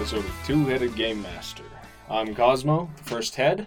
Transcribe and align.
welcome 0.00 0.22
to 0.22 0.24
another 0.24 0.24
episode 0.24 0.24
of 0.24 0.46
Two 0.46 0.66
Headed 0.66 0.94
Game 0.96 1.22
Master. 1.22 1.64
I'm 2.08 2.34
Cosmo, 2.34 2.90
the 2.96 3.02
first 3.02 3.36
head. 3.36 3.66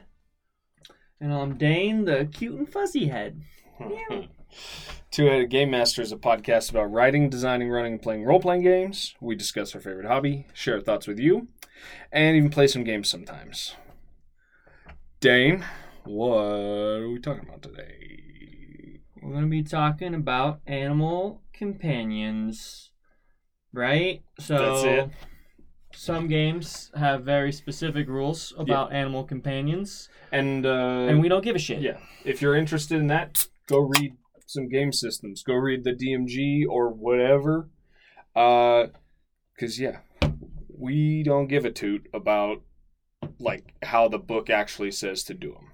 And 1.20 1.32
I'm 1.32 1.58
Dane, 1.58 2.06
the 2.06 2.26
cute 2.26 2.58
and 2.58 2.68
fuzzy 2.68 3.08
head. 3.08 3.44
Two 5.12 5.26
Headed 5.26 5.52
Game 5.52 5.70
Master 5.70 6.02
is 6.02 6.12
a 6.12 6.18
podcast 6.18 6.72
about 6.72 6.92
writing, 6.92 7.30
designing, 7.30 7.70
running, 7.70 7.94
and 7.94 8.02
playing 8.02 8.24
role 8.24 8.40
playing 8.40 8.64
games. 8.64 9.14
We 9.22 9.36
discuss 9.36 9.76
our 9.76 9.82
favorite 9.82 10.08
hobby, 10.08 10.48
share 10.54 10.76
our 10.76 10.82
thoughts 10.82 11.06
with 11.06 11.20
you, 11.20 11.50
and 12.12 12.36
even 12.36 12.50
play 12.50 12.66
some 12.66 12.84
games 12.84 13.10
sometimes. 13.10 13.76
Dane, 15.20 15.64
what 16.04 16.38
are 16.38 17.10
we 17.10 17.20
talking 17.20 17.48
about 17.48 17.62
today? 17.62 19.02
We're 19.22 19.34
going 19.34 19.44
to 19.44 19.50
be 19.50 19.64
talking 19.64 20.16
about 20.16 20.62
animal 20.66 21.44
companions. 21.54 22.90
Right? 23.72 24.24
So 24.40 24.58
That's 24.58 24.84
it. 24.84 25.10
Some 26.04 26.28
games 26.28 26.92
have 26.96 27.24
very 27.24 27.52
specific 27.52 28.08
rules 28.10 28.54
about 28.58 28.92
animal 28.92 29.24
companions, 29.24 30.10
And, 30.32 30.66
uh, 30.66 31.08
and 31.10 31.22
we 31.22 31.30
don't 31.30 31.44
give 31.44 31.56
a 31.56 31.60
shit. 31.60 31.82
Yeah, 31.82 31.98
if 32.26 32.42
you're 32.42 32.56
interested 32.56 33.00
in 33.00 33.08
that, 33.08 33.48
go 33.68 33.80
read 33.80 34.16
some 34.46 34.68
game 34.68 34.92
systems. 34.92 35.44
Go 35.44 35.54
read 35.56 35.84
the 35.84 35.94
DMG 35.94 36.66
or 36.70 36.90
whatever. 36.90 37.70
Uh, 38.36 38.88
cause 39.60 39.80
yeah, 39.80 40.00
we 40.78 41.24
don't 41.24 41.48
give 41.48 41.66
a 41.66 41.72
toot 41.72 42.08
about 42.14 42.62
like 43.40 43.74
how 43.84 44.08
the 44.10 44.20
book 44.20 44.50
actually 44.50 44.92
says 44.92 45.24
to 45.24 45.34
do 45.34 45.54
them, 45.54 45.68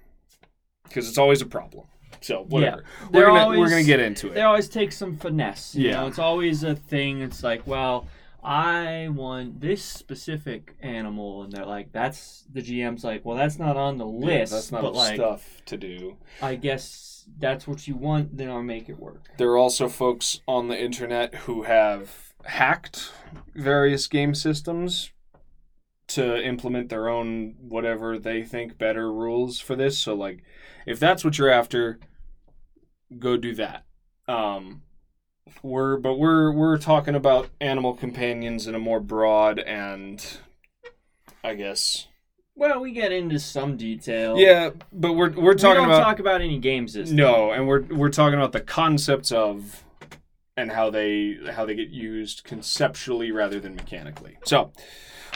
because 0.84 1.08
it's 1.08 1.18
always 1.18 1.42
a 1.42 1.46
problem. 1.46 1.86
So 2.20 2.44
whatever, 2.48 2.84
we're 3.12 3.26
gonna 3.26 3.40
always- 3.40 3.58
we're 3.58 3.70
gonna 3.70 3.82
get 3.82 3.98
into 4.00 4.28
it. 4.28 4.34
They 4.34 4.42
always 4.42 4.68
take 4.68 4.92
some 4.92 5.16
finesse. 5.16 5.74
You 5.74 5.88
Yeah. 5.88 6.00
know, 6.02 6.06
it's 6.06 6.18
always 6.18 6.62
a 6.62 6.74
thing. 6.76 7.20
It's 7.22 7.42
like, 7.42 7.66
well, 7.66 8.06
I 8.42 9.08
want 9.08 9.60
this 9.60 9.84
specific 9.84 10.74
animal, 10.80 11.42
and 11.42 11.52
they're 11.52 11.66
like, 11.66 11.92
that's 11.92 12.44
the 12.52 12.62
GM's 12.62 13.04
like, 13.04 13.24
well, 13.24 13.36
that's 13.36 13.58
not 13.58 13.76
on 13.76 13.98
the 13.98 14.06
Yeah, 14.06 14.26
list. 14.26 14.52
that's 14.52 14.72
not 14.72 14.82
but 14.82 14.94
like, 14.94 15.14
stuff 15.16 15.62
to 15.66 15.76
do. 15.76 16.16
I 16.40 16.54
guess 16.54 17.24
that's 17.38 17.68
what 17.68 17.86
you 17.86 17.96
want. 17.96 18.36
Then 18.36 18.48
I'll 18.50 18.62
make 18.62 18.88
it 18.88 18.98
work. 18.98 19.28
There 19.36 19.50
are 19.50 19.58
also 19.58 19.88
folks 19.88 20.40
on 20.48 20.68
the 20.68 20.80
internet 20.82 21.34
who 21.34 21.62
have 21.64 22.32
hacked 22.44 23.12
various 23.54 24.06
game 24.06 24.34
systems 24.34 25.12
to 26.08 26.42
implement 26.44 26.88
their 26.88 27.08
own 27.08 27.54
whatever 27.60 28.18
they 28.18 28.42
think 28.42 28.78
better 28.78 29.12
rules 29.12 29.60
for 29.60 29.76
this. 29.76 29.98
So 29.98 30.14
like 30.14 30.42
if 30.86 30.98
that's 30.98 31.24
what 31.24 31.38
you're 31.38 31.50
after, 31.50 32.00
go 33.18 33.36
do 33.36 33.54
that. 33.54 33.84
Um 34.26 34.82
we're 35.62 35.96
but 35.96 36.14
we're 36.14 36.52
we're 36.52 36.78
talking 36.78 37.14
about 37.14 37.48
animal 37.60 37.94
companions 37.94 38.66
in 38.66 38.74
a 38.74 38.78
more 38.78 39.00
broad 39.00 39.58
and 39.58 40.38
I 41.42 41.54
guess 41.54 42.06
Well, 42.54 42.80
we 42.80 42.92
get 42.92 43.12
into 43.12 43.38
some 43.38 43.76
detail. 43.76 44.38
Yeah, 44.38 44.70
but 44.92 45.12
we're 45.14 45.30
we're 45.30 45.52
we 45.52 45.58
talking 45.58 45.82
don't 45.82 45.90
about 45.90 46.04
talk 46.04 46.18
about 46.18 46.40
any 46.40 46.58
game 46.58 46.86
system. 46.88 47.16
no, 47.16 47.52
and 47.52 47.66
we're 47.66 47.82
we're 47.82 48.10
talking 48.10 48.38
about 48.38 48.52
the 48.52 48.60
concepts 48.60 49.32
of 49.32 49.84
and 50.56 50.70
how 50.72 50.90
they 50.90 51.36
how 51.52 51.64
they 51.64 51.74
get 51.74 51.88
used 51.88 52.44
conceptually 52.44 53.32
rather 53.32 53.60
than 53.60 53.74
mechanically. 53.74 54.36
So, 54.44 54.72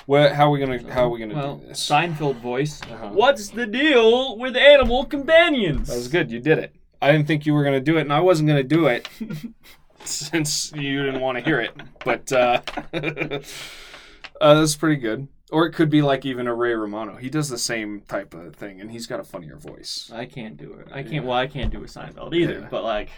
wha 0.06 0.34
how 0.34 0.48
are 0.48 0.50
we 0.50 0.60
gonna 0.60 0.92
how 0.92 1.04
are 1.04 1.08
we 1.08 1.18
gonna 1.18 1.34
well, 1.34 1.56
do 1.56 1.68
this? 1.68 1.88
Seinfeld 1.88 2.36
voice. 2.40 2.82
Uh-huh. 2.82 3.08
What's 3.08 3.48
the 3.48 3.66
deal 3.66 4.36
with 4.36 4.56
animal 4.56 5.06
companions? 5.06 5.88
That 5.88 5.96
was 5.96 6.08
good. 6.08 6.30
You 6.30 6.40
did 6.40 6.58
it. 6.58 6.74
I 7.00 7.12
didn't 7.12 7.26
think 7.26 7.46
you 7.46 7.54
were 7.54 7.64
gonna 7.64 7.80
do 7.80 7.96
it, 7.96 8.02
and 8.02 8.12
I 8.12 8.20
wasn't 8.20 8.48
gonna 8.48 8.62
do 8.62 8.86
it 8.86 9.08
since 10.04 10.72
you 10.72 11.04
didn't 11.04 11.20
want 11.20 11.38
to 11.38 11.44
hear 11.44 11.60
it. 11.60 11.72
But 12.04 12.32
uh, 12.32 12.60
uh, 12.92 14.54
that's 14.54 14.76
pretty 14.76 14.96
good. 14.96 15.28
Or 15.50 15.66
it 15.66 15.72
could 15.72 15.90
be 15.90 16.02
like 16.02 16.24
even 16.24 16.46
a 16.48 16.54
Ray 16.54 16.74
Romano. 16.74 17.16
He 17.16 17.28
does 17.30 17.48
the 17.48 17.58
same 17.58 18.00
type 18.08 18.34
of 18.34 18.56
thing, 18.56 18.80
and 18.80 18.90
he's 18.90 19.06
got 19.06 19.20
a 19.20 19.24
funnier 19.24 19.56
voice. 19.56 20.10
I 20.12 20.24
can't 20.26 20.56
do 20.56 20.72
it. 20.72 20.88
I 20.90 21.02
can't. 21.02 21.12
Yeah. 21.14 21.20
Well, 21.20 21.36
I 21.36 21.46
can't 21.46 21.70
do 21.72 21.78
a 21.82 21.86
Seinfeld 21.86 22.34
either. 22.34 22.60
Yeah. 22.60 22.68
But 22.70 22.82
like, 22.82 23.10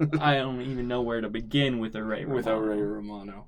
I 0.20 0.36
don't 0.36 0.62
even 0.62 0.88
know 0.88 1.02
where 1.02 1.20
to 1.20 1.28
begin 1.28 1.78
with 1.78 1.94
a 1.96 2.02
Ray. 2.02 2.24
Without 2.24 2.60
Romano. 2.60 2.80
Ray 2.80 2.86
Romano. 2.86 3.46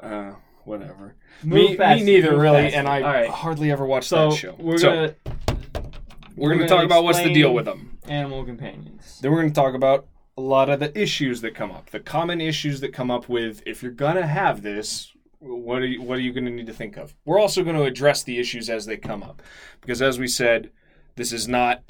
Uh, 0.00 0.32
whatever. 0.64 1.16
Move 1.42 1.70
me, 1.70 1.76
faster, 1.76 2.04
me 2.04 2.12
neither, 2.12 2.32
move 2.32 2.40
really, 2.40 2.62
faster. 2.64 2.78
and 2.78 2.88
I 2.88 3.00
All 3.02 3.08
right. 3.12 3.30
hardly 3.30 3.70
ever 3.72 3.86
watch 3.86 4.06
So 4.06 4.30
that 4.30 4.36
show. 4.36 4.54
we're 4.58 4.78
so 4.78 4.88
gonna 4.90 5.14
we're 5.26 5.90
we're 6.36 6.48
gonna 6.50 6.58
gonna 6.58 6.68
talk 6.68 6.84
about 6.84 7.02
what's 7.04 7.18
the 7.22 7.32
deal 7.32 7.52
with 7.54 7.64
them. 7.64 7.98
animal 8.06 8.44
companions. 8.44 9.18
Then 9.20 9.32
we're 9.32 9.40
gonna 9.42 9.52
talk 9.54 9.74
about 9.74 10.06
a 10.36 10.40
lot 10.40 10.70
of 10.70 10.80
the 10.80 10.98
issues 11.00 11.40
that 11.42 11.54
come 11.54 11.70
up, 11.70 11.90
the 11.90 12.00
common 12.00 12.40
issues 12.40 12.80
that 12.80 12.92
come 12.92 13.10
up 13.10 13.28
with 13.28 13.62
if 13.66 13.82
you're 13.82 13.92
gonna 13.92 14.26
have 14.26 14.62
this. 14.62 15.08
What 15.44 15.82
are 15.82 15.86
you, 15.86 16.00
what 16.00 16.18
are 16.18 16.20
you 16.20 16.32
to 16.32 16.40
need 16.40 16.66
to 16.66 16.72
think 16.72 16.96
of? 16.96 17.16
We're 17.24 17.40
also 17.40 17.64
going 17.64 17.74
to 17.74 17.82
address 17.82 18.22
the 18.22 18.38
issues 18.38 18.70
as 18.70 18.86
they 18.86 18.96
come 18.96 19.24
up, 19.24 19.42
because 19.80 20.00
as 20.00 20.16
we 20.16 20.28
said, 20.28 20.70
this 21.16 21.32
is 21.32 21.48
not 21.48 21.82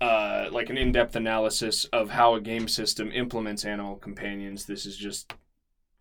uh, 0.00 0.48
like 0.50 0.68
an 0.68 0.76
in-depth 0.76 1.14
analysis 1.14 1.84
of 1.92 2.10
how 2.10 2.34
a 2.34 2.40
game 2.40 2.66
system 2.66 3.12
implements 3.12 3.64
animal 3.64 3.94
companions. 3.94 4.66
This 4.66 4.84
is 4.84 4.96
just 4.96 5.32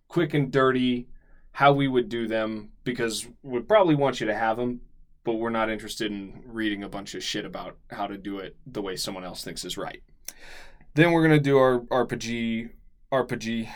quick 0.07 0.33
and 0.33 0.51
dirty 0.51 1.07
how 1.51 1.71
we 1.71 1.87
would 1.87 2.09
do 2.09 2.27
them 2.27 2.69
because 2.83 3.27
we'd 3.43 3.67
probably 3.67 3.93
want 3.93 4.19
you 4.19 4.25
to 4.25 4.35
have 4.35 4.57
them, 4.57 4.81
but 5.23 5.35
we're 5.35 5.51
not 5.51 5.69
interested 5.69 6.11
in 6.11 6.41
reading 6.47 6.81
a 6.81 6.89
bunch 6.89 7.13
of 7.13 7.23
shit 7.23 7.45
about 7.45 7.77
how 7.91 8.07
to 8.07 8.17
do 8.17 8.39
it 8.39 8.55
the 8.65 8.81
way 8.81 8.95
someone 8.95 9.23
else 9.23 9.43
thinks 9.43 9.63
is 9.63 9.77
right. 9.77 10.01
Then 10.97 11.11
we're 11.11 11.21
gonna 11.21 11.39
do 11.39 11.59
our 11.59 11.81
RPG 11.81 12.71
RPG 13.13 13.69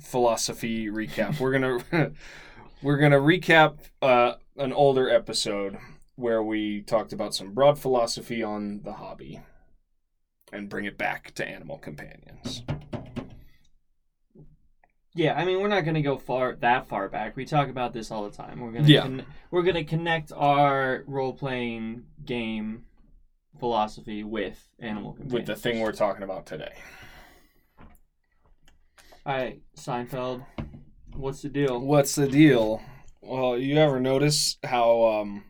philosophy 0.00 0.88
recap. 0.88 1.38
We're 1.38 1.52
gonna 1.52 1.78
we're 2.82 2.96
gonna 2.96 3.20
recap 3.20 3.76
uh, 4.02 4.32
an 4.56 4.72
older 4.72 5.08
episode 5.08 5.78
where 6.16 6.42
we 6.42 6.80
talked 6.82 7.12
about 7.12 7.32
some 7.32 7.52
broad 7.54 7.78
philosophy 7.78 8.42
on 8.42 8.80
the 8.82 8.94
hobby 8.94 9.40
and 10.52 10.68
bring 10.68 10.84
it 10.84 10.98
back 10.98 11.32
to 11.34 11.46
animal 11.46 11.78
companions. 11.78 12.64
Yeah, 15.14 15.34
I 15.34 15.44
mean, 15.44 15.60
we're 15.60 15.68
not 15.68 15.82
gonna 15.84 16.02
go 16.02 16.18
far 16.18 16.56
that 16.56 16.88
far 16.88 17.08
back. 17.08 17.36
We 17.36 17.44
talk 17.44 17.68
about 17.68 17.92
this 17.92 18.10
all 18.10 18.28
the 18.28 18.36
time. 18.36 18.58
We're 18.58 18.72
gonna 18.72 18.88
Yeah. 18.88 19.02
con- 19.02 19.26
we're 19.52 19.62
gonna 19.62 19.84
connect 19.84 20.32
our 20.32 21.04
role 21.06 21.34
playing 21.34 22.02
game 22.24 22.86
philosophy 23.62 24.24
with 24.24 24.68
animal 24.80 25.12
companions. 25.12 25.32
With 25.32 25.46
the 25.46 25.54
thing 25.54 25.78
we're 25.78 25.92
talking 25.92 26.24
about 26.24 26.46
today. 26.46 26.72
All 29.24 29.36
right, 29.36 29.62
Seinfeld. 29.78 30.44
What's 31.14 31.42
the 31.42 31.48
deal? 31.48 31.78
What's 31.80 32.16
the 32.16 32.26
deal? 32.26 32.82
Well, 33.20 33.56
you 33.56 33.76
ever 33.76 34.00
notice 34.00 34.58
how 34.64 35.04
um 35.04 35.44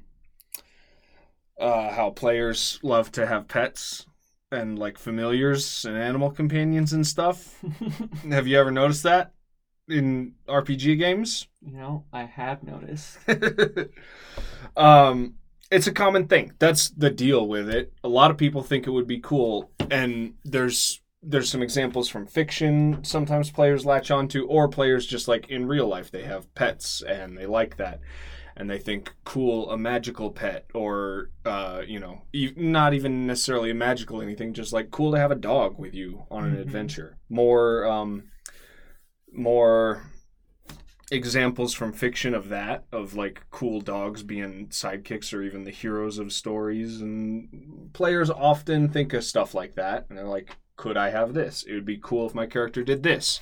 uh 1.59 1.91
how 1.91 2.11
players 2.11 2.79
love 2.83 3.11
to 3.13 3.25
have 3.25 3.49
pets 3.49 4.05
and 4.51 4.79
like 4.79 4.99
familiars 4.99 5.87
and 5.87 5.97
animal 5.97 6.31
companions 6.31 6.93
and 6.93 7.07
stuff? 7.07 7.65
have 8.29 8.47
you 8.47 8.59
ever 8.61 8.71
noticed 8.71 9.05
that 9.05 9.33
in 9.89 10.35
RPG 10.47 10.99
games? 10.99 11.49
you 11.65 11.79
know, 11.79 12.05
I 12.13 12.25
have 12.25 12.63
noticed. 12.63 13.17
um 14.77 15.37
it's 15.73 15.87
a 15.87 15.93
common 15.93 16.29
thing. 16.29 16.53
That's 16.59 16.91
the 16.91 17.11
deal 17.11 17.49
with 17.49 17.69
it. 17.69 17.93
A 18.05 18.09
lot 18.09 18.31
of 18.31 18.37
people 18.37 18.63
think 18.63 18.87
it 18.87 18.91
would 18.91 19.07
be 19.07 19.19
cool 19.21 19.71
and 19.91 20.35
there's 20.45 21.01
there's 21.25 21.49
some 21.51 21.63
examples 21.63 22.09
from 22.09 22.27
fiction 22.27 22.99
sometimes 23.05 23.51
players 23.51 23.87
latch 23.87 24.11
onto 24.11 24.45
or 24.47 24.69
players 24.69 25.07
just 25.07 25.29
like 25.29 25.49
in 25.51 25.67
real 25.67 25.87
life 25.87 26.11
they 26.11 26.25
have 26.25 26.53
pets 26.57 27.01
and 27.07 27.39
they 27.39 27.47
like 27.47 27.77
that 27.77 28.01
and 28.57 28.69
they 28.69 28.79
think 28.79 29.15
cool 29.25 29.71
a 29.71 29.79
magical 29.79 30.31
pet 30.33 30.67
or 30.75 31.31
uh, 31.45 31.81
you 31.87 32.01
know 32.01 32.23
e- 32.33 32.53
not 32.57 32.93
even 32.93 33.25
necessarily 33.27 33.71
a 33.71 33.75
magical 33.75 34.21
anything 34.21 34.53
just 34.53 34.73
like 34.73 34.91
cool 34.91 35.13
to 35.13 35.19
have 35.19 35.31
a 35.31 35.37
dog 35.37 35.79
with 35.79 35.95
you 35.95 36.25
on 36.29 36.45
an 36.45 36.57
Mhm. 36.57 36.61
adventure 36.63 37.19
more 37.29 37.87
um, 37.87 38.25
more 39.33 40.03
examples 41.13 41.75
from 41.75 41.93
fiction 41.93 42.35
of 42.35 42.49
that 42.49 42.85
of 42.91 43.15
like 43.15 43.45
cool 43.51 43.83
dogs 43.83 44.23
being 44.23 44.67
sidekicks 44.69 45.35
or 45.35 45.43
even 45.43 45.65
the 45.65 45.71
heroes 45.71 46.19
of 46.19 46.33
stories 46.33 47.03
and 47.03 47.91
players 47.93 48.31
often 48.31 48.89
think 48.89 49.13
of 49.13 49.23
stuff 49.23 49.55
like 49.55 49.75
that 49.75 50.07
and 50.09 50.17
they're 50.17 50.25
like 50.25 50.57
could 50.77 50.97
i 50.97 51.11
have 51.11 51.35
this? 51.35 51.65
It 51.65 51.75
would 51.75 51.85
be 51.85 52.01
cool 52.03 52.27
if 52.27 52.35
my 52.35 52.47
character 52.47 52.83
did 52.83 53.03
this. 53.03 53.41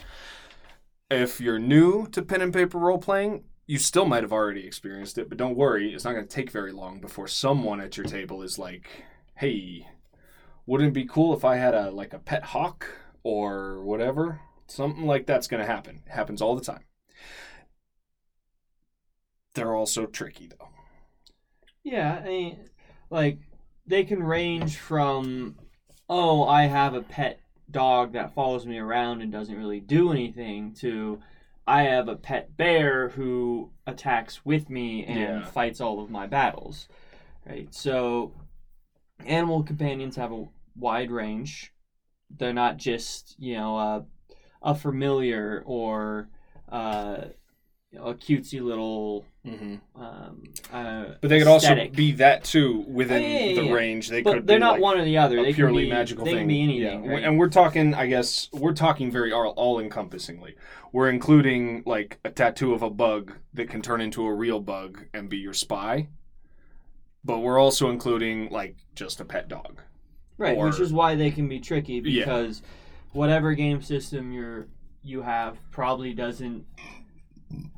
If 1.11 1.41
you're 1.41 1.61
new 1.61 2.09
to 2.09 2.23
pen 2.23 2.43
and 2.43 2.53
paper 2.53 2.77
role 2.77 2.99
playing 2.99 3.45
you 3.69 3.79
still 3.79 4.05
might 4.05 4.25
have 4.25 4.33
already 4.33 4.67
experienced 4.67 5.17
it 5.17 5.29
but 5.29 5.39
don't 5.39 5.57
worry 5.57 5.95
it's 5.95 6.05
not 6.05 6.15
going 6.15 6.27
to 6.27 6.35
take 6.35 6.51
very 6.51 6.73
long 6.73 7.01
before 7.01 7.29
someone 7.29 7.81
at 7.81 7.97
your 7.97 8.05
table 8.05 8.43
is 8.43 8.59
like 8.59 9.05
hey 9.37 9.87
wouldn't 10.67 10.89
it 10.89 10.95
be 10.95 11.07
cool 11.07 11.33
if 11.33 11.45
i 11.45 11.55
had 11.55 11.75
a 11.75 11.93
like 11.93 12.13
a 12.13 12.19
pet 12.19 12.43
hawk 12.43 12.87
or 13.23 13.81
whatever? 13.85 14.41
Something 14.67 15.07
like 15.07 15.27
that's 15.27 15.47
going 15.47 15.61
to 15.61 15.71
happen. 15.71 16.03
It 16.07 16.13
happens 16.13 16.43
all 16.43 16.57
the 16.57 16.65
time 16.65 16.85
they're 19.55 19.75
also 19.75 20.07
tricky 20.07 20.47
though 20.49 20.69
Yeah, 21.83 22.21
I 22.25 22.29
mean, 22.29 22.59
like 23.11 23.39
they 23.87 24.05
can 24.05 24.23
range 24.23 24.77
from, 24.79 25.57
oh, 26.09 26.45
I 26.47 26.65
have 26.67 26.95
a 26.95 27.03
pet 27.03 27.41
dog 27.71 28.13
that 28.13 28.35
follows 28.35 28.67
me 28.67 28.79
around 28.79 29.23
and 29.23 29.33
doesn't 29.33 29.57
really 29.57 29.81
do 29.81 30.13
anything, 30.13 30.73
to, 30.75 31.21
I 31.67 31.83
have 31.83 32.09
a 32.09 32.17
pet 32.17 32.57
bear 32.57 33.09
who 33.11 33.71
attacks 33.87 34.45
with 34.45 34.69
me 34.69 35.05
and 35.07 35.45
Yeah. 35.45 35.45
fights 35.47 35.81
all 35.81 36.01
of 36.03 36.11
my 36.11 36.27
battles. 36.27 36.89
Right? 37.47 37.73
So 37.75 38.33
animal 39.27 39.63
companions 39.63 40.17
have 40.17 40.33
a 40.33 40.47
wide 40.77 41.11
range. 41.11 41.73
They're 42.39 42.53
not 42.53 42.77
just, 42.77 43.37
you 43.39 43.55
know, 43.55 43.77
a, 43.79 44.05
a 44.63 44.75
familiar 44.75 45.63
or 45.67 46.29
uh, 46.69 47.27
a 47.97 48.15
cutesy 48.15 48.61
little 48.63 49.25
hmm 49.45 49.77
um, 49.97 50.43
uh, 50.73 51.05
But 51.21 51.29
they 51.29 51.39
could 51.39 51.49
also 51.49 51.89
be 51.89 52.13
that 52.13 52.45
too 52.45 52.85
within 52.87 53.23
Oh, 53.23 53.27
yeah, 53.27 53.39
yeah, 53.47 53.55
the 53.61 53.67
yeah. 53.67 53.73
range. 53.73 54.09
They 54.09 54.23
but 54.23 54.35
could 54.35 54.47
they're 54.47 54.57
be 54.59 54.61
not 54.61 54.73
like 54.75 54.81
one 54.83 54.99
or 55.01 55.05
the 55.05 55.19
other. 55.19 55.39
a 55.39 55.43
They 55.45 55.53
purely 55.55 55.85
be, 55.85 55.91
magical 55.91 56.25
they 56.25 56.33
thing. 56.33 56.39
can 56.41 56.49
be 56.49 56.63
anything. 56.63 57.05
Yeah. 57.05 57.11
right? 57.11 57.25
And 57.25 57.39
we're 57.39 57.49
talking, 57.49 57.95
I 57.95 58.07
guess, 58.07 58.49
we're 58.53 58.75
talking 58.75 59.11
very 59.11 59.33
all, 59.33 59.49
all 59.57 59.81
encompassingly. 59.81 60.55
We're 60.93 61.09
including 61.11 61.83
like 61.87 62.19
a 62.25 62.31
tattoo 62.31 62.75
of 62.75 62.83
a 62.83 62.91
bug 62.91 63.33
that 63.55 63.69
can 63.71 63.83
turn 63.83 64.01
into 64.01 64.25
a 64.27 64.33
real 64.35 64.61
bug 64.61 65.07
and 65.15 65.29
be 65.29 65.39
your 65.39 65.55
spy. 65.55 66.09
But 67.25 67.39
we're 67.41 67.59
also 67.59 67.91
including 67.91 68.51
like 68.51 68.77
just 68.95 69.21
a 69.21 69.25
pet 69.25 69.49
dog. 69.49 69.81
Right, 70.39 70.57
or- 70.57 70.67
which 70.67 70.81
is 70.81 70.93
why 70.93 71.17
they 71.17 71.31
can 71.31 71.49
be 71.49 71.61
tricky 71.61 72.01
because 72.01 72.63
whatever 73.13 73.53
game 73.55 73.83
system 73.83 74.31
you're 74.33 74.69
you 75.03 75.23
have 75.23 75.59
probably 75.71 76.13
doesn't 76.15 76.65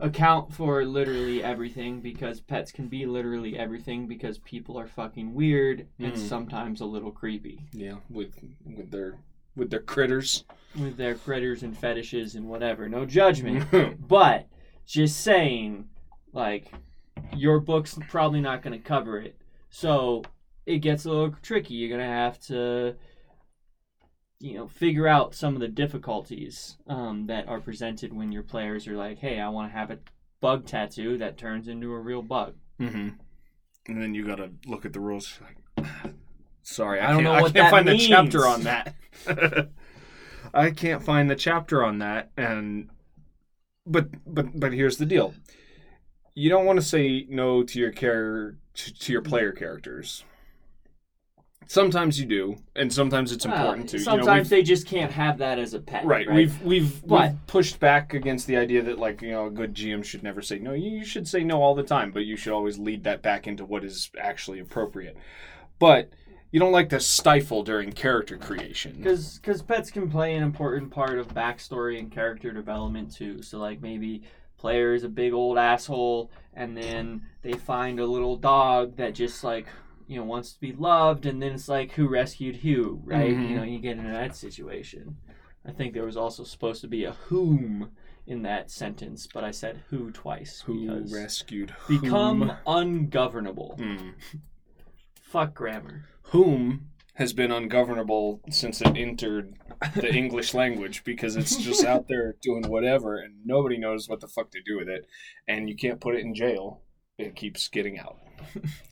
account 0.01 0.53
for 0.53 0.85
literally 0.85 1.43
everything 1.43 2.01
because 2.01 2.41
pets 2.41 2.71
can 2.73 2.89
be 2.89 3.07
literally 3.07 3.59
everything 3.59 4.07
because 4.07 4.39
people 4.39 4.79
are 4.79 4.87
fucking 4.87 5.33
weird 5.35 5.87
and 5.99 6.13
Mm. 6.15 6.19
sometimes 6.19 6.81
a 6.81 6.87
little 6.87 7.11
creepy 7.11 7.61
Yeah, 7.73 7.97
with 8.11 8.35
with 8.67 8.91
their 8.91 9.19
with 9.57 9.71
their 9.71 9.81
critters. 9.81 10.45
with 10.79 10.97
their 10.97 11.15
critters 11.15 11.63
and 11.63 11.77
fetishes 11.77 12.35
and 12.35 12.49
whatever. 12.49 12.89
No 12.89 13.05
judgment, 13.07 13.67
but 14.09 14.47
just 14.87 15.21
saying 15.21 15.89
like 16.33 16.73
your 17.37 17.61
book's 17.61 17.99
probably 18.09 18.41
not 18.41 18.63
going 18.63 18.73
to 18.79 18.83
cover 18.89 19.19
it. 19.19 19.37
So 19.71 20.23
it 20.67 20.79
gets 20.79 21.05
a 21.05 21.11
little 21.11 21.35
tricky. 21.43 21.75
You're 21.75 21.89
going 21.97 22.01
to 22.01 22.07
have 22.17 22.39
to 22.47 22.97
you 24.43 24.55
know 24.55 24.67
figure 24.69 25.07
out 25.07 25.35
some 25.35 25.55
of 25.55 25.61
the 25.61 25.69
difficulties 25.69 26.77
um, 26.89 27.27
that 27.27 27.49
are 27.49 27.61
presented 27.61 28.13
when 28.13 28.33
your 28.33 28.43
players 28.43 28.87
are 28.89 28.97
like 28.97 29.19
hey 29.19 29.41
i 29.41 29.49
want 29.49 29.71
to 29.71 29.79
have 29.79 29.91
a 29.91 29.99
bug 30.41 30.67
tattoo 30.67 31.17
that 31.19 31.39
turns 31.39 31.69
into 31.69 31.93
a 31.93 31.99
real 31.99 32.23
bug 32.23 32.55
hmm 32.79 33.11
And 33.87 34.01
then 34.03 34.15
you 34.15 34.25
got 34.27 34.37
to 34.37 34.51
look 34.67 34.85
at 34.85 34.93
the 34.93 35.01
rules. 35.01 35.39
Like, 35.41 35.87
sorry, 36.63 37.01
I, 37.01 37.07
I 37.07 37.13
don't 37.13 37.23
can't, 37.23 37.25
know 37.25 37.33
I 37.33 37.43
what 37.43 37.55
can't 37.55 37.65
that 37.67 37.71
find 37.71 37.87
means." 37.87 38.03
the 38.03 38.09
chapter 38.09 38.47
on 38.47 38.63
that. 38.65 38.95
I 40.55 40.71
can't 40.71 41.03
find 41.03 41.31
the 41.31 41.37
chapter 41.37 41.85
on 41.85 41.99
that, 41.99 42.31
and 42.37 42.89
but 43.87 44.09
but 44.27 44.59
but 44.59 44.73
here's 44.73 44.99
the 44.99 45.07
deal: 45.07 45.35
you 46.35 46.49
don't 46.49 46.65
want 46.67 46.79
to 46.79 46.85
say 46.85 47.27
no 47.29 47.63
to 47.63 47.79
your 47.79 47.91
char- 47.91 48.57
to, 48.75 48.95
to 48.95 49.13
your 49.13 49.23
player 49.23 49.53
characters. 49.53 50.25
Sometimes 51.67 52.19
you 52.21 52.27
do, 52.27 52.57
and 52.77 52.93
sometimes 52.93 53.33
it's 53.33 53.47
Well, 53.47 53.55
important 53.57 53.89
to. 53.91 53.99
You 53.99 54.05
know, 54.05 54.11
sometimes 54.17 54.49
they 54.51 54.63
just 54.63 54.87
can't 54.87 55.11
have 55.13 55.39
that 55.39 55.59
as 55.59 55.75
a 55.75 55.81
pet 55.81 56.05
Right. 56.05 56.31
We've 56.31 56.61
we've 56.63 57.07
But- 57.07 57.31
we've 57.31 57.47
pushed 57.47 57.81
back 57.81 58.15
against 58.15 58.47
the 58.47 58.57
idea 58.57 58.83
that 58.83 58.99
like 58.99 59.23
you 59.23 59.31
know 59.31 59.47
a 59.47 59.51
good 59.51 59.75
GM 59.75 60.03
should 60.05 60.23
never 60.23 60.43
say 60.43 60.59
no. 60.59 60.73
You, 60.73 60.91
you 60.91 61.05
should 61.05 61.27
say 61.27 61.45
no 61.45 61.63
all 61.63 61.75
the 61.75 61.83
time, 61.83 62.11
but 62.13 62.25
you 62.25 62.37
should 62.37 62.53
always 62.53 62.79
lead 62.79 63.05
that 63.05 63.23
back 63.23 63.47
into 63.47 63.65
what 63.65 63.85
is 63.85 64.11
actually 64.21 64.59
appropriate. 64.59 65.17
But 65.79 66.11
you 66.53 66.61
don't 66.61 66.73
like 66.73 66.91
to 66.91 67.01
stifle 67.01 67.63
during 67.63 67.93
character 67.93 68.37
creation. 68.37 68.95
because 68.99 69.39
because 69.39 69.63
pets 69.63 69.91
can 69.91 70.11
play 70.11 70.35
an 70.35 70.43
important 70.43 70.91
part 70.91 71.19
of 71.19 71.29
backstory 71.29 71.99
and 71.99 72.13
character 72.13 72.53
development 72.53 73.11
too 73.11 73.43
so 73.43 73.59
like 73.59 73.81
maybe 73.81 74.23
player 74.59 74.93
is 74.95 75.03
a 75.03 75.09
big 75.09 75.33
old 75.33 75.57
asshole 75.57 76.31
and 76.55 76.77
then 76.77 77.23
they 77.41 77.55
find 77.55 77.99
a 77.99 78.05
little 78.07 78.37
dog 78.37 78.97
that 78.97 79.15
just 79.15 79.43
like 79.43 79.67
you 80.13 80.19
know 80.19 80.25
wants 80.25 80.53
to 80.53 80.61
be 80.61 80.73
loved 80.73 81.25
and 81.27 81.41
then 81.43 81.53
it's 81.53 81.69
like 81.69 81.93
who 81.93 82.07
rescued 82.07 82.57
who 82.57 83.01
right 83.05 83.35
Mhm. 83.35 83.49
you 83.49 83.57
know 83.57 83.63
you 83.63 83.79
get 83.79 83.97
into 83.97 84.11
that 84.13 84.37
situation 84.37 85.17
i 85.65 85.73
think 85.73 85.95
there 85.95 86.05
was 86.05 86.17
also 86.17 86.45
supposed 86.45 86.81
to 86.83 86.89
be 86.89 87.05
a 87.05 87.13
whom 87.29 87.91
in 88.27 88.43
that 88.43 88.71
sentence 88.71 89.27
but 89.33 89.43
i 89.43 89.51
said 89.51 89.83
who 89.91 90.11
twice 90.11 90.61
Who 90.67 90.81
because 90.87 91.13
rescued 91.13 91.75
become 91.89 92.53
ungovernable 92.67 93.77
Hmm. 93.79 94.11
fuck 95.23 95.55
grammar 95.55 96.05
Whom 96.27 96.89
has 97.15 97.33
been 97.33 97.51
ungovernable 97.53 98.41
since 98.51 98.81
it 98.81 98.97
entered 98.97 99.55
the 99.97 100.15
English 100.23 100.55
language 100.55 101.05
because 101.05 101.37
it's 101.37 101.57
just 101.57 101.85
out 101.85 102.09
there 102.09 102.37
doing 102.43 102.65
whatever 102.69 103.17
and 103.19 103.35
nobody 103.45 103.77
knows 103.77 104.09
what 104.09 104.21
the 104.21 104.29
fuck 104.29 104.51
to 104.53 104.63
do 104.63 104.79
with 104.79 104.89
it, 104.89 105.07
and 105.47 105.69
you 105.69 105.77
can't 105.77 106.01
put 106.01 106.15
it 106.15 106.21
in 106.25 106.35
jail. 106.35 106.81
It 107.19 107.37
keeps 107.37 107.69
getting 107.69 107.99
out. 107.99 108.17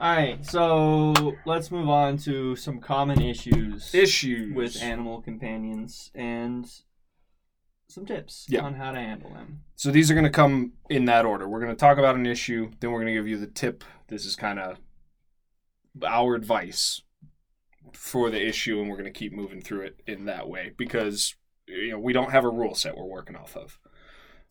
All 0.00 0.16
right, 0.16 0.44
so 0.46 1.36
let's 1.44 1.70
move 1.70 1.90
on 1.90 2.16
to 2.18 2.56
some 2.56 2.80
common 2.80 3.20
issues 3.20 3.94
Issues 3.94 4.54
with 4.54 4.82
animal 4.82 5.20
companions 5.20 6.10
and 6.14 6.66
some 7.88 8.06
tips 8.06 8.46
Yeah. 8.48 8.62
on 8.62 8.74
how 8.76 8.92
to 8.92 8.98
handle 8.98 9.28
them. 9.28 9.60
So 9.76 9.90
these 9.90 10.10
are 10.10 10.14
going 10.14 10.24
to 10.24 10.30
come 10.30 10.72
in 10.88 11.04
that 11.04 11.26
order. 11.26 11.46
We're 11.46 11.60
going 11.60 11.72
to 11.72 11.76
talk 11.76 11.98
about 11.98 12.14
an 12.14 12.24
issue, 12.24 12.70
then 12.80 12.92
we're 12.92 13.00
going 13.00 13.14
to 13.14 13.20
give 13.20 13.28
you 13.28 13.36
the 13.36 13.46
tip. 13.46 13.84
This 14.08 14.24
is 14.24 14.36
kind 14.36 14.58
of 14.58 14.78
our 16.06 16.34
advice 16.34 17.02
for 17.92 18.30
the 18.30 18.40
issue, 18.42 18.80
and 18.80 18.88
we're 18.88 18.96
going 18.96 19.12
to 19.12 19.18
keep 19.18 19.34
moving 19.34 19.60
through 19.60 19.82
it 19.82 20.00
in 20.06 20.24
that 20.26 20.48
way 20.48 20.72
because 20.78 21.34
you 21.66 21.90
know 21.90 21.98
we 21.98 22.12
don't 22.14 22.30
have 22.32 22.44
a 22.44 22.50
rule 22.50 22.74
set 22.74 22.96
we're 22.96 23.04
working 23.04 23.36
off 23.36 23.54
of. 23.56 23.79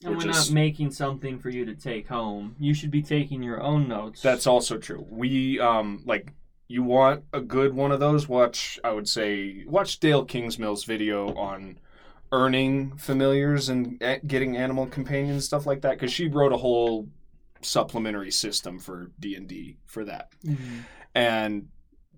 And 0.04 0.12
We're 0.12 0.18
we're 0.18 0.24
just- 0.31 0.50
not 0.50 0.54
making 0.56 0.92
something 0.92 1.40
for 1.40 1.50
you 1.50 1.66
to 1.66 1.75
take 1.75 2.07
home. 2.07 2.56
You 2.60 2.74
should 2.74 2.92
be 2.92 3.01
taking 3.01 3.44
your 3.44 3.62
own 3.62 3.88
notes. 3.88 4.22
That's 4.22 4.48
also 4.48 4.78
true. 4.78 5.06
We 5.10 5.60
um 5.60 6.04
like 6.06 6.31
you 6.68 6.84
want 6.84 7.24
a 7.34 7.42
good 7.42 7.73
one 7.73 7.92
of 7.92 8.00
those. 8.00 8.28
Watch 8.30 8.80
I 8.83 8.92
would 8.94 9.09
say 9.09 9.66
watch 9.68 10.00
Dael 10.00 10.26
Kingsmill's 10.26 10.85
video 10.85 11.33
on 11.35 11.80
earning 12.31 12.95
familiars 12.95 13.69
and 13.69 14.00
getting 14.28 14.56
animal 14.56 14.85
companions 14.85 15.45
stuff 15.45 15.66
like 15.66 15.81
that 15.81 15.94
because 15.94 16.14
she 16.14 16.28
wrote 16.28 16.54
a 16.54 16.57
whole 16.57 17.09
supplementary 17.62 18.31
system 18.31 18.80
for 18.80 19.12
D 19.19 19.35
and 19.35 19.47
D 19.47 19.78
for 19.85 20.06
that. 20.06 20.31
Mhm. 20.45 20.83
and 21.16 21.68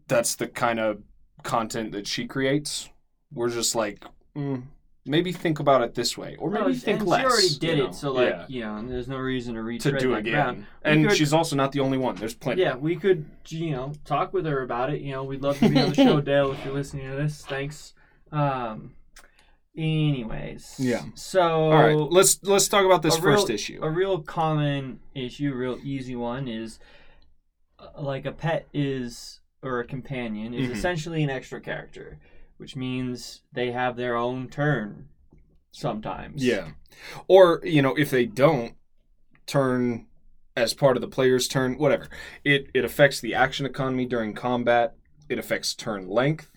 that's 0.07 0.35
the 0.35 0.47
kind 0.47 0.79
of 0.79 1.01
content 1.43 1.93
that 1.93 2.05
she 2.05 2.27
creates. 2.27 2.89
We're 3.33 3.49
just 3.49 3.73
like, 3.73 4.03
mm, 4.35 4.63
maybe 5.05 5.31
think 5.31 5.59
about 5.59 5.81
it 5.81 5.95
this 5.95 6.17
way, 6.17 6.35
or 6.37 6.49
maybe 6.51 6.65
Well, 6.65 6.73
think 6.75 6.99
and 6.99 7.07
less. 7.07 7.21
She 7.21 7.25
already 7.27 7.49
did 7.59 7.77
you 7.77 7.83
know? 7.83 7.89
it, 7.89 7.95
so 7.95 8.11
like 8.11 8.29
Yeah. 8.29 8.45
you 8.47 8.61
know, 8.61 8.87
there's 8.87 9.07
no 9.07 9.17
reason 9.17 9.55
to 9.55 9.59
to 9.59 9.63
retread 9.63 9.97
do 9.99 10.09
that 10.11 10.17
again. 10.19 10.33
ground. 10.33 10.65
And 10.83 11.07
could- 11.07 11.17
she's 11.17 11.33
also 11.33 11.55
not 11.55 11.71
the 11.71 11.79
only 11.79 11.97
one. 11.97 12.15
There's 12.15 12.35
plenty. 12.35 12.61
Yeah, 12.61 12.75
we 12.75 12.95
could, 12.95 13.25
you 13.49 13.71
know, 13.71 13.93
talk 14.05 14.31
with 14.33 14.45
her 14.45 14.61
about 14.61 14.93
it. 14.93 15.01
You 15.01 15.11
know, 15.13 15.23
we'd 15.23 15.41
love 15.41 15.57
to 15.59 15.69
be 15.69 15.79
on 15.79 15.89
the 15.89 15.95
show, 15.95 16.21
Dael, 16.21 16.51
if 16.51 16.63
you're 16.63 16.73
listening 16.73 17.09
to 17.09 17.15
this. 17.15 17.43
Thanks. 17.45 17.93
Um, 18.31 18.93
anyways. 19.75 20.75
Yeah. 20.77 21.03
So. 21.15 21.41
All 21.41 21.71
right, 21.73 21.93
let's 21.95 22.39
let's 22.43 22.67
talk 22.67 22.85
about 22.85 23.01
this 23.01 23.17
first 23.17 23.47
real- 23.47 23.55
issue. 23.55 23.79
A 23.81 23.89
real 23.89 24.19
common 24.21 24.99
issue, 25.15 25.53
real 25.53 25.77
easy 25.83 26.15
one 26.15 26.47
is 26.47 26.79
uh, 27.79 28.01
like 28.01 28.25
a 28.25 28.31
pet 28.31 28.67
is 28.73 29.39
or 29.63 29.79
a 29.79 29.85
companion 29.85 30.53
is 30.53 30.69
Mhm. 30.69 30.73
essentially 30.73 31.23
an 31.23 31.29
extra 31.29 31.61
character, 31.61 32.19
which 32.61 32.75
means 32.75 33.41
they 33.51 33.71
have 33.71 33.97
their 33.97 34.15
own 34.15 34.47
turn 34.47 35.09
sometimes. 35.71 36.45
Yeah, 36.45 36.69
or 37.27 37.59
you 37.63 37.81
know, 37.81 37.95
if 37.95 38.11
they 38.11 38.27
don't 38.27 38.75
turn 39.47 40.05
as 40.55 40.75
part 40.75 40.95
of 40.95 41.01
the 41.01 41.07
player's 41.07 41.47
turn, 41.47 41.79
whatever, 41.79 42.07
it 42.45 42.67
it 42.75 42.85
affects 42.85 43.19
the 43.19 43.33
action 43.33 43.65
economy 43.65 44.05
during 44.05 44.33
combat. 44.33 44.95
It 45.27 45.39
affects 45.39 45.73
turn 45.73 46.07
length. 46.07 46.51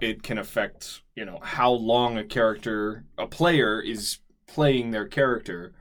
It 0.00 0.22
can 0.22 0.38
affect 0.38 1.02
you 1.14 1.26
know 1.26 1.38
how 1.42 1.70
long 1.70 2.16
a 2.16 2.24
character, 2.24 3.04
a 3.18 3.26
player 3.26 3.78
is 3.78 4.20
playing 4.46 4.90
their 4.90 5.06
character 5.06 5.74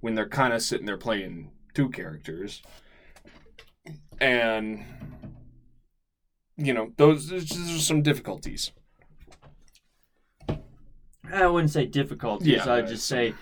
when 0.00 0.16
they're 0.16 0.28
kind 0.28 0.52
of 0.52 0.60
sitting 0.60 0.86
there 0.86 0.98
playing 0.98 1.52
two 1.72 1.88
characters, 1.88 2.62
and 4.20 4.84
you 6.56 6.74
know 6.74 6.90
those 6.96 7.32
are 7.32 7.78
some 7.78 8.02
difficulties. 8.02 8.72
I 11.34 11.46
wouldn't 11.46 11.72
say 11.72 11.86
difficulties. 11.86 12.48
Yeah, 12.48 12.72
I'd 12.72 12.84
uh, 12.84 12.88
just 12.88 13.06
say 13.06 13.34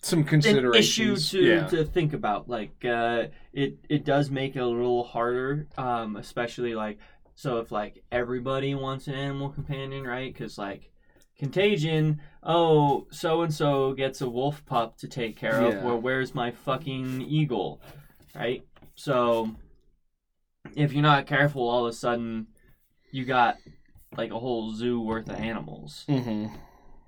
Some 0.00 0.24
considerations 0.24 0.98
an 0.98 1.12
issue 1.12 1.38
to, 1.38 1.44
yeah. 1.44 1.66
to 1.68 1.84
think 1.84 2.12
about. 2.12 2.48
Like 2.48 2.84
uh, 2.84 3.24
it 3.52 3.78
it 3.88 4.04
does 4.04 4.30
make 4.30 4.56
it 4.56 4.60
a 4.60 4.66
little 4.66 5.04
harder, 5.04 5.68
um, 5.76 6.16
especially 6.16 6.74
like 6.74 6.98
so 7.34 7.58
if 7.58 7.70
like 7.70 8.02
everybody 8.10 8.74
wants 8.74 9.06
an 9.08 9.14
animal 9.14 9.50
companion, 9.50 10.04
right? 10.04 10.32
Because 10.32 10.58
like 10.58 10.90
contagion, 11.38 12.20
oh 12.42 13.06
so 13.10 13.42
and 13.42 13.52
so 13.52 13.92
gets 13.92 14.20
a 14.20 14.28
wolf 14.28 14.64
pup 14.66 14.96
to 14.98 15.08
take 15.08 15.36
care 15.36 15.60
of. 15.60 15.74
Yeah. 15.74 15.84
Well, 15.84 16.00
where's 16.00 16.34
my 16.34 16.50
fucking 16.50 17.22
eagle, 17.22 17.80
right? 18.34 18.64
So 18.94 19.54
if 20.76 20.92
you're 20.92 21.02
not 21.02 21.26
careful, 21.26 21.68
all 21.68 21.86
of 21.86 21.92
a 21.92 21.96
sudden 21.96 22.46
you 23.10 23.24
got 23.24 23.56
like 24.16 24.30
a 24.30 24.38
whole 24.38 24.72
zoo 24.72 25.00
worth 25.00 25.28
of 25.28 25.36
animals. 25.36 26.04
Mm-hmm. 26.08 26.54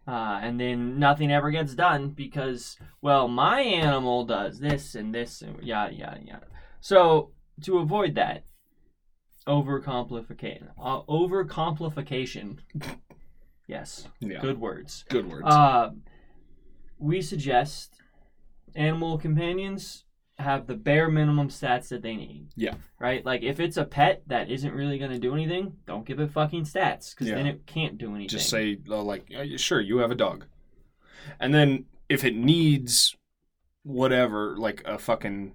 Uh, 0.07 0.39
and 0.41 0.61
then 0.61 0.99
nothing 1.01 1.33
ever 1.33 1.51
gets 1.51 1.75
done 1.75 2.11
because, 2.11 2.77
well, 3.03 3.27
my 3.27 3.61
animal 3.61 4.25
does 4.25 4.61
this 4.61 4.95
and 4.95 5.13
this 5.13 5.43
and 5.43 5.61
yada 5.63 5.93
yada 5.95 6.21
yada. 6.25 6.47
So 6.81 7.33
to 7.63 7.79
avoid 7.79 8.15
that, 8.15 8.45
overcomplication, 9.47 10.69
uh, 10.81 11.03
overcomplication. 11.03 12.59
yes, 13.67 14.07
Yeah. 14.21 14.41
good 14.41 14.61
words. 14.61 15.05
Good 15.09 15.29
words. 15.29 15.45
Uh, 15.47 15.91
we 16.99 17.21
suggest 17.21 18.01
animal 18.75 19.19
companions 19.19 20.05
have 20.39 20.67
the 20.67 20.75
bare 20.75 21.09
minimum 21.09 21.49
stats 21.49 21.89
that 21.89 22.03
they 22.03 22.15
need. 22.15 22.49
Yeah. 22.57 22.75
Right? 22.99 23.25
Like 23.25 23.43
if 23.43 23.59
it's 23.59 23.77
a 23.79 23.85
pet 23.85 24.23
that 24.27 24.51
isn't 24.51 24.75
really 24.75 24.99
going 24.99 25.11
to 25.11 25.19
do 25.19 25.33
anything, 25.35 25.77
don't 25.87 26.05
give 26.05 26.21
it 26.21 26.31
fucking 26.31 26.65
stats 26.65 27.11
because 27.15 27.29
then 27.29 27.47
it 27.47 27.67
can't 27.67 27.97
do 27.97 28.11
anything. 28.15 28.29
Just 28.29 28.51
say 28.51 28.79
uh, 28.91 29.03
like, 29.03 29.31
uh, 29.37 29.45
sure, 29.57 29.81
you 29.81 29.99
have 29.99 30.11
a 30.11 30.15
dog, 30.17 30.45
and 31.41 31.55
then 31.55 31.87
if 32.09 32.23
it 32.25 32.37
needs 32.37 33.17
whatever, 33.83 34.57
like 34.57 34.83
a 34.85 34.99
fucking 34.99 35.53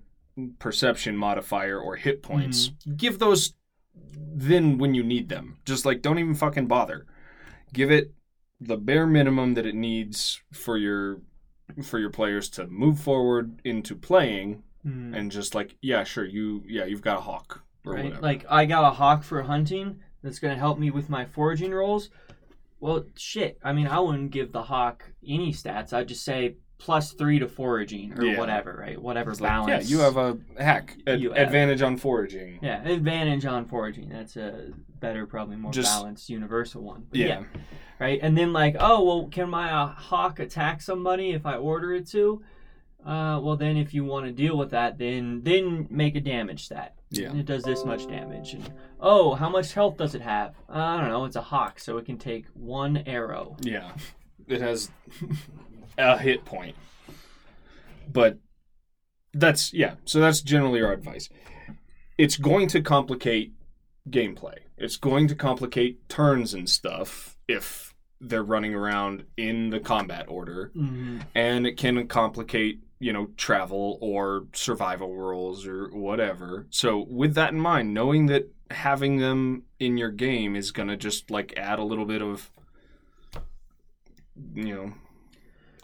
perception 0.60 1.16
modifier 1.16 1.80
or 1.80 1.96
hit 1.96 2.24
points, 2.24 2.70
Mm-hmm. 2.70 2.96
give 2.96 3.20
those 3.20 3.54
then 4.34 4.78
when 4.78 4.94
you 4.96 5.04
need 5.04 5.30
them. 5.30 5.58
Just 5.66 5.86
like 5.86 6.02
don't 6.02 6.18
even 6.20 6.34
fucking 6.36 6.68
bother. 6.68 7.06
Give 7.74 7.92
it 7.92 8.14
the 8.60 8.78
bare 8.78 9.06
minimum 9.06 9.54
that 9.56 9.66
it 9.66 9.76
needs 9.76 10.42
for 10.52 10.78
your 10.78 11.22
for 11.84 12.00
your 12.00 12.10
players 12.10 12.50
to 12.50 12.68
move 12.68 13.00
forward 13.00 13.62
into 13.64 13.96
playing 13.96 14.64
Hmm. 14.84 15.14
and 15.14 15.32
just 15.32 15.54
like 15.54 15.76
yeah 15.82 16.04
sure 16.04 16.26
you 16.26 16.64
yeah 16.68 16.86
you've 16.86 17.02
got 17.04 17.18
a 17.18 17.22
hawk 17.22 17.64
or 17.86 17.94
right? 17.94 18.06
whatever 18.06 18.22
Like 18.22 18.46
I 18.50 18.66
got 18.66 18.84
a 18.84 18.92
hawk 18.92 19.24
for 19.24 19.44
hunting 19.44 20.00
that's 20.24 20.40
going 20.40 20.54
to 20.54 20.60
help 20.60 20.78
me 20.80 20.92
with 20.92 21.10
my 21.10 21.26
foraging 21.26 21.72
rolls. 21.72 22.10
Well, 22.80 23.06
shit. 23.16 23.60
I 23.64 23.74
mean, 23.74 23.88
I 23.88 24.00
wouldn't 24.00 24.32
give 24.32 24.52
the 24.52 24.64
hawk 24.64 25.12
any 25.28 25.52
stats. 25.52 25.94
I'd 25.94 26.08
just 26.08 26.24
say 26.26 26.56
plus 26.80 27.14
three 27.14 27.38
to 27.38 27.48
foraging 27.48 28.14
or 28.18 28.26
Yeah. 28.26 28.40
whatever, 28.40 28.76
right? 28.80 29.00
Whatever 29.00 29.32
It's 29.32 29.40
like, 29.42 29.52
balance. 29.52 29.90
yeah 29.90 29.96
you 29.98 30.02
have 30.04 30.18
a 30.18 30.38
hack 30.58 30.98
ad- 31.06 31.22
advantage 31.36 31.84
on 31.84 31.96
foraging 31.98 32.58
Yeah, 32.64 32.84
advantage 32.84 33.46
on 33.46 33.66
foraging. 33.66 34.10
That's 34.10 34.36
a 34.36 34.70
better, 35.00 35.28
probably 35.28 35.58
more 35.58 35.72
Just- 35.72 35.92
balanced, 35.92 36.30
universal 36.30 36.82
one. 36.82 37.06
But 37.10 37.20
yeah. 37.20 37.44
right. 38.00 38.20
And 38.22 38.36
then 38.36 38.52
like, 38.52 38.76
oh 38.80 39.04
well, 39.04 39.28
can 39.30 39.48
my 39.50 39.72
uh, 39.72 39.88
hawk 39.88 40.40
attack 40.40 40.82
somebody 40.82 41.32
if 41.32 41.46
I 41.46 41.56
order 41.58 41.94
it 41.94 42.08
to? 42.10 42.42
Uh, 43.06 43.40
well, 43.42 43.56
then 43.58 43.78
if 43.78 43.94
you 43.96 44.06
want 44.06 44.26
to 44.28 44.32
deal 44.32 44.56
with 44.58 44.70
that, 44.72 44.98
then 45.00 45.42
then 45.44 45.88
make 45.90 46.16
a 46.16 46.22
damage 46.22 46.66
stat. 46.66 46.96
Yeah. 47.10 47.34
It 47.36 47.46
does 47.46 47.64
this 47.64 47.84
much 47.84 48.08
damage. 48.08 48.54
And, 48.54 48.72
oh, 49.00 49.34
how 49.34 49.50
much 49.50 49.74
health 49.74 49.98
does 49.98 50.14
it 50.16 50.22
have? 50.22 50.54
I 50.70 51.00
don't 51.00 51.10
know. 51.10 51.26
It's 51.26 51.36
a 51.36 51.42
hawk, 51.42 51.80
so 51.80 51.98
it 51.98 52.06
can 52.06 52.18
take 52.18 52.46
one 52.54 52.98
arrow. 53.08 53.58
Yeah, 53.62 53.92
it 54.48 54.62
has 54.62 54.92
a 55.98 56.18
hit 56.18 56.46
point, 56.46 56.76
but 58.12 58.38
that's 59.34 59.74
yeah. 59.74 59.96
So 60.06 60.20
that's 60.20 60.42
generally 60.42 60.82
our 60.82 60.94
advice. 60.94 61.28
It's 62.18 62.38
going 62.38 62.68
to 62.70 62.82
complicate 62.82 63.54
gameplay. 64.10 64.58
It's 64.78 64.98
going 64.98 65.28
to 65.30 65.36
complicate 65.36 66.08
turns 66.08 66.54
and 66.54 66.70
stuff 66.70 67.36
if 67.48 67.94
they're 68.20 68.44
running 68.44 68.76
around 68.76 69.26
in 69.38 69.72
the 69.72 69.80
combat 69.80 70.26
order, 70.28 70.72
Mm-hmm. 70.76 71.20
and 71.34 71.66
it 71.66 71.78
can 71.78 72.08
complicate 72.08 72.80
you 73.02 73.12
know 73.12 73.28
travel 73.36 73.98
or 74.02 74.46
survival 74.54 75.16
rolls 75.16 75.66
or 75.66 75.90
whatever. 75.90 76.68
So 76.70 77.06
with 77.10 77.34
that 77.36 77.52
in 77.52 77.60
mind, 77.60 77.94
knowing 77.94 78.28
that 78.28 78.50
having 78.70 79.18
them 79.18 79.64
in 79.80 79.98
your 79.98 80.12
game 80.12 80.56
is 80.56 80.72
going 80.72 80.88
to 80.88 80.96
just 80.96 81.30
like 81.30 81.54
add 81.58 81.80
a 81.80 81.84
little 81.84 82.06
bit 82.06 82.22
of 82.22 82.50
you 84.54 84.76
know 84.76 84.94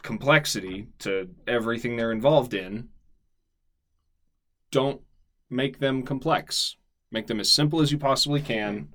complexity 0.03 0.87
to 0.99 1.29
everything 1.47 1.97
they're 1.97 2.13
involved 2.13 2.53
in 2.53 2.87
don't 4.71 5.01
make 5.49 5.79
them 5.79 6.01
complex 6.01 6.77
make 7.11 7.27
them 7.27 7.41
as 7.41 7.51
simple 7.51 7.81
as 7.81 7.91
you 7.91 7.97
possibly 7.97 8.41
can 8.41 8.87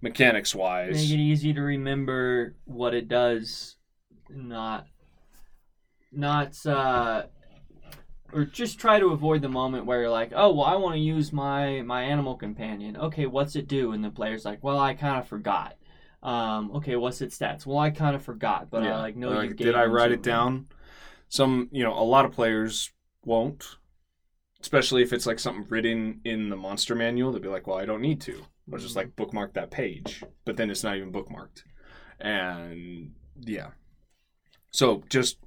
mechanics 0.00 0.54
wise. 0.54 0.94
Make 0.94 1.18
it 1.18 1.22
easy 1.22 1.52
to 1.52 1.60
remember 1.60 2.54
what 2.64 2.94
it 2.94 3.08
does, 3.08 3.76
not 4.28 4.86
not 6.12 6.64
uh 6.66 7.24
or 8.32 8.44
just 8.44 8.78
try 8.78 8.98
to 9.00 9.06
avoid 9.08 9.42
the 9.42 9.48
moment 9.48 9.86
where 9.86 10.00
you're 10.02 10.10
like, 10.10 10.32
oh 10.34 10.52
well, 10.54 10.64
I 10.66 10.76
want 10.76 10.94
to 10.94 11.00
use 11.00 11.32
my 11.32 11.82
my 11.82 12.02
animal 12.04 12.36
companion. 12.36 12.96
Okay, 12.96 13.26
what's 13.26 13.56
it 13.56 13.66
do? 13.68 13.92
And 13.92 14.04
the 14.04 14.10
player's 14.10 14.44
like, 14.44 14.62
well, 14.62 14.78
I 14.78 14.94
kind 14.94 15.18
of 15.18 15.26
forgot. 15.28 15.76
Um, 16.22 16.70
okay, 16.76 16.96
what's 16.96 17.22
its 17.22 17.36
stats? 17.38 17.66
Well, 17.66 17.78
I 17.78 17.90
kind 17.90 18.14
of 18.14 18.22
forgot, 18.22 18.70
but 18.70 18.84
I 18.84 18.96
like 18.98 19.16
know 19.16 19.30
Like, 19.30 19.50
you. 19.50 19.54
did 19.56 19.74
i 19.74 19.84
write 19.86 20.12
it 20.12 20.22
down 20.22 20.66
some 21.28 21.68
you 21.72 21.82
know 21.84 21.94
a 21.94 22.02
lot 22.04 22.24
of 22.24 22.32
players 22.32 22.90
won't 23.24 23.76
especially 24.60 25.02
if 25.02 25.12
it's 25.12 25.26
like 25.26 25.38
something 25.38 25.66
written 25.68 26.20
in 26.24 26.48
the 26.50 26.56
monster 26.56 26.94
manual 26.94 27.32
they'll 27.32 27.40
be 27.42 27.48
like 27.48 27.66
well 27.66 27.78
i 27.78 27.84
don't 27.84 28.00
need 28.02 28.20
to 28.20 28.44
i'll 28.72 28.78
just 28.78 28.96
like 28.96 29.16
bookmark 29.16 29.54
that 29.54 29.70
page 29.70 30.22
but 30.44 30.56
then 30.56 30.70
it's 30.70 30.84
not 30.84 30.96
even 30.96 31.12
bookmarked 31.12 31.62
and 32.20 33.12
yeah 33.40 33.68
so 34.70 35.02
just 35.08 35.38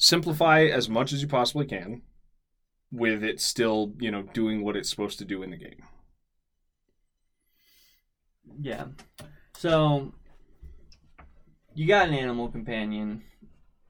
simplify 0.00 0.64
as 0.64 0.88
much 0.88 1.12
as 1.12 1.22
you 1.22 1.28
possibly 1.28 1.66
can 1.66 2.02
with 2.92 3.22
it 3.22 3.40
still 3.40 3.94
you 4.00 4.10
know 4.10 4.22
doing 4.22 4.64
what 4.64 4.76
it's 4.76 4.90
supposed 4.90 5.18
to 5.18 5.24
do 5.24 5.42
in 5.42 5.50
the 5.50 5.56
game 5.56 5.82
Yeah. 8.60 8.86
So 9.56 10.12
you 11.74 11.86
got 11.86 12.08
an 12.08 12.14
animal 12.14 12.48
companion. 12.48 13.22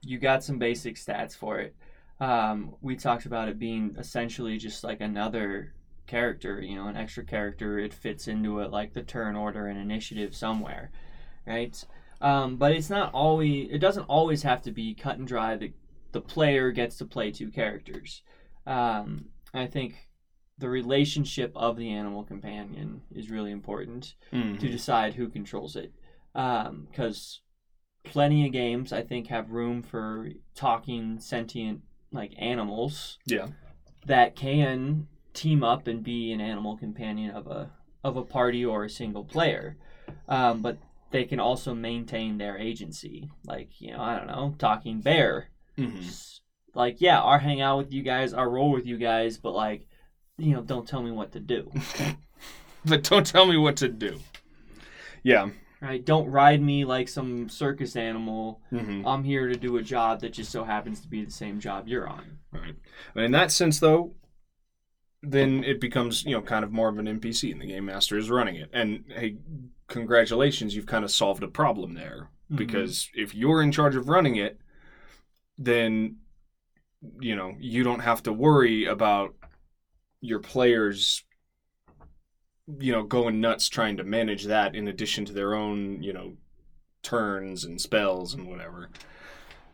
You 0.01 0.19
got 0.19 0.43
some 0.43 0.59
basic 0.59 0.95
stats 0.95 1.35
for 1.35 1.59
it. 1.59 1.75
Um, 2.19 2.75
we 2.81 2.95
talked 2.95 3.25
about 3.25 3.49
it 3.49 3.59
being 3.59 3.95
essentially 3.97 4.57
just 4.57 4.83
like 4.83 5.01
another 5.01 5.73
character, 6.07 6.61
you 6.61 6.75
know, 6.75 6.87
an 6.87 6.97
extra 6.97 7.25
character. 7.25 7.79
It 7.79 7.93
fits 7.93 8.27
into 8.27 8.59
it 8.59 8.71
like 8.71 8.93
the 8.93 9.03
turn 9.03 9.35
order 9.35 9.67
and 9.67 9.79
initiative 9.79 10.35
somewhere, 10.35 10.91
right? 11.47 11.83
Um, 12.21 12.57
but 12.57 12.73
it's 12.73 12.89
not 12.89 13.13
always. 13.13 13.69
It 13.71 13.79
doesn't 13.79 14.03
always 14.03 14.43
have 14.43 14.61
to 14.63 14.71
be 14.71 14.93
cut 14.93 15.17
and 15.17 15.27
dry. 15.27 15.57
The 15.57 15.73
the 16.11 16.21
player 16.21 16.71
gets 16.71 16.97
to 16.97 17.05
play 17.05 17.31
two 17.31 17.49
characters. 17.51 18.21
Um, 18.65 19.25
I 19.53 19.67
think 19.67 20.07
the 20.57 20.69
relationship 20.69 21.51
of 21.55 21.77
the 21.77 21.89
animal 21.91 22.23
companion 22.23 23.01
is 23.15 23.29
really 23.29 23.51
important 23.51 24.15
Mm-hmm. 24.31 24.57
to 24.59 24.69
decide 24.69 25.15
who 25.15 25.27
controls 25.29 25.75
it. 25.75 25.93
Because 26.33 27.41
plenty 28.03 28.45
of 28.45 28.51
games, 28.53 28.93
I 28.93 29.01
think, 29.01 29.27
have 29.27 29.51
room 29.51 29.81
for 29.83 30.29
talking 30.55 31.19
sentient 31.19 31.81
like 32.13 32.33
animals 32.37 33.17
yeah 33.25 33.47
that 34.05 34.35
can 34.35 35.07
team 35.33 35.63
up 35.63 35.87
and 35.87 36.03
be 36.03 36.31
an 36.33 36.41
animal 36.41 36.75
companion 36.77 37.31
of 37.31 37.47
a 37.47 37.71
of 38.03 38.17
a 38.17 38.23
party 38.23 38.65
or 38.65 38.83
a 38.83 38.89
single 38.89 39.23
player. 39.23 39.77
Um, 40.27 40.61
but 40.61 40.77
they 41.11 41.23
can 41.25 41.39
also 41.39 41.73
maintain 41.73 42.37
their 42.37 42.57
agency. 42.57 43.29
Like 43.45 43.79
you 43.79 43.91
know, 43.91 44.01
I 44.01 44.17
don't 44.17 44.27
know, 44.27 44.55
talking 44.57 44.99
bear. 45.01 45.49
Mhm. 45.77 46.39
Like 46.73 47.01
yeah, 47.01 47.21
I'll 47.21 47.39
hang 47.39 47.61
out 47.61 47.77
with 47.77 47.93
you 47.93 48.03
guys, 48.03 48.33
I'll 48.33 48.45
roll 48.49 48.71
with 48.71 48.85
you 48.85 48.97
guys, 48.97 49.37
but 49.37 49.53
like 49.53 49.87
you 50.37 50.53
know, 50.53 50.61
don't 50.61 50.87
tell 50.87 51.03
me 51.03 51.11
what 51.11 51.33
to 51.33 51.39
do. 51.39 51.71
but 52.85 53.03
don't 53.03 53.25
tell 53.25 53.45
me 53.45 53.57
what 53.57 53.77
to 53.77 53.87
do 53.87 54.19
yeah 55.23 55.49
Right? 55.81 56.05
Don't 56.05 56.29
ride 56.29 56.61
me 56.61 56.85
like 56.85 57.09
some 57.09 57.49
circus 57.49 57.95
animal. 57.95 58.61
hmm 58.69 59.01
I'm 59.03 59.23
here 59.23 59.47
to 59.47 59.55
do 59.55 59.77
a 59.77 59.81
job 59.81 60.21
that 60.21 60.31
just 60.31 60.51
so 60.51 60.63
happens 60.63 60.99
to 61.01 61.07
be 61.07 61.25
the 61.25 61.31
same 61.31 61.59
job 61.59 61.87
you're 61.87 62.07
on. 62.07 62.37
Right. 62.51 62.75
And 63.15 63.25
in 63.25 63.31
that 63.31 63.51
sense, 63.51 63.79
though, 63.79 64.13
then 65.23 65.63
it 65.63 65.81
becomes 65.81 66.23
you 66.23 66.33
know 66.33 66.41
kind 66.43 66.63
of 66.63 66.71
more 66.71 66.87
of 66.87 66.99
an 66.99 67.07
NPC, 67.07 67.51
and 67.51 67.59
the 67.59 67.65
game 67.65 67.85
master 67.85 68.15
is 68.15 68.29
running 68.29 68.57
it. 68.57 68.69
And 68.71 69.05
hey, 69.07 69.37
congratulations, 69.87 70.75
you've 70.75 70.85
kind 70.85 71.03
of 71.03 71.09
solved 71.09 71.41
a 71.41 71.47
problem 71.47 71.95
there 71.95 72.29
because 72.53 73.09
if 73.15 73.33
you're 73.33 73.63
in 73.63 73.71
charge 73.71 73.95
of 73.95 74.07
running 74.07 74.35
it, 74.35 74.59
then 75.65 76.17
you 77.19 77.35
know 77.35 77.55
you 77.59 77.83
don't 77.83 77.99
have 77.99 78.23
to 78.23 78.33
worry 78.33 78.85
about 78.85 79.35
your 80.21 80.39
players 80.39 81.23
you 82.79 82.91
know 82.91 83.03
going 83.03 83.41
nuts 83.41 83.69
trying 83.69 83.97
to 83.97 84.03
manage 84.03 84.45
that 84.45 84.75
in 84.75 84.87
addition 84.87 85.25
to 85.25 85.33
their 85.33 85.55
own 85.55 86.01
you 86.01 86.13
know 86.13 86.33
turns 87.03 87.63
and 87.63 87.81
spells 87.81 88.33
and 88.33 88.47
whatever. 88.47 88.89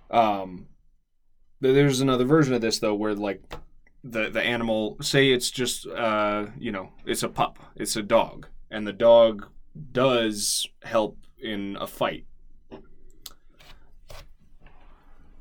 Um 0.10 0.68
there's 1.60 2.02
another 2.02 2.24
version 2.24 2.54
of 2.54 2.62
this 2.62 2.80
though 2.80 2.96
where 2.96 3.16
like 3.16 3.42
the 4.04 4.30
the 4.30 4.42
animal 4.42 4.98
say 5.02 5.30
it's 5.30 5.52
just 5.52 5.88
uh 5.88 6.46
you 6.58 6.72
know 6.72 6.92
it's 7.06 7.24
a 7.24 7.30
pup 7.30 7.60
it's 7.76 7.96
a 7.96 8.04
dog 8.04 8.48
and 8.72 8.88
the 8.88 8.94
dog 8.94 9.48
does 9.92 10.66
help 10.84 11.18
in 11.42 11.76
a 11.80 11.88
fight 11.88 12.26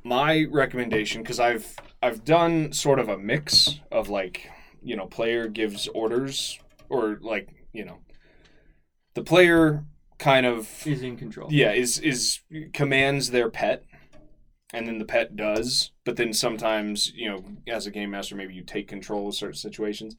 my 0.07 0.45
recommendation 0.49 1.21
because 1.21 1.39
i've 1.39 1.75
i've 2.01 2.23
done 2.23 2.71
sort 2.71 2.99
of 2.99 3.09
a 3.09 3.17
mix 3.17 3.79
of 3.91 4.09
like 4.09 4.49
you 4.81 4.95
know 4.95 5.05
player 5.05 5.47
gives 5.47 5.87
orders 5.89 6.59
or 6.89 7.19
like 7.21 7.49
you 7.73 7.83
know 7.83 7.99
the 9.15 9.23
player 9.23 9.83
kind 10.17 10.45
of 10.45 10.85
is 10.87 11.01
in 11.01 11.17
control. 11.17 11.47
yeah 11.51 11.71
is 11.71 11.99
is 11.99 12.39
commands 12.73 13.31
their 13.31 13.49
pet 13.49 13.83
and 14.73 14.87
then 14.87 14.97
the 14.97 15.05
pet 15.05 15.35
does 15.35 15.91
but 16.05 16.15
then 16.15 16.33
sometimes 16.33 17.11
you 17.13 17.29
know 17.29 17.43
as 17.67 17.85
a 17.85 17.91
game 17.91 18.11
master 18.11 18.35
maybe 18.35 18.53
you 18.53 18.63
take 18.63 18.87
control 18.87 19.27
of 19.27 19.35
certain 19.35 19.55
situations. 19.55 20.15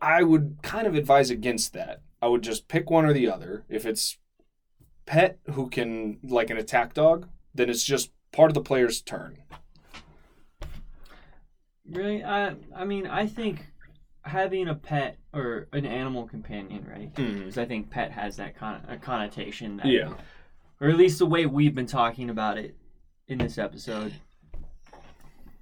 I 0.00 0.22
would 0.22 0.58
kind 0.62 0.86
of 0.86 0.94
advise 0.94 1.28
against 1.28 1.72
that. 1.72 2.02
I 2.22 2.28
would 2.28 2.42
just 2.42 2.68
pick 2.68 2.88
one 2.88 3.04
or 3.04 3.12
the 3.12 3.28
other. 3.28 3.64
If 3.68 3.84
it's 3.84 4.16
pet 5.06 5.40
who 5.52 5.68
can 5.68 6.18
like 6.22 6.50
an 6.50 6.56
attack 6.56 6.94
dog 6.94 7.28
then 7.54 7.68
it's 7.70 7.82
just 7.82 8.10
part 8.32 8.50
of 8.50 8.54
the 8.54 8.60
player's 8.60 9.00
turn 9.00 9.38
Really, 11.90 12.22
I 12.22 12.54
I 12.76 12.84
mean, 12.84 13.06
I 13.06 13.26
think 13.26 13.64
having 14.22 14.68
a 14.68 14.74
pet 14.74 15.16
or 15.32 15.68
an 15.72 15.86
animal 15.86 16.26
companion, 16.28 16.86
right? 16.86 17.14
mm. 17.14 17.38
Because 17.38 17.56
I 17.56 17.64
think 17.64 17.88
pet 17.88 18.12
has 18.12 18.36
that 18.36 18.56
con- 18.58 18.84
a 18.88 18.98
connotation. 18.98 19.78
That, 19.78 19.86
yeah 19.86 20.12
Or 20.80 20.88
at 20.88 20.96
least 20.98 21.18
the 21.18 21.24
way 21.26 21.46
we've 21.46 21.74
been 21.74 21.86
talking 21.86 22.28
about 22.28 22.58
it 22.58 22.76
in 23.26 23.38
this 23.38 23.56
episode 23.56 24.12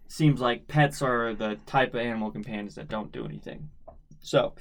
seems 0.08 0.40
like 0.40 0.66
pets 0.66 1.00
are 1.02 1.32
the 1.34 1.58
type 1.66 1.94
of 1.94 2.00
animal 2.00 2.30
companions 2.32 2.74
that 2.74 2.88
don't 2.88 3.12
do 3.12 3.24
anything. 3.24 3.68
So, 4.20 4.54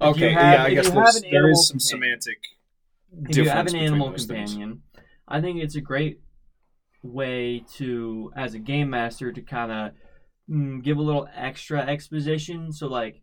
okay 0.00 0.32
have- 0.32 0.52
yeah 0.52 0.64
i 0.64 0.74
guess 0.74 0.90
there's, 0.90 1.16
an 1.16 1.24
animal 1.26 1.54
some 1.54 1.78
companion- 1.78 2.20
semantic 2.20 2.38
if 3.28 3.36
you 3.36 3.48
have 3.48 3.68
an 3.68 3.76
animal 3.76 4.10
things. 4.10 4.26
companion, 4.26 4.82
I 5.28 5.40
think 5.40 5.62
it's 5.62 5.76
a 5.76 5.80
great 5.80 6.18
way 7.04 7.64
to, 7.74 8.32
as 8.34 8.54
a 8.54 8.58
game 8.58 8.90
master, 8.90 9.30
to 9.30 9.40
kind 9.42 9.70
of 9.70 9.92
mm, 10.50 10.82
give 10.82 10.96
a 10.96 11.02
little 11.02 11.28
extra 11.36 11.80
exposition. 11.80 12.72
So, 12.72 12.88
like, 12.88 13.22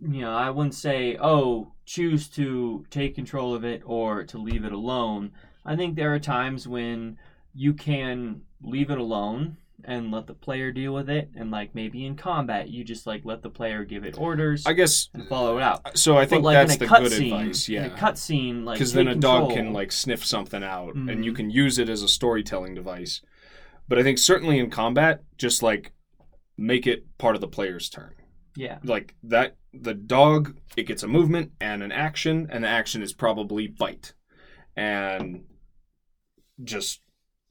you 0.00 0.20
know, 0.20 0.32
I 0.32 0.50
wouldn't 0.50 0.74
say, 0.74 1.16
oh, 1.20 1.72
choose 1.86 2.28
to 2.30 2.84
take 2.90 3.14
control 3.14 3.54
of 3.54 3.64
it 3.64 3.82
or 3.86 4.24
to 4.24 4.38
leave 4.38 4.64
it 4.64 4.72
alone. 4.72 5.30
I 5.64 5.76
think 5.76 5.96
there 5.96 6.12
are 6.12 6.18
times 6.18 6.68
when 6.68 7.16
you 7.54 7.72
can 7.72 8.42
leave 8.62 8.90
it 8.90 8.98
alone 8.98 9.56
and 9.84 10.10
let 10.10 10.26
the 10.26 10.34
player 10.34 10.72
deal 10.72 10.92
with 10.92 11.08
it. 11.08 11.30
And 11.36 11.50
like 11.50 11.74
maybe 11.74 12.04
in 12.04 12.16
combat 12.16 12.68
you 12.68 12.82
just 12.84 13.06
like 13.06 13.24
let 13.24 13.42
the 13.42 13.50
player 13.50 13.84
give 13.84 14.04
it 14.04 14.18
orders 14.18 14.66
i 14.66 14.72
guess 14.72 15.08
and 15.14 15.26
follow 15.28 15.56
it 15.58 15.62
out. 15.62 15.96
so 15.96 16.18
i 16.18 16.26
think 16.26 16.42
but 16.42 16.54
like 16.54 16.66
that's 16.68 16.78
the 16.78 16.86
good 16.86 17.12
cutscene, 17.12 17.40
advice 17.40 17.68
yeah 17.68 17.84
in 17.86 17.92
a 17.92 17.94
cutscene, 17.94 18.64
like 18.64 18.74
because 18.76 18.92
then 18.92 19.08
a 19.08 19.12
take 19.14 19.20
dog 19.20 19.52
can 19.52 19.72
like 19.72 19.92
sniff 19.92 20.24
something 20.24 20.62
out 20.64 20.94
and 20.94 21.24
you 21.24 21.32
Mhm. 21.32 21.36
can 21.36 21.50
use 21.50 21.78
it 21.78 21.88
as 21.88 22.02
a 22.02 22.08
storytelling 22.08 22.74
device. 22.74 23.22
But 23.88 23.98
i 23.98 24.02
think 24.02 24.18
certainly 24.18 24.58
in 24.58 24.68
combat 24.70 25.22
just 25.36 25.62
like 25.62 25.92
make 26.56 26.86
it 26.86 27.04
part 27.18 27.36
of 27.36 27.40
the 27.40 27.46
player's 27.48 27.88
turn. 27.88 28.14
Yeah, 28.56 28.78
like 28.82 29.14
that 29.22 29.56
the 29.72 29.94
dog 29.94 30.58
it 30.76 30.82
gets 30.88 31.04
a 31.04 31.08
movement 31.08 31.52
and 31.60 31.82
an 31.84 31.92
action 31.92 32.48
and 32.50 32.64
the 32.64 32.68
action 32.68 33.00
is 33.02 33.12
probably 33.12 33.68
bite. 33.68 34.14
And 34.76 35.44
just 36.64 37.00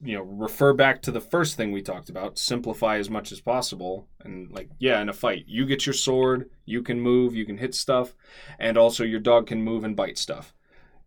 you 0.00 0.14
know 0.14 0.22
refer 0.22 0.72
back 0.72 1.02
to 1.02 1.10
the 1.10 1.20
first 1.20 1.56
thing 1.56 1.72
we 1.72 1.82
talked 1.82 2.08
about 2.08 2.38
simplify 2.38 2.98
as 2.98 3.10
much 3.10 3.32
as 3.32 3.40
possible 3.40 4.06
and 4.24 4.50
like 4.52 4.68
yeah 4.78 5.00
in 5.00 5.08
a 5.08 5.12
fight 5.12 5.44
you 5.48 5.66
get 5.66 5.86
your 5.86 5.92
sword 5.92 6.48
you 6.64 6.82
can 6.82 7.00
move 7.00 7.34
you 7.34 7.44
can 7.44 7.58
hit 7.58 7.74
stuff 7.74 8.14
and 8.58 8.78
also 8.78 9.02
your 9.02 9.20
dog 9.20 9.46
can 9.46 9.62
move 9.62 9.84
and 9.84 9.96
bite 9.96 10.18
stuff. 10.18 10.54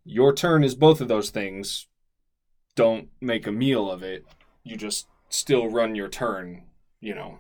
Your 0.04 0.34
turn 0.34 0.64
is 0.64 0.74
both 0.74 1.00
of 1.00 1.08
those 1.08 1.30
things. 1.30 1.88
Don't 2.76 3.10
make 3.22 3.46
a 3.46 3.52
meal 3.52 3.92
of 3.92 4.02
it. 4.02 4.26
You 4.64 4.76
just 4.76 5.08
still 5.30 5.70
run 5.70 5.96
your 5.96 6.10
turn 6.10 6.64
you 7.02 7.16
know 7.16 7.40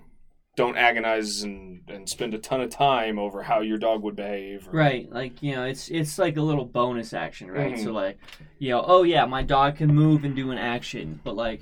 don't 0.58 0.78
agonize 0.78 1.44
and, 1.44 1.82
and 1.88 2.08
spend 2.10 2.34
a 2.34 2.38
ton 2.38 2.60
of 2.62 2.70
time 2.70 3.18
over 3.18 3.42
how 3.42 3.62
your 3.62 3.78
dog 3.78 4.04
would 4.04 4.16
behave 4.16 4.68
or- 4.68 4.72
right. 4.72 5.10
Like 5.12 5.42
you 5.42 5.56
know, 5.56 5.64
it's 5.64 5.90
it's 5.90 6.18
like 6.20 6.38
a 6.38 6.42
little 6.42 6.66
bonus 6.66 7.14
action, 7.14 7.50
right? 7.50 7.74
Mhm. 7.76 7.84
So 7.84 7.92
like, 7.92 8.18
you 8.60 8.70
know, 8.72 8.84
oh 8.86 9.04
yeah, 9.04 9.26
my 9.26 9.44
dog 9.44 9.78
can 9.78 9.94
move 9.94 10.24
and 10.26 10.36
do 10.36 10.52
an 10.52 10.58
action, 10.58 11.20
but 11.24 11.36
like, 11.36 11.62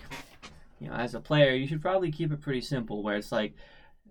you 0.79 0.87
know, 0.87 0.93
as 0.95 1.13
a 1.13 1.19
player, 1.19 1.53
you 1.53 1.67
should 1.67 1.81
probably 1.81 2.11
keep 2.11 2.31
it 2.31 2.41
pretty 2.41 2.61
simple, 2.61 3.03
where 3.03 3.15
it's 3.15 3.31
like, 3.31 3.53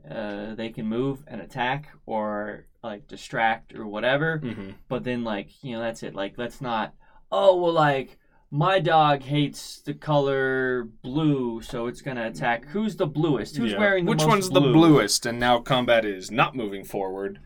uh, 0.08 0.54
they 0.54 0.70
can 0.70 0.86
move 0.86 1.24
and 1.26 1.40
attack 1.40 1.88
or 2.06 2.66
like 2.84 3.08
distract 3.08 3.74
or 3.74 3.86
whatever, 3.86 4.38
Mhm. 4.44 4.74
but 4.88 5.02
then 5.02 5.24
like 5.24 5.48
you 5.64 5.72
know 5.72 5.80
that's 5.80 6.04
it. 6.04 6.14
Like 6.14 6.34
let's 6.38 6.60
not. 6.60 6.94
Oh 7.32 7.56
well, 7.60 7.72
like 7.72 8.16
my 8.50 8.78
dog 8.80 9.22
hates 9.22 9.80
the 9.82 9.92
color 9.94 10.88
blue, 11.02 11.60
so 11.62 11.86
it's 11.86 12.00
gonna 12.00 12.26
attack. 12.26 12.64
Who's 12.66 12.96
the 12.96 13.06
bluest? 13.06 13.56
Who's 13.56 13.72
Yeah. 13.72 13.78
wearing 13.78 14.04
the 14.04 14.14
blue? 14.14 14.14
which 14.16 14.20
most 14.26 14.28
one's 14.28 14.48
blue? 14.50 14.60
the 14.68 14.72
bluest 14.72 15.26
and 15.26 15.38
now 15.38 15.58
combat 15.60 16.04
is 16.04 16.30
not 16.30 16.54
moving 16.56 16.84
forward 16.84 17.40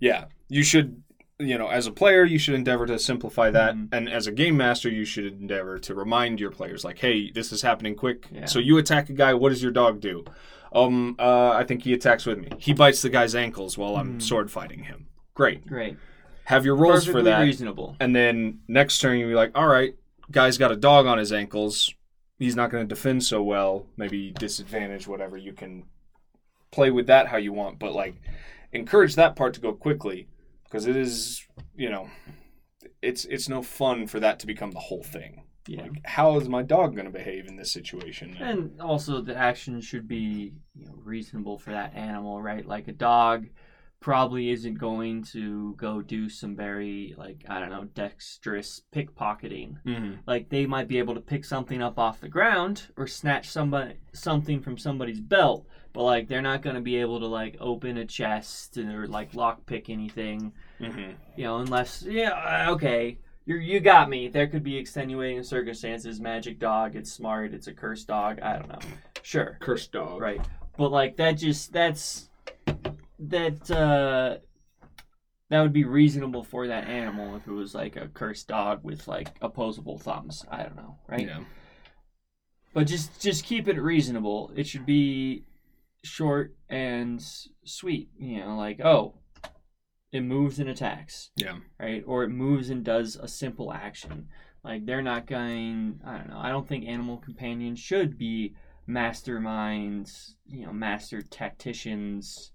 yeah 0.00 0.24
you 0.48 0.62
should 0.62 1.02
you 1.40 1.58
know 1.58 1.66
as 1.68 1.86
a 1.88 1.90
player 1.92 2.24
you 2.24 2.38
should 2.38 2.54
endeavor 2.54 2.86
to 2.86 2.98
simplify 2.98 3.50
that 3.50 3.74
Mhm. 3.74 3.88
and 3.92 4.08
as 4.08 4.26
a 4.28 4.32
game 4.32 4.56
master 4.56 4.88
you 4.88 5.04
should 5.04 5.24
endeavor 5.40 5.76
to 5.80 5.92
remind 5.94 6.38
your 6.40 6.50
players 6.52 6.84
like 6.84 6.98
hey 7.00 7.30
this 7.32 7.50
is 7.52 7.62
happening 7.62 7.94
quick 7.96 8.26
Yeah. 8.32 8.44
so 8.46 8.58
you 8.60 8.78
attack 8.78 9.10
a 9.10 9.12
guy 9.12 9.34
what 9.34 9.48
does 9.48 9.60
your 9.62 9.72
dog 9.72 10.00
do 10.00 10.24
um 10.72 11.16
uh, 11.18 11.50
i 11.50 11.64
think 11.64 11.82
he 11.82 11.92
attacks 11.92 12.26
with 12.26 12.38
me 12.38 12.48
he 12.58 12.72
bites 12.72 13.02
the 13.02 13.10
guy's 13.10 13.34
ankles 13.34 13.76
while 13.76 13.96
i'm 13.96 14.18
Mhm. 14.18 14.22
sword 14.22 14.50
fighting 14.52 14.84
him 14.84 15.06
great 15.34 15.66
Great. 15.66 15.96
have 16.44 16.64
your 16.64 16.76
rules 16.76 17.06
Perfectly 17.06 17.12
for 17.12 17.22
that 17.24 17.40
reasonable. 17.42 17.96
and 17.98 18.14
then 18.14 18.60
next 18.68 18.98
turn 18.98 19.18
you'll 19.18 19.28
be 19.30 19.34
like, 19.34 19.50
all 19.56 19.66
right, 19.66 19.94
guy's 20.30 20.58
got 20.58 20.72
a 20.72 20.76
dog 20.76 21.06
on 21.06 21.18
his 21.18 21.32
ankles. 21.32 21.92
He's 22.38 22.56
not 22.56 22.70
going 22.70 22.86
to 22.86 22.94
defend 22.94 23.24
so 23.24 23.42
well. 23.42 23.86
Maybe 23.96 24.30
disadvantage, 24.30 25.08
whatever. 25.08 25.36
You 25.36 25.52
can 25.52 25.84
play 26.70 26.90
with 26.90 27.06
that 27.06 27.28
how 27.28 27.36
you 27.36 27.52
want, 27.52 27.78
but 27.78 27.92
like 27.92 28.14
encourage 28.72 29.14
that 29.16 29.36
part 29.36 29.54
to 29.54 29.60
go 29.60 29.72
quickly 29.72 30.28
because 30.64 30.86
it 30.86 30.96
is, 30.96 31.46
you 31.74 31.90
know, 31.90 32.08
it's 33.02 33.24
it's 33.24 33.48
no 33.48 33.62
fun 33.62 34.06
for 34.06 34.20
that 34.20 34.38
to 34.40 34.46
become 34.46 34.70
the 34.70 34.78
whole 34.78 35.02
thing. 35.02 35.44
Yeah. 35.66 35.82
Like, 35.82 36.00
how 36.04 36.38
is 36.38 36.48
my 36.48 36.62
dog 36.62 36.94
going 36.94 37.04
to 37.04 37.12
behave 37.12 37.46
in 37.46 37.56
this 37.56 37.70
situation? 37.70 38.36
And 38.40 38.80
also, 38.80 39.20
the 39.20 39.36
action 39.36 39.80
should 39.82 40.08
be 40.08 40.54
you 40.74 40.86
know, 40.86 40.94
reasonable 41.04 41.58
for 41.58 41.70
that 41.72 41.94
animal, 41.94 42.40
right? 42.40 42.64
Like 42.64 42.88
a 42.88 42.92
dog 42.92 43.46
probably 44.00 44.50
isn't 44.50 44.74
going 44.78 45.22
to 45.24 45.74
go 45.74 46.00
do 46.00 46.28
some 46.28 46.54
very, 46.54 47.14
like, 47.18 47.44
I 47.48 47.58
don't 47.58 47.70
know, 47.70 47.84
dexterous 47.94 48.82
pickpocketing. 48.94 49.82
Mhm. 49.84 50.18
Like, 50.26 50.48
they 50.48 50.66
might 50.66 50.86
be 50.86 50.98
able 50.98 51.14
to 51.14 51.20
pick 51.20 51.44
something 51.44 51.82
up 51.82 51.98
off 51.98 52.20
the 52.20 52.28
ground 52.28 52.86
or 52.96 53.06
snatch 53.08 53.48
somebody 53.48 53.94
something 54.12 54.60
from 54.60 54.78
somebody's 54.78 55.20
belt, 55.20 55.66
but, 55.92 56.04
like, 56.04 56.28
they're 56.28 56.42
not 56.42 56.62
going 56.62 56.76
to 56.76 56.80
be 56.82 56.96
able 56.96 57.18
to, 57.20 57.26
like, 57.26 57.56
open 57.60 57.96
a 57.98 58.04
chest 58.04 58.78
or, 58.78 59.08
like, 59.08 59.32
lockpick 59.32 59.88
anything, 59.90 60.52
Mhm. 60.80 61.14
you 61.36 61.44
know, 61.44 61.58
unless, 61.58 62.02
yeah, 62.04 62.66
uh, 62.68 62.72
okay. 62.72 63.18
You're, 63.46 63.60
you 63.60 63.80
got 63.80 64.10
me. 64.10 64.28
There 64.28 64.46
could 64.46 64.62
be 64.62 64.76
extenuating 64.76 65.42
circumstances. 65.42 66.20
Magic 66.20 66.58
dog, 66.58 66.94
it's 66.94 67.10
smart, 67.10 67.54
it's 67.54 67.66
a 67.66 67.72
cursed 67.72 68.06
dog. 68.06 68.40
I 68.40 68.58
don't 68.58 68.68
know. 68.68 68.78
Sure. 69.22 69.56
Cursed 69.60 69.90
dog. 69.92 70.20
Right. 70.20 70.40
But 70.76 70.90
like 70.92 71.16
that 71.16 71.32
just 71.32 71.72
that's 71.72 72.28
that 73.18 73.70
uh 73.70 74.38
that 75.50 75.62
would 75.62 75.72
be 75.72 75.84
reasonable 75.84 76.44
for 76.44 76.66
that 76.66 76.88
animal 76.88 77.34
if 77.36 77.46
it 77.46 77.52
was 77.52 77.74
like 77.74 77.96
a 77.96 78.08
cursed 78.08 78.48
dog 78.48 78.80
with 78.84 79.08
like 79.08 79.28
opposable 79.40 79.98
thumbs. 79.98 80.44
I 80.50 80.62
don't 80.62 80.76
know, 80.76 80.98
right? 81.08 81.26
Yeah. 81.26 81.40
But 82.74 82.86
just 82.86 83.20
just 83.20 83.44
keep 83.44 83.66
it 83.66 83.80
reasonable. 83.80 84.52
It 84.54 84.66
should 84.66 84.84
be 84.84 85.44
short 86.04 86.54
and 86.68 87.20
sweet, 87.64 88.10
you 88.18 88.40
know, 88.40 88.56
like 88.56 88.80
oh, 88.80 89.14
it 90.12 90.20
moves 90.20 90.58
and 90.58 90.68
attacks, 90.68 91.30
Yeah. 91.36 91.56
right? 91.80 92.02
Or 92.06 92.24
it 92.24 92.28
moves 92.28 92.70
and 92.70 92.84
does 92.84 93.16
a 93.16 93.26
simple 93.28 93.72
action. 93.72 94.28
Like 94.62 94.84
they're 94.84 95.02
not 95.02 95.26
going 95.26 96.00
I 96.04 96.18
don't 96.18 96.28
know. 96.28 96.38
I 96.38 96.50
don't 96.50 96.68
think 96.68 96.86
animal 96.86 97.16
companions 97.16 97.78
should 97.78 98.18
be 98.18 98.54
masterminds, 98.88 100.32
you 100.46 100.66
know, 100.66 100.72
master 100.72 101.22
tacticians. 101.22 102.52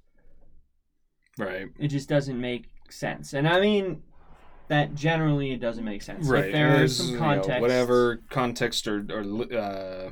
Right. 1.37 1.67
It 1.79 1.87
just 1.87 2.09
doesn't 2.09 2.39
make 2.39 2.65
sense. 2.89 3.33
And 3.33 3.47
I 3.47 3.59
mean 3.59 4.03
that 4.67 4.95
generally 4.95 5.51
it 5.51 5.59
doesn't 5.59 5.83
make 5.83 6.01
sense. 6.01 6.27
Right. 6.27 6.45
If 6.45 6.53
There's, 6.53 6.97
some 6.97 7.07
you 7.07 7.13
know, 7.13 7.19
context 7.19 7.61
whatever 7.61 8.21
context 8.29 8.87
or, 8.87 9.05
or 9.09 9.57
uh, 9.57 10.11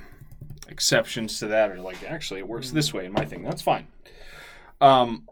exceptions 0.67 1.39
to 1.39 1.47
that, 1.47 1.71
or 1.71 1.79
like 1.79 2.03
actually 2.03 2.39
it 2.39 2.47
works 2.47 2.71
this 2.71 2.93
way 2.93 3.05
in 3.05 3.13
my 3.13 3.25
thing. 3.25 3.43
That's 3.43 3.61
fine. 3.61 3.87
Um. 4.79 5.27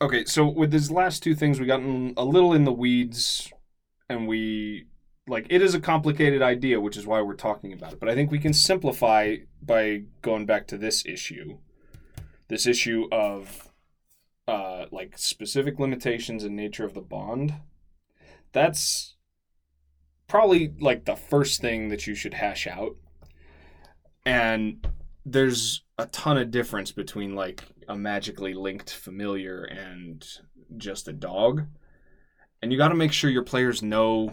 Okay, 0.00 0.26
so 0.26 0.46
with 0.46 0.72
these 0.72 0.90
last 0.90 1.22
two 1.22 1.34
things, 1.34 1.58
we 1.58 1.64
got 1.64 1.80
in, 1.80 2.12
a 2.18 2.24
little 2.24 2.52
in 2.52 2.64
the 2.64 2.72
weeds, 2.72 3.50
and 4.10 4.28
we 4.28 4.84
like 5.26 5.46
it 5.48 5.62
is 5.62 5.74
a 5.74 5.80
complicated 5.80 6.42
idea, 6.42 6.80
which 6.80 6.96
is 6.96 7.06
why 7.06 7.20
we're 7.22 7.34
talking 7.34 7.72
about 7.72 7.94
it. 7.94 8.00
But 8.00 8.08
I 8.08 8.14
think 8.14 8.30
we 8.30 8.38
can 8.38 8.52
simplify 8.52 9.36
by 9.62 10.02
going 10.22 10.46
back 10.46 10.66
to 10.68 10.78
this 10.78 11.04
issue, 11.06 11.58
this 12.48 12.66
issue 12.66 13.08
of 13.10 13.65
uh, 14.48 14.86
like 14.90 15.18
specific 15.18 15.78
limitations 15.78 16.44
and 16.44 16.54
nature 16.54 16.84
of 16.84 16.94
the 16.94 17.00
bond. 17.00 17.54
That's 18.52 19.16
probably 20.28 20.72
like 20.80 21.04
the 21.04 21.16
first 21.16 21.60
thing 21.60 21.88
that 21.88 22.06
you 22.06 22.14
should 22.14 22.34
hash 22.34 22.66
out. 22.66 22.96
And 24.24 24.86
there's 25.24 25.84
a 25.98 26.06
ton 26.06 26.36
of 26.36 26.50
difference 26.50 26.92
between 26.92 27.34
like 27.34 27.62
a 27.88 27.96
magically 27.96 28.54
linked 28.54 28.90
familiar 28.90 29.64
and 29.64 30.26
just 30.76 31.08
a 31.08 31.12
dog. 31.12 31.66
And 32.62 32.72
you 32.72 32.78
got 32.78 32.88
to 32.88 32.94
make 32.94 33.12
sure 33.12 33.30
your 33.30 33.44
players 33.44 33.82
know 33.82 34.32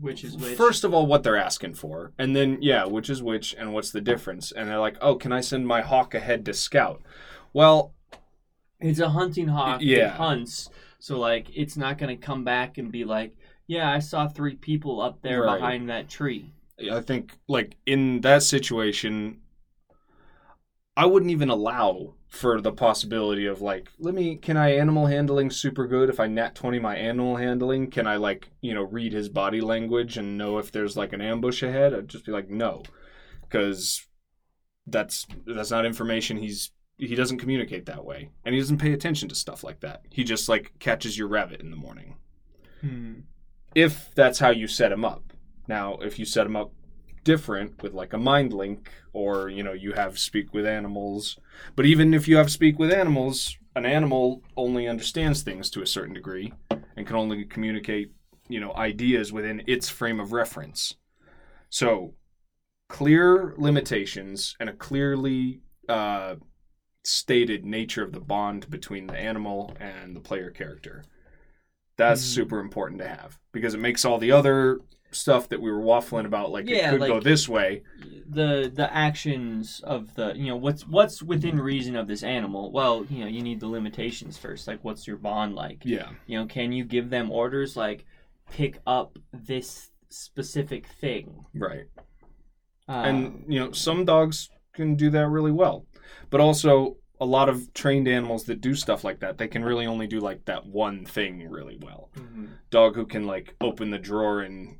which 0.00 0.22
is 0.22 0.36
which. 0.36 0.56
First 0.56 0.84
of 0.84 0.94
all, 0.94 1.06
what 1.06 1.22
they're 1.22 1.36
asking 1.36 1.74
for, 1.74 2.12
and 2.18 2.34
then 2.34 2.58
yeah, 2.60 2.84
which 2.84 3.10
is 3.10 3.22
which, 3.22 3.54
and 3.58 3.72
what's 3.72 3.90
the 3.90 4.00
difference? 4.00 4.52
And 4.52 4.68
they're 4.68 4.78
like, 4.78 4.96
oh, 5.00 5.16
can 5.16 5.32
I 5.32 5.40
send 5.40 5.66
my 5.66 5.80
hawk 5.80 6.14
ahead 6.14 6.44
to 6.46 6.54
scout? 6.54 7.02
Well, 7.52 7.94
it's 8.80 9.00
a 9.00 9.08
hunting 9.08 9.48
hawk 9.48 9.80
Yeah. 9.82 10.08
that 10.08 10.16
hunts, 10.16 10.70
so 10.98 11.18
like 11.18 11.48
it's 11.54 11.76
not 11.76 11.98
gonna 11.98 12.16
come 12.16 12.44
back 12.44 12.78
and 12.78 12.92
be 12.92 13.04
like, 13.04 13.34
yeah, 13.66 13.90
I 13.90 13.98
saw 13.98 14.28
three 14.28 14.56
people 14.56 15.00
up 15.00 15.22
there 15.22 15.42
Right. 15.42 15.60
behind 15.60 15.88
that 15.90 16.08
tree. 16.08 16.52
I 16.90 17.00
think 17.00 17.36
like 17.48 17.76
in 17.86 18.20
that 18.20 18.42
situation, 18.42 19.40
I 20.96 21.06
wouldn't 21.06 21.30
even 21.30 21.48
allow 21.48 22.14
for 22.28 22.60
the 22.60 22.72
possibility 22.72 23.46
of 23.46 23.60
like, 23.62 23.88
let 23.98 24.14
me, 24.14 24.36
can 24.36 24.56
I 24.56 24.74
animal 24.76 25.06
handling 25.06 25.50
super 25.50 25.86
good? 25.86 26.10
If 26.10 26.20
I 26.20 26.26
nat 26.26 26.54
twenty 26.54 26.78
my 26.78 26.96
animal 26.96 27.36
handling, 27.36 27.90
can 27.90 28.06
I 28.06 28.16
like 28.16 28.50
you 28.60 28.74
know 28.74 28.82
read 28.82 29.12
his 29.12 29.28
body 29.28 29.60
language 29.60 30.16
and 30.16 30.36
know 30.36 30.58
if 30.58 30.72
there's 30.72 30.96
like 30.96 31.12
an 31.12 31.20
ambush 31.20 31.62
ahead? 31.62 31.94
I'd 31.94 32.08
just 32.08 32.26
be 32.26 32.32
like, 32.32 32.50
no, 32.50 32.82
because 33.42 34.06
that's 34.86 35.26
that's 35.46 35.70
not 35.70 35.86
information 35.86 36.38
he's 36.38 36.72
he 36.98 37.14
doesn't 37.14 37.38
communicate 37.38 37.86
that 37.86 38.04
way, 38.04 38.30
and 38.44 38.54
he 38.54 38.60
doesn't 38.60 38.78
pay 38.78 38.92
attention 38.92 39.28
to 39.28 39.34
stuff 39.34 39.62
like 39.64 39.80
that. 39.80 40.02
He 40.10 40.24
just 40.24 40.48
like 40.48 40.72
catches 40.78 41.16
your 41.16 41.28
rabbit 41.28 41.60
in 41.60 41.70
the 41.70 41.76
morning 41.76 42.16
Hmm. 42.80 43.20
if 43.74 44.14
that's 44.14 44.38
how 44.38 44.50
you 44.50 44.66
set 44.68 44.92
him 44.92 45.04
up. 45.04 45.32
Now, 45.66 45.94
if 45.98 46.18
you 46.18 46.24
set 46.24 46.46
him 46.46 46.56
up 46.56 46.72
different 47.24 47.82
with 47.82 47.92
like 47.92 48.12
a 48.12 48.18
mind 48.18 48.52
link 48.52 48.90
or 49.12 49.48
you 49.48 49.62
know 49.62 49.72
you 49.72 49.92
have 49.92 50.18
speak 50.18 50.54
with 50.54 50.66
animals, 50.66 51.38
but 51.76 51.86
even 51.86 52.14
if 52.14 52.26
you 52.28 52.36
have 52.36 52.50
speak 52.50 52.78
with 52.78 52.92
animals, 52.92 53.56
an 53.76 53.84
animal 53.86 54.42
only 54.56 54.88
understands 54.88 55.42
things 55.42 55.70
to 55.70 55.82
a 55.82 55.86
certain 55.86 56.14
degree 56.14 56.52
and 56.96 57.06
can 57.06 57.16
only 57.16 57.44
communicate, 57.44 58.12
you 58.48 58.60
know, 58.60 58.72
ideas 58.74 59.32
within 59.32 59.62
its 59.66 59.88
frame 59.88 60.18
of 60.20 60.32
reference. 60.32 60.94
So, 61.70 62.14
clear 62.88 63.54
limitations 63.58 64.56
and 64.58 64.68
a 64.68 64.72
clearly 64.72 65.60
uh, 65.88 66.36
stated 67.08 67.64
nature 67.64 68.02
of 68.02 68.12
the 68.12 68.20
bond 68.20 68.68
between 68.70 69.06
the 69.06 69.16
animal 69.16 69.74
and 69.80 70.14
the 70.14 70.20
player 70.20 70.50
character. 70.50 71.02
That's 71.96 72.20
Mhm. 72.22 72.34
super 72.34 72.60
important 72.60 73.00
to 73.00 73.08
have 73.08 73.38
because 73.52 73.74
it 73.74 73.80
makes 73.80 74.04
all 74.04 74.18
the 74.18 74.30
other 74.32 74.80
stuff 75.10 75.48
that 75.48 75.60
we 75.62 75.70
were 75.70 75.80
waffling 75.80 76.26
about 76.26 76.50
like 76.50 76.68
Yeah, 76.68 76.92
it 76.92 76.98
could 76.98 77.08
go 77.08 77.18
this 77.18 77.48
way. 77.48 77.82
the 78.28 78.70
the 78.72 78.92
actions 78.94 79.80
of 79.84 80.14
the 80.16 80.34
you 80.36 80.48
know 80.48 80.56
what's 80.56 80.86
what's 80.86 81.22
within 81.22 81.58
reason 81.58 81.96
of 81.96 82.06
this 82.06 82.22
animal 82.22 82.70
well 82.70 83.06
you 83.08 83.20
know 83.20 83.26
you 83.26 83.40
need 83.40 83.58
the 83.58 83.66
limitations 83.66 84.36
first 84.36 84.68
like 84.68 84.84
what's 84.84 85.06
your 85.06 85.16
bond 85.16 85.54
like 85.54 85.82
Yeah. 85.82 86.10
you 86.26 86.38
know 86.38 86.44
can 86.46 86.72
you 86.72 86.84
give 86.84 87.08
them 87.08 87.30
orders 87.30 87.74
like 87.74 88.04
pick 88.50 88.80
up 88.86 89.18
this 89.32 89.90
specific 90.10 90.86
thing 90.86 91.46
Right. 91.54 91.86
um, 92.86 93.04
and 93.06 93.44
you 93.48 93.58
know 93.60 93.72
some 93.72 94.04
dogs 94.04 94.50
can 94.74 94.94
do 94.94 95.08
that 95.10 95.26
really 95.28 95.52
well 95.52 95.86
but 96.30 96.40
also 96.40 96.96
a 97.20 97.24
lot 97.26 97.48
of 97.48 97.72
trained 97.74 98.06
animals 98.06 98.44
that 98.44 98.60
do 98.60 98.74
stuff 98.74 99.02
like 99.04 99.20
that 99.20 99.38
they 99.38 99.48
can 99.48 99.64
really 99.64 99.86
only 99.86 100.06
do 100.06 100.20
like 100.20 100.44
that 100.44 100.64
one 100.66 101.04
thing 101.04 101.48
really 101.48 101.76
well 101.82 102.10
mhm. 102.16 102.48
dog 102.70 102.94
who 102.94 103.04
can 103.06 103.26
like 103.26 103.54
open 103.60 103.90
the 103.90 103.98
drawer 103.98 104.40
and 104.40 104.78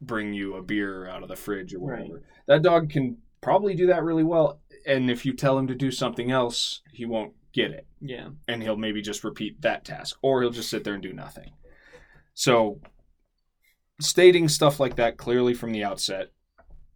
bring 0.00 0.32
you 0.32 0.54
a 0.56 0.62
beer 0.62 1.06
out 1.08 1.22
of 1.22 1.28
the 1.28 1.36
fridge 1.36 1.74
or 1.74 1.80
Right. 1.80 2.00
whatever 2.02 2.22
that 2.46 2.62
dog 2.62 2.90
can 2.90 3.18
probably 3.40 3.74
do 3.74 3.86
that 3.88 4.02
really 4.04 4.22
well 4.24 4.60
and 4.86 5.10
if 5.10 5.24
you 5.26 5.32
tell 5.32 5.58
him 5.58 5.66
to 5.66 5.74
do 5.74 5.90
something 5.90 6.30
else 6.30 6.82
he 6.92 7.04
won't 7.04 7.32
get 7.52 7.70
it 7.72 7.86
yeah 8.00 8.28
and 8.48 8.62
he'll 8.62 8.76
maybe 8.76 9.02
just 9.02 9.24
repeat 9.24 9.60
that 9.62 9.84
task 9.84 10.16
or 10.22 10.40
he'll 10.42 10.50
just 10.50 10.70
sit 10.70 10.84
there 10.84 10.94
and 10.94 11.02
do 11.02 11.12
nothing 11.12 11.50
so 12.34 12.80
stating 14.00 14.48
stuff 14.48 14.80
like 14.80 14.96
that 14.96 15.16
clearly 15.16 15.54
from 15.54 15.70
the 15.72 15.84
outset 15.84 16.28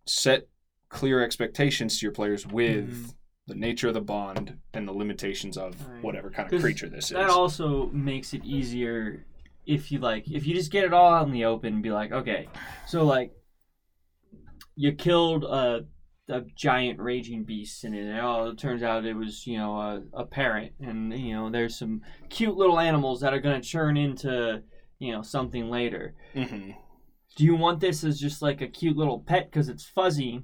set 0.06 0.48
clear 0.88 1.22
expectations 1.22 1.98
to 1.98 2.06
your 2.06 2.12
players 2.12 2.46
with 2.46 2.88
Mhm. 2.88 3.14
The 3.46 3.54
nature 3.54 3.88
of 3.88 3.94
the 3.94 4.00
bond 4.00 4.58
and 4.74 4.88
the 4.88 4.92
limitations 4.92 5.56
of 5.56 5.86
Right. 5.86 6.02
whatever 6.02 6.30
kind 6.30 6.52
of 6.52 6.60
creature 6.60 6.88
this 6.88 7.10
that 7.10 7.20
is. 7.20 7.26
That 7.26 7.30
also 7.30 7.86
makes 7.92 8.34
it 8.34 8.44
easier 8.44 9.24
if 9.66 9.90
you 9.90 9.98
like 9.98 10.28
if 10.30 10.46
you 10.46 10.54
just 10.54 10.70
get 10.70 10.84
it 10.84 10.92
all 10.92 11.12
out 11.12 11.26
in 11.26 11.32
the 11.32 11.44
open 11.44 11.74
and 11.74 11.82
be 11.82 11.90
like 11.90 12.12
okay 12.12 12.48
so 12.86 13.04
like 13.04 13.32
you 14.76 14.92
killed 14.92 15.42
a, 15.42 15.84
a 16.28 16.42
giant 16.56 17.00
raging 17.00 17.42
beast 17.44 17.82
and 17.82 17.94
it, 17.94 18.20
all 18.20 18.48
it 18.48 18.58
turns 18.58 18.82
out 18.82 19.04
it 19.04 19.14
was 19.14 19.46
you 19.46 19.58
know 19.58 19.76
a, 19.76 20.02
a 20.12 20.24
parrot 20.24 20.72
and 20.80 21.12
you 21.12 21.34
know 21.34 21.50
there's 21.50 21.76
some 21.76 22.00
cute 22.28 22.56
little 22.56 22.78
animals 22.78 23.20
that 23.20 23.34
are 23.34 23.40
going 23.40 23.60
to 23.60 23.68
churn 23.68 23.96
into 23.96 24.62
you 24.98 25.12
know 25.12 25.22
something 25.22 25.68
later. 25.68 26.14
Hmm 26.34 26.70
do 27.36 27.44
you 27.44 27.54
want 27.54 27.80
this 27.80 28.02
as 28.02 28.18
just 28.18 28.40
like 28.40 28.62
a 28.62 28.66
cute 28.66 28.96
little 28.96 29.20
pet 29.20 29.50
because 29.50 29.68
it's 29.68 29.84
fuzzy 29.84 30.42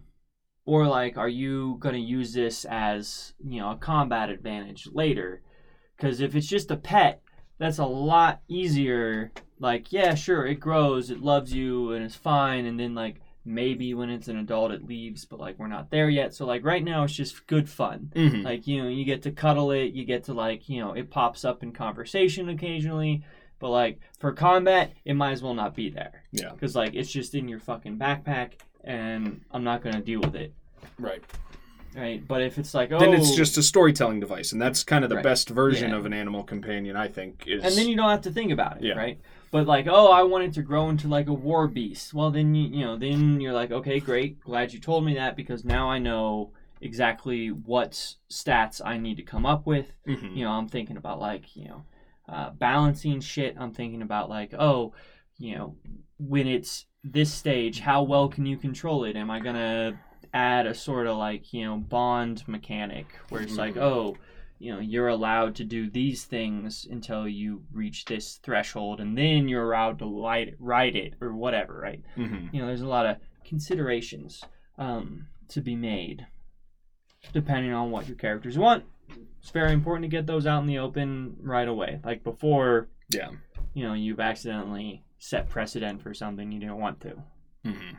or 0.65 0.87
like 0.87 1.17
are 1.17 1.29
you 1.29 1.77
going 1.81 1.95
to 1.95 2.01
use 2.01 2.33
this 2.33 2.65
as 2.65 3.35
you 3.45 3.61
know 3.61 3.71
a 3.71 3.77
combat 3.77 4.31
advantage 4.31 4.89
later? 4.93 5.43
Because 5.97 6.21
if 6.21 6.35
it's 6.35 6.49
just 6.49 6.71
a 6.71 6.77
pet 6.77 7.23
that's 7.63 7.79
a 7.79 7.87
lot 7.87 8.41
easier. 8.49 9.33
Like 9.59 9.93
yeah 9.93 10.15
sure 10.15 10.45
it 10.45 10.57
grows 10.57 11.11
it 11.11 11.21
loves 11.21 11.55
you 11.55 11.93
and 11.93 12.05
it's 12.05 12.17
fine 12.17 12.67
and 12.67 12.79
then 12.79 12.95
like 12.97 13.21
maybe 13.45 13.95
when 13.95 14.11
it's 14.11 14.29
an 14.29 14.37
adult 14.37 14.73
it 14.73 14.85
leaves 14.85 15.25
but 15.25 15.39
like 15.39 15.59
we're 15.59 15.69
not 15.69 15.91
there 15.91 16.11
yet. 16.11 16.35
So 16.35 16.45
like 16.47 16.65
right 16.65 16.83
now 16.83 17.05
it's 17.05 17.13
just 17.13 17.47
good 17.47 17.69
fun. 17.69 18.11
Hmm 18.15 18.43
like 18.43 18.67
you 18.67 18.83
know 18.83 18.89
you 18.89 19.05
get 19.05 19.23
to 19.23 19.31
cuddle 19.31 19.71
it 19.71 19.93
you 19.93 20.05
get 20.05 20.25
to 20.25 20.35
like 20.35 20.69
you 20.69 20.81
know 20.81 20.93
it 20.95 21.11
pops 21.11 21.45
up 21.45 21.63
in 21.63 21.73
conversation 21.73 22.49
occasionally 22.49 23.25
but 23.61 23.71
like 23.71 24.01
for 24.19 24.33
combat 24.33 24.93
it 25.05 25.15
might 25.15 25.31
as 25.31 25.43
well 25.43 25.55
not 25.55 25.77
be 25.77 25.89
there. 25.89 26.25
Yeah. 26.33 26.51
Because 26.51 26.75
like 26.75 26.95
it's 26.95 27.13
just 27.13 27.37
in 27.37 27.47
your 27.47 27.61
fucking 27.61 27.97
backpack 27.99 28.55
and 28.85 29.41
i'm 29.53 29.65
not 29.65 29.83
gonna 29.83 30.01
deal 30.01 30.21
with 30.21 30.35
it 30.35 30.53
right 30.99 31.23
right 31.97 32.27
but 32.27 32.41
if 32.43 32.59
it's 32.59 32.75
like 32.75 32.91
oh 32.93 32.99
then 32.99 33.13
it's 33.15 33.35
just 33.37 33.57
a 33.59 33.63
storytelling 33.63 34.19
device 34.21 34.53
and 34.53 34.61
that's 34.61 34.83
kind 34.83 35.05
of 35.05 35.11
the 35.11 35.17
Right. 35.17 35.23
best 35.25 35.49
version 35.51 35.91
Yeah. 35.91 35.97
of 35.97 36.07
an 36.07 36.13
animal 36.13 36.43
companion 36.43 36.97
i 36.97 37.07
think 37.09 37.45
is 37.47 37.63
and 37.65 37.75
then 37.77 37.87
you 37.89 37.97
don't 37.97 38.09
have 38.11 38.23
to 38.23 38.31
think 38.31 38.51
about 38.51 38.79
it 38.79 38.85
Yeah. 38.85 38.95
right 38.95 39.21
but 39.51 39.67
like 39.67 39.87
oh 39.89 40.11
i 40.11 40.23
want 40.23 40.45
it 40.45 40.55
to 40.55 40.63
grow 40.63 40.89
into 40.89 41.07
like 41.09 41.29
a 41.29 41.35
war 41.35 41.69
beast 41.69 42.15
well 42.15 42.31
then 42.31 42.55
you 42.55 42.69
you 42.79 42.85
know 42.85 42.97
then 42.97 43.41
you're 43.41 43.53
like 43.53 43.71
okay 43.71 44.01
great 44.01 44.41
glad 44.41 44.73
you 44.73 44.81
told 44.81 45.05
me 45.05 45.15
that 45.15 45.37
because 45.37 45.65
now 45.65 45.91
i 45.91 45.99
know 45.99 46.53
exactly 46.81 47.49
what 47.49 48.15
stats 48.31 48.81
i 48.85 48.97
need 48.99 49.17
to 49.17 49.23
come 49.23 49.47
up 49.47 49.67
with 49.67 49.93
Mhm. 50.09 50.35
you 50.37 50.45
know 50.45 50.51
i'm 50.51 50.69
thinking 50.69 50.97
about 50.97 51.21
like 51.21 51.55
you 51.55 51.69
know 51.69 51.85
uh, 52.29 52.51
balancing 52.51 53.21
shit 53.21 53.55
i'm 53.59 53.73
thinking 53.73 54.01
about 54.03 54.29
like 54.31 54.55
oh 54.59 54.93
you 55.39 55.55
know 55.57 55.77
when 56.19 56.47
it's 56.47 56.87
this 57.05 57.33
stage 57.33 57.81
how 57.81 58.03
well 58.03 58.29
can 58.29 58.47
you 58.47 58.57
control 58.57 59.05
it 59.05 59.17
am 59.17 59.31
i 59.31 59.41
gonna 59.41 59.99
add 60.33 60.67
a 60.67 60.75
sort 60.75 61.07
of 61.07 61.17
like 61.17 61.53
you 61.53 61.65
know 61.65 61.77
bond 61.77 62.43
mechanic 62.47 63.07
where 63.29 63.43
it's 63.43 63.57
like 63.57 63.75
Mhm. 63.75 63.83
oh 63.83 64.17
you 64.61 64.73
know 64.73 64.79
you're 64.79 65.09
allowed 65.09 65.57
to 65.57 65.65
do 65.65 65.91
these 65.91 66.25
things 66.25 66.87
until 66.89 67.27
you 67.29 67.65
reach 67.73 68.05
this 68.05 68.37
threshold 68.37 69.01
and 69.01 69.19
then 69.19 69.49
you're 69.49 69.73
allowed 69.73 69.99
to 69.99 70.07
light 70.07 70.49
it, 70.49 70.57
ride 70.61 70.95
it 70.95 71.15
or 71.21 71.35
whatever 71.35 71.81
right 71.81 72.01
Mhm. 72.17 72.53
you 72.55 72.61
know 72.61 72.67
there's 72.69 72.81
a 72.83 72.87
lot 72.89 73.07
of 73.07 73.17
considerations 73.45 74.43
um, 74.79 75.27
to 75.49 75.61
be 75.61 75.75
made 75.75 76.27
depending 77.33 77.73
on 77.73 77.91
what 77.91 78.07
your 78.07 78.17
characters 78.17 78.57
want 78.57 78.85
it's 79.41 79.51
very 79.51 79.73
important 79.73 80.05
to 80.05 80.09
get 80.09 80.27
those 80.27 80.47
out 80.47 80.61
in 80.61 80.67
the 80.69 80.79
open 80.79 81.37
right 81.41 81.67
away 81.69 82.01
like 82.05 82.23
before 82.23 82.89
yeah 83.11 83.31
you 83.75 83.87
know 83.87 83.95
you've 83.95 84.21
accidentally 84.21 85.05
set 85.19 85.49
precedent 85.49 86.03
for 86.03 86.15
something 86.15 86.51
you 86.53 86.61
didn't 86.61 86.79
want 86.81 87.01
to. 87.01 87.15
Mm-hmm. 87.65 87.97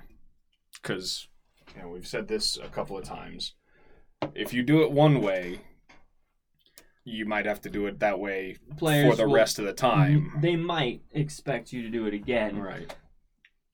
Because 0.81 1.27
you 1.75 1.81
know 1.81 1.89
we've 1.89 2.07
said 2.07 2.27
this 2.27 2.57
a 2.57 2.67
couple 2.67 2.97
of 2.97 3.03
times. 3.03 3.53
If 4.35 4.53
you 4.53 4.63
do 4.63 4.83
it 4.83 4.91
one 4.91 5.21
way 5.21 5.61
you 7.05 7.25
might 7.25 7.45
have 7.45 7.59
to 7.59 7.69
do 7.69 7.85
it 7.85 7.99
that 7.99 8.17
way 8.17 8.55
players 8.77 9.11
for 9.11 9.17
the 9.17 9.27
will- 9.27 9.35
rest 9.35 9.59
of 9.59 9.65
the 9.65 9.73
time. 9.73 10.31
they 10.41 10.55
might 10.55 11.01
expect 11.11 11.73
you 11.73 11.81
to 11.81 11.89
do 11.89 12.05
it 12.05 12.13
again. 12.13 12.57
Right. 12.57 12.95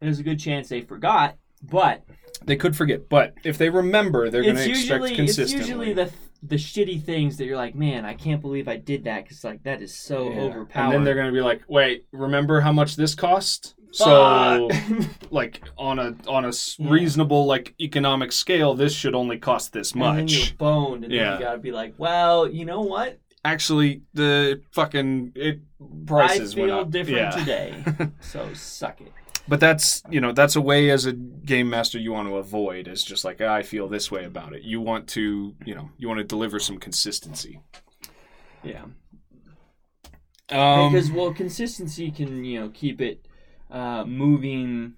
There's 0.02 0.20
a 0.20 0.24
good 0.24 0.40
chance 0.40 0.70
they 0.70 0.82
forgot 0.82 1.38
but 1.62 2.04
they 2.46 2.56
could 2.56 2.76
forget 2.76 3.10
but 3.10 3.34
if 3.44 3.58
they 3.58 3.70
remember 3.70 4.30
they're 4.30 4.44
going 4.44 4.56
to 4.56 4.70
expect 4.70 4.80
usually 4.88 5.10
it's 5.10 5.16
consistently. 5.18 5.68
usually 5.68 5.94
the 5.94 6.12
the 6.42 6.56
shitty 6.56 7.02
things 7.04 7.38
that 7.38 7.46
you're 7.46 7.58
like 7.58 7.76
man 7.76 8.06
i 8.06 8.14
can't 8.14 8.42
believe 8.42 8.68
i 8.68 8.78
did 8.78 9.04
that 9.04 9.24
because 9.24 9.44
like 9.44 9.62
that 9.64 9.82
is 9.82 9.94
so 9.94 10.30
Yeah. 10.32 10.40
overpowered 10.42 10.86
and 10.86 10.94
then 10.94 11.04
they're 11.04 11.16
going 11.16 11.28
to 11.28 11.34
be 11.34 11.42
like 11.42 11.62
wait 11.68 12.06
remember 12.12 12.62
how 12.62 12.72
much 12.72 12.96
this 12.96 13.14
cost 13.16 13.76
so 13.92 14.70
like 15.32 15.62
on 15.78 15.98
a 16.00 16.16
on 16.28 16.46
a 16.46 16.52
Yeah. 16.78 16.90
reasonable 16.92 17.46
like 17.46 17.74
economic 17.82 18.32
scale 18.32 18.74
this 18.76 18.94
should 18.94 19.16
only 19.16 19.38
cost 19.40 19.74
this 19.74 19.96
much. 19.96 20.20
And 20.20 20.30
then 20.30 20.38
you're 20.38 20.56
boned, 20.58 21.04
and 21.06 21.14
then 21.14 21.34
you 21.34 21.40
gotta 21.40 21.58
be 21.58 21.72
like, 21.72 21.96
well, 21.98 22.48
you 22.48 22.66
know 22.66 22.82
what? 22.82 23.20
actually 23.46 24.02
the 24.14 24.62
fucking 24.72 25.32
it 25.34 25.62
prices 26.06 26.56
I 26.56 26.60
went 26.60 26.70
feel 26.72 26.80
up. 26.82 26.92
different 26.92 27.18
yeah. 27.18 27.30
today, 27.32 27.84
so 28.20 28.54
suck 28.54 29.02
it. 29.02 29.12
But 29.50 29.60
that's 29.60 30.04
you 30.10 30.22
know 30.22 30.32
that's 30.32 30.56
a 30.56 30.62
way 30.62 30.92
as 30.92 31.06
a 31.06 31.14
game 31.14 31.70
master 31.70 31.98
you 32.00 32.12
want 32.12 32.28
to 32.30 32.38
avoid 32.38 32.88
is 32.88 33.04
just 33.04 33.26
like 33.26 33.42
"Ah, 33.42 33.54
I 33.56 33.64
feel 33.64 33.88
this 33.88 34.12
way 34.12 34.26
about 34.26 34.54
it. 34.54 34.62
You 34.64 34.80
want 34.82 35.08
to 35.10 35.56
you 35.66 35.76
know 35.76 35.90
you 35.98 36.08
want 36.08 36.20
to 36.20 36.24
deliver 36.24 36.60
some 36.60 36.78
consistency. 36.78 37.62
Yeah, 38.64 38.86
Um, 40.52 40.94
because 40.94 41.12
well, 41.12 41.34
consistency 41.34 42.12
can 42.12 42.44
you 42.44 42.60
know 42.60 42.70
keep 42.70 43.02
it 43.02 43.28
uh, 43.72 44.04
moving, 44.06 44.94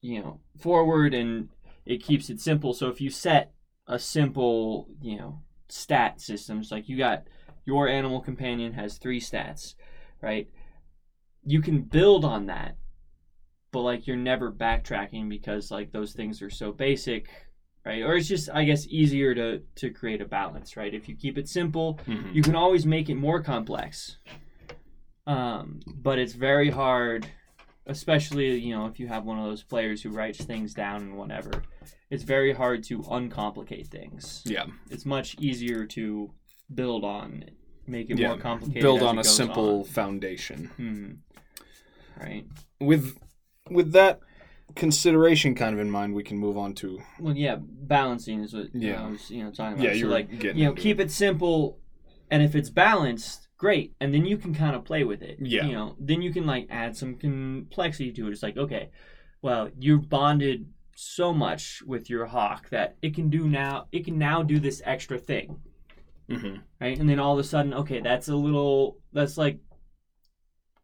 you 0.00 0.20
know 0.22 0.40
forward 0.58 1.14
and 1.14 1.48
it 1.86 2.02
keeps 2.02 2.30
it 2.30 2.40
simple. 2.40 2.72
So 2.74 2.88
if 2.88 3.00
you 3.00 3.10
set 3.10 3.52
a 3.86 3.98
simple 3.98 4.88
you 5.00 5.16
know 5.16 5.40
stat 5.68 6.20
systems 6.20 6.70
like 6.70 6.88
you 6.88 6.96
got 6.96 7.24
your 7.64 7.88
animal 7.88 8.20
companion 8.20 8.72
has 8.74 8.98
three 8.98 9.20
stats, 9.20 9.74
right? 10.20 10.48
You 11.46 11.60
can 11.60 11.82
build 11.82 12.24
on 12.24 12.46
that, 12.46 12.76
but 13.74 13.80
like 13.82 14.06
you're 14.06 14.16
never 14.16 14.50
backtracking 14.52 15.28
because 15.28 15.70
like 15.72 15.90
those 15.90 16.12
things 16.14 16.40
are 16.40 16.48
so 16.48 16.70
basic, 16.72 17.28
right? 17.84 18.02
Or 18.02 18.14
it's 18.16 18.28
just 18.28 18.48
I 18.54 18.62
guess 18.64 18.86
easier 18.86 19.34
to 19.34 19.62
to 19.80 19.90
create 19.90 20.22
a 20.22 20.24
balance, 20.24 20.76
right? 20.76 20.94
If 20.94 21.08
you 21.08 21.16
keep 21.16 21.36
it 21.36 21.48
simple, 21.48 21.98
Mhm. 22.06 22.32
you 22.34 22.40
can 22.40 22.54
always 22.54 22.86
make 22.86 23.10
it 23.10 23.16
more 23.16 23.42
complex. 23.42 24.16
Um, 25.26 25.80
but 25.86 26.18
it's 26.18 26.34
very 26.34 26.70
hard, 26.70 27.26
especially 27.86 28.56
you 28.58 28.74
know 28.76 28.86
if 28.86 29.00
you 29.00 29.08
have 29.08 29.24
one 29.24 29.38
of 29.38 29.44
those 29.46 29.62
players 29.64 30.02
who 30.02 30.10
writes 30.10 30.44
things 30.44 30.72
down 30.72 31.02
and 31.02 31.16
whatever. 31.16 31.50
It's 32.10 32.22
very 32.22 32.52
hard 32.52 32.84
to 32.84 33.00
uncomplicate 33.02 33.88
things. 33.88 34.42
Yeah. 34.46 34.66
It's 34.90 35.04
much 35.04 35.34
easier 35.40 35.84
to 35.86 36.30
build 36.72 37.02
on, 37.04 37.44
make 37.88 38.08
it 38.10 38.18
Yeah. 38.18 38.28
more 38.28 38.38
complicated. 38.38 38.82
Build 38.82 39.02
on 39.02 39.18
a 39.18 39.24
simple 39.24 39.78
on. 39.80 39.84
foundation. 39.84 40.66
Hmm. 40.76 41.10
Right. 42.20 42.46
With 42.80 43.18
with 43.70 43.92
that 43.92 44.20
consideration 44.76 45.54
kind 45.54 45.74
of 45.74 45.80
in 45.80 45.90
mind, 45.90 46.14
we 46.14 46.22
can 46.22 46.36
move 46.36 46.56
on 46.56 46.74
to 46.74 46.98
Well, 47.20 47.36
yeah, 47.36 47.56
balancing 47.60 48.42
is 48.42 48.52
what 48.54 48.68
Yeah. 48.74 49.04
I 49.04 49.10
was 49.10 49.30
you 49.30 49.44
know 49.44 49.50
talking 49.50 49.74
about. 49.74 49.84
yeah. 49.84 49.92
so 49.92 49.96
You 49.98 50.08
like 50.08 50.38
getting 50.38 50.58
you 50.58 50.64
know 50.66 50.72
keep 50.72 51.00
it 51.00 51.10
simple, 51.10 51.78
and 52.30 52.42
if 52.42 52.54
it's 52.54 52.70
balanced, 52.70 53.48
great, 53.56 53.94
and 54.00 54.12
then 54.12 54.24
you 54.24 54.36
can 54.36 54.54
kind 54.54 54.74
of 54.76 54.84
play 54.84 55.04
with 55.04 55.22
it. 55.22 55.38
Yeah. 55.40 55.66
You 55.66 55.72
know, 55.72 55.96
then 55.98 56.22
you 56.22 56.32
can 56.32 56.46
like 56.46 56.66
add 56.70 56.96
some 56.96 57.14
complexity 57.16 58.12
to 58.12 58.26
it. 58.28 58.32
It's 58.32 58.42
like 58.42 58.56
okay, 58.56 58.90
well 59.42 59.70
you 59.78 59.98
bonded 59.98 60.66
so 60.96 61.32
much 61.34 61.82
with 61.86 62.08
your 62.08 62.26
hawk 62.26 62.68
that 62.70 62.96
it 63.02 63.14
can 63.14 63.28
do 63.28 63.48
now. 63.48 63.86
It 63.92 64.04
can 64.04 64.18
now 64.18 64.42
do 64.42 64.58
this 64.60 64.82
extra 64.84 65.18
thing. 65.18 65.56
Mhm. 66.30 66.60
right? 66.80 66.98
And 66.98 67.06
then 67.08 67.18
all 67.18 67.34
of 67.34 67.38
a 67.38 67.44
sudden, 67.44 67.74
okay, 67.74 68.00
that's 68.00 68.28
a 68.28 68.36
little 68.36 68.96
that's 69.12 69.36
like 69.36 69.58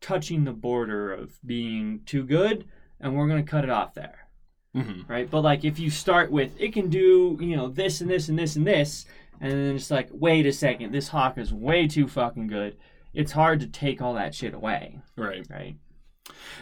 touching 0.01 0.45
the 0.45 0.53
border 0.53 1.13
of 1.13 1.39
being 1.45 2.01
too 2.07 2.25
good, 2.25 2.67
and 3.01 3.15
we're 3.17 3.29
gonna 3.29 3.43
cut 3.43 3.65
it 3.65 3.71
off 3.71 3.95
there, 3.95 4.27
Mhm. 4.75 5.09
right? 5.09 5.31
But 5.31 5.43
like 5.43 5.65
if 5.65 5.79
you 5.79 5.91
start 5.91 6.31
with 6.31 6.59
it 6.61 6.73
can 6.73 6.89
do 6.91 7.37
you 7.41 7.57
know 7.57 7.69
this 7.69 8.01
and 8.01 8.11
this 8.11 8.29
and 8.29 8.39
this 8.39 8.57
and 8.57 8.67
this, 8.67 9.07
and 9.41 9.53
then 9.53 9.77
it's 9.77 9.91
like 9.91 10.09
wait 10.13 10.47
a 10.47 10.53
second, 10.53 10.93
this 10.93 11.09
hawk 11.09 11.39
is 11.39 11.53
way 11.53 11.87
too 11.87 12.09
fucking 12.09 12.47
good. 12.49 12.77
It's 13.13 13.33
hard 13.33 13.61
to 13.61 13.67
take 13.67 14.01
all 14.01 14.15
that 14.15 14.35
shit 14.35 14.55
away, 14.55 15.01
Right. 15.17 15.47
right? 15.51 15.77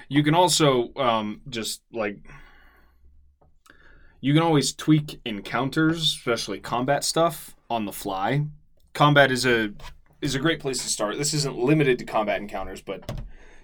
You 0.09 0.23
can 0.23 0.35
also 0.35 0.93
um, 0.97 1.43
just 1.49 1.83
like 1.93 2.19
you 4.21 4.33
can 4.35 4.43
always 4.43 4.73
tweak 4.73 5.21
encounters, 5.25 6.03
especially 6.03 6.59
combat 6.59 7.05
stuff, 7.05 7.55
on 7.71 7.85
the 7.85 7.93
fly. 7.93 8.47
Combat 8.95 9.31
is 9.31 9.47
a 9.47 9.73
is 10.21 10.35
a 10.35 10.39
great 10.39 10.61
place 10.61 10.83
to 10.83 10.89
start. 10.89 11.19
This 11.19 11.35
isn't 11.35 11.59
limited 11.59 11.99
to 11.99 12.05
combat 12.05 12.41
encounters, 12.41 12.83
but 12.83 13.21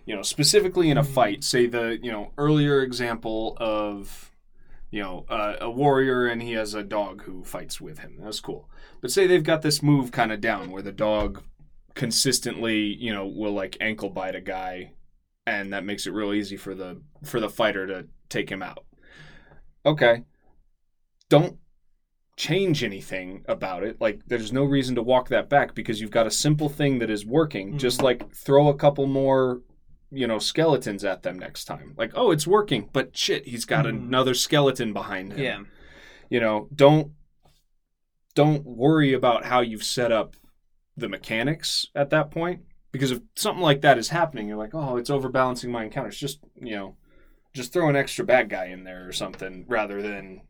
you 0.07 0.14
know, 0.14 0.23
specifically 0.23 0.90
in 0.90 0.99
a 0.99 1.05
fight, 1.05 1.45
say 1.45 1.67
the 1.67 1.99
you 2.03 2.12
know 2.12 2.33
earlier 2.38 2.83
example 2.83 3.57
of 3.59 4.31
you 4.90 5.03
know 5.03 5.25
uh, 5.29 5.57
a 5.61 5.71
warrior 5.71 6.27
and 6.27 6.43
he 6.43 6.53
has 6.53 6.75
a 6.75 6.83
dog 6.83 7.23
who 7.23 7.45
fights 7.45 7.81
with 7.81 7.99
him. 7.99 8.19
That's 8.21 8.40
cool. 8.40 8.69
But 9.01 9.11
say 9.11 9.27
they've 9.27 9.43
got 9.43 9.62
this 9.62 9.83
move 9.83 10.12
kind 10.12 10.33
of 10.33 10.40
down 10.40 10.71
where 10.71 10.83
the 10.83 10.93
dog 10.93 11.43
consistently 11.95 12.79
you 12.79 13.12
know 13.12 13.27
will 13.27 13.53
like 13.53 13.77
ankle 13.81 14.11
bite 14.11 14.35
a 14.35 14.40
guy 14.40 14.90
and 15.47 15.73
that 15.73 15.85
makes 15.85 16.07
it 16.07 16.12
real 16.12 16.33
easy 16.33 16.57
for 16.57 16.75
the 16.75 17.01
for 17.23 17.40
the 17.40 17.49
fighter 17.49 17.87
to 17.87 18.07
take 18.29 18.51
him 18.51 18.62
out. 18.62 18.85
Okay. 19.85 20.25
Don't 21.29 21.59
change 22.37 22.83
anything 22.83 23.44
about 23.47 23.85
it. 23.85 24.01
Like 24.01 24.20
there's 24.27 24.53
no 24.53 24.64
reason 24.64 24.94
to 24.97 25.03
walk 25.03 25.29
that 25.29 25.49
back 25.49 25.75
because 25.75 26.01
you've 26.01 26.11
got 26.11 26.27
a 26.27 26.31
simple 26.31 26.68
thing 26.68 26.99
that 26.99 27.11
is 27.11 27.25
working. 27.25 27.79
Just 27.79 28.01
Mhm. 28.01 28.05
like 28.05 28.35
throw 28.35 28.68
a 28.68 28.75
couple 28.77 29.07
more 29.07 29.62
you 30.11 30.27
know 30.29 30.38
skeletons 30.38 31.05
at 31.05 31.23
them 31.23 31.38
next 31.38 31.64
time. 31.64 31.94
Like, 31.97 32.12
"Oh, 32.14 32.31
it's 32.31 32.47
working." 32.47 32.88
But 32.92 33.16
shit, 33.16 33.47
he's 33.49 33.64
got 33.64 33.85
Mhm. 33.85 33.88
another 33.90 34.35
skeleton 34.35 34.92
behind 34.92 35.33
him. 35.33 35.40
Yeah. 35.40 35.61
You 36.31 36.40
know, 36.40 36.68
don't 36.75 37.12
don't 38.35 38.64
worry 38.64 39.12
about 39.12 39.44
how 39.44 39.61
you've 39.61 39.85
set 39.85 40.11
up 40.11 40.37
the 40.97 41.09
mechanics 41.09 41.87
at 41.94 42.11
that 42.11 42.31
point 42.31 42.62
because 42.92 43.11
if 43.12 43.20
something 43.37 43.62
like 43.62 43.81
that 43.81 43.99
is 43.99 44.09
happening 44.11 44.47
you're 44.49 44.57
like 44.57 44.75
oh 44.75 44.97
it's 44.97 45.11
overbalancing 45.11 45.70
my 45.70 45.85
encounters 45.85 46.16
just 46.18 46.38
you 46.61 46.75
know 46.75 46.97
just 47.53 47.73
throw 47.73 47.88
an 47.88 47.97
extra 47.97 48.25
bad 48.25 48.49
guy 48.49 48.66
in 48.66 48.85
there 48.85 49.07
or 49.09 49.12
something 49.12 49.64
rather 49.68 50.01
than 50.03 50.40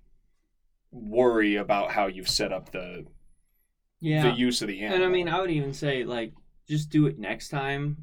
worry 0.94 1.56
about 1.56 1.90
how 1.90 2.06
you've 2.06 2.28
set 2.28 2.52
up 2.52 2.70
the 2.70 3.04
Yeah. 4.00 4.30
the 4.30 4.36
use 4.36 4.62
of 4.62 4.68
the 4.68 4.80
animal 4.80 4.96
And 4.96 5.04
I 5.04 5.08
mean, 5.08 5.28
I 5.28 5.40
would 5.40 5.50
even 5.50 5.72
say 5.74 6.04
like 6.04 6.32
just 6.68 6.88
do 6.90 7.06
it 7.06 7.18
next 7.18 7.48
time, 7.48 7.96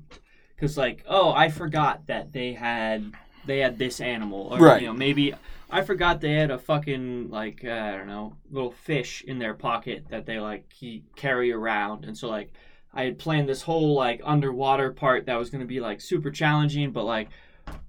because 0.55 0.77
like, 0.77 1.03
oh, 1.07 1.31
I 1.31 1.49
forgot 1.49 2.07
that 2.07 2.31
they 2.31 2.53
had 2.53 3.11
they 3.45 3.59
had 3.59 3.77
this 3.79 3.99
animal, 4.01 4.49
or 4.51 4.59
Right. 4.59 4.81
you 4.81 4.87
know, 4.87 4.93
maybe 4.93 5.33
I 5.69 5.81
forgot 5.81 6.21
they 6.21 6.33
had 6.33 6.51
a 6.51 6.59
fucking 6.59 7.29
like 7.29 7.63
uh, 7.63 7.69
I 7.71 7.91
don't 7.97 8.07
know 8.07 8.35
little 8.51 8.71
fish 8.71 9.23
in 9.25 9.39
their 9.39 9.53
pocket 9.53 10.05
that 10.09 10.25
they 10.25 10.39
like 10.39 10.71
carry 11.15 11.51
around, 11.51 12.05
and 12.05 12.17
so 12.17 12.29
like 12.29 12.51
I 12.93 13.03
had 13.05 13.17
planned 13.17 13.47
this 13.47 13.61
whole 13.61 13.95
like 13.95 14.21
underwater 14.23 14.91
part 14.91 15.25
that 15.27 15.39
was 15.39 15.49
gonna 15.49 15.65
be 15.65 15.79
like 15.79 16.01
super 16.01 16.31
challenging, 16.31 16.91
but 16.91 17.05
like. 17.05 17.29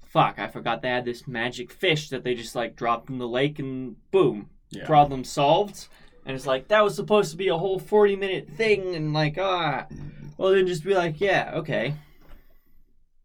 Fuck! 0.06 0.38
I 0.38 0.46
forgot 0.46 0.82
they 0.82 0.90
had 0.90 1.06
this 1.06 1.26
magic 1.26 1.72
fish 1.72 2.10
that 2.10 2.22
they 2.22 2.34
just 2.34 2.54
like 2.54 2.76
dropped 2.76 3.08
in 3.08 3.16
the 3.16 3.26
lake 3.26 3.58
and 3.58 3.96
boom, 4.10 4.50
yeah. 4.72 4.86
problem 4.86 5.22
solved. 5.24 5.86
And 6.26 6.36
it's 6.36 6.46
like 6.46 6.68
that 6.68 6.82
was 6.84 6.94
supposed 6.96 7.30
to 7.32 7.36
be 7.36 7.48
a 7.48 7.56
whole 7.56 7.78
forty 7.78 8.14
minute 8.16 8.48
thing, 8.48 8.94
and 8.94 9.12
like 9.12 9.38
ah, 9.38 9.86
well 10.38 10.52
then 10.52 10.66
just 10.66 10.84
be 10.84 10.94
like, 10.94 11.20
yeah, 11.20 11.52
okay. 11.54 11.94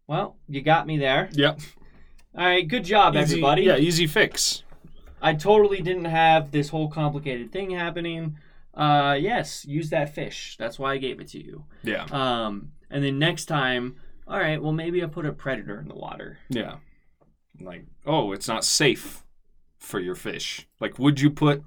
Well, 0.06 0.36
you 0.48 0.62
got 0.62 0.86
me 0.86 0.96
there. 0.96 1.28
Yep. 1.32 1.60
All 2.36 2.44
right, 2.44 2.66
good 2.66 2.84
job, 2.84 3.14
Easy- 3.14 3.22
everybody. 3.34 3.62
yeah 3.62 3.76
easy 3.76 4.06
fix 4.06 4.62
I 5.20 5.34
totally 5.34 5.82
didn't 5.82 6.04
have 6.04 6.52
this 6.52 6.68
whole 6.68 6.88
complicated 6.88 7.50
thing 7.50 7.70
happening. 7.70 8.36
Uh, 8.72 9.16
yes, 9.18 9.64
use 9.64 9.90
that 9.90 10.14
fish. 10.14 10.54
That's 10.58 10.78
why 10.78 10.92
I 10.92 10.98
gave 10.98 11.18
it 11.20 11.26
to 11.28 11.44
you. 11.44 11.64
yeah 11.82 12.04
Um, 12.12 12.70
and 12.90 13.02
then 13.02 13.18
next 13.18 13.46
time, 13.46 13.96
all 14.28 14.38
right, 14.38 14.62
well 14.62 14.72
maybe 14.72 15.02
I 15.02 15.06
put 15.06 15.26
a 15.26 15.32
predator 15.32 15.80
in 15.80 15.88
the 15.88 15.96
water. 15.96 16.38
yeah 16.48 16.76
like 17.60 17.84
oh 18.06 18.30
it's 18.32 18.46
not 18.46 18.64
safe 18.64 19.24
for 19.78 20.00
your 20.00 20.14
fish 20.14 20.66
like 20.80 20.98
would 20.98 21.20
you 21.20 21.30
put 21.30 21.62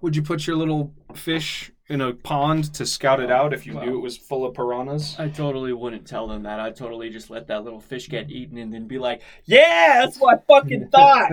would 0.00 0.14
you 0.16 0.22
put 0.22 0.46
your 0.46 0.56
little 0.56 0.92
fish 1.14 1.70
in 1.88 2.00
a 2.00 2.12
pond 2.12 2.72
to 2.72 2.86
scout 2.86 3.18
it 3.20 3.30
out 3.30 3.52
if 3.52 3.66
you 3.66 3.74
Well- 3.74 3.84
knew 3.84 3.96
it 3.98 4.00
was 4.00 4.16
full 4.16 4.46
of 4.46 4.54
piranhas 4.54 5.16
I 5.18 5.28
totally 5.28 5.72
wouldn't 5.72 6.06
tell 6.06 6.28
them 6.28 6.44
that. 6.44 6.60
I'd 6.60 6.76
totally 6.76 7.10
just 7.10 7.30
let 7.30 7.48
that 7.48 7.64
little 7.64 7.80
fish 7.80 8.08
get 8.08 8.30
eaten 8.30 8.56
and 8.58 8.72
then 8.72 8.86
be 8.86 8.98
like, 8.98 9.22
yeah, 9.44 10.00
that's 10.04 10.18
what 10.18 10.38
I 10.38 10.42
fucking 10.60 10.88
thought. 10.92 11.32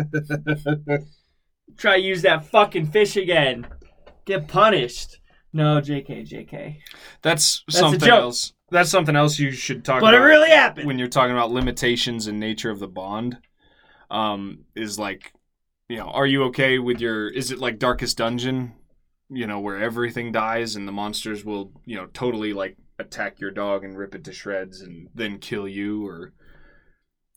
Try 1.78 1.96
use 1.98 2.24
that 2.24 2.46
fucking 2.46 2.88
fish 2.88 3.16
again. 3.18 3.68
Get 4.26 4.48
punished. 4.48 5.20
No, 5.54 5.80
JK, 5.80 6.28
JK. 6.28 6.78
That's, 7.22 7.64
a 7.68 7.72
something 7.72 8.10
else. 8.10 8.54
That's 8.72 8.90
something 8.90 9.16
else 9.16 9.40
you 9.40 9.52
should 9.52 9.86
talk 9.86 10.02
But 10.02 10.14
it 10.14 10.18
about 10.18 10.26
really 10.26 10.50
happened. 10.50 10.88
when 10.88 10.98
you're 11.00 11.08
talking 11.08 11.32
about 11.32 11.52
limitations 11.52 12.28
and 12.28 12.40
nature 12.40 12.70
of 12.72 12.80
the 12.80 12.88
bond. 12.88 13.38
Um, 14.10 14.60
is 14.76 14.98
like, 14.98 15.34
you 15.90 15.98
know, 15.98 16.08
are 16.08 16.26
you 16.26 16.44
okay 16.46 16.80
with 16.80 17.00
your? 17.00 17.30
Is 17.30 17.52
it 17.52 17.60
like 17.60 17.80
Darkest 17.80 18.18
Dungeon? 18.18 18.74
You 19.30 19.48
know, 19.48 19.60
where 19.60 19.82
everything 19.82 20.32
dies 20.32 20.76
and 20.76 20.88
the 20.88 20.92
monsters 20.92 21.44
will, 21.44 21.72
you 21.86 21.96
know, 21.96 22.08
totally 22.08 22.54
like 22.54 22.78
attack 23.00 23.40
your 23.40 23.52
dog 23.52 23.84
and 23.84 23.98
rip 23.98 24.16
it 24.16 24.24
to 24.24 24.34
shreds 24.34 24.82
and 24.82 25.10
then 25.14 25.38
kill 25.38 25.68
you, 25.68 26.06
or 26.08 26.34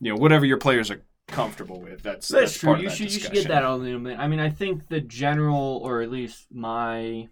you 0.00 0.12
know, 0.12 0.20
whatever 0.20 0.44
your 0.44 0.58
players 0.58 0.90
are 0.90 1.02
comfortable 1.28 1.80
with. 1.80 2.02
That's 2.02 2.28
That's, 2.28 2.52
that's, 2.52 2.58
true. 2.58 2.76
You 2.76 2.88
that 2.88 2.96
should 2.96 3.12
you 3.12 3.20
should 3.20 3.32
get 3.32 3.48
that 3.48 3.64
on 3.64 3.82
the. 3.84 4.14
I 4.14 4.28
mean, 4.28 4.40
I 4.40 4.50
think 4.50 4.88
the 4.88 5.00
general, 5.00 5.80
or 5.84 6.02
at 6.02 6.10
least 6.10 6.46
my 6.52 7.28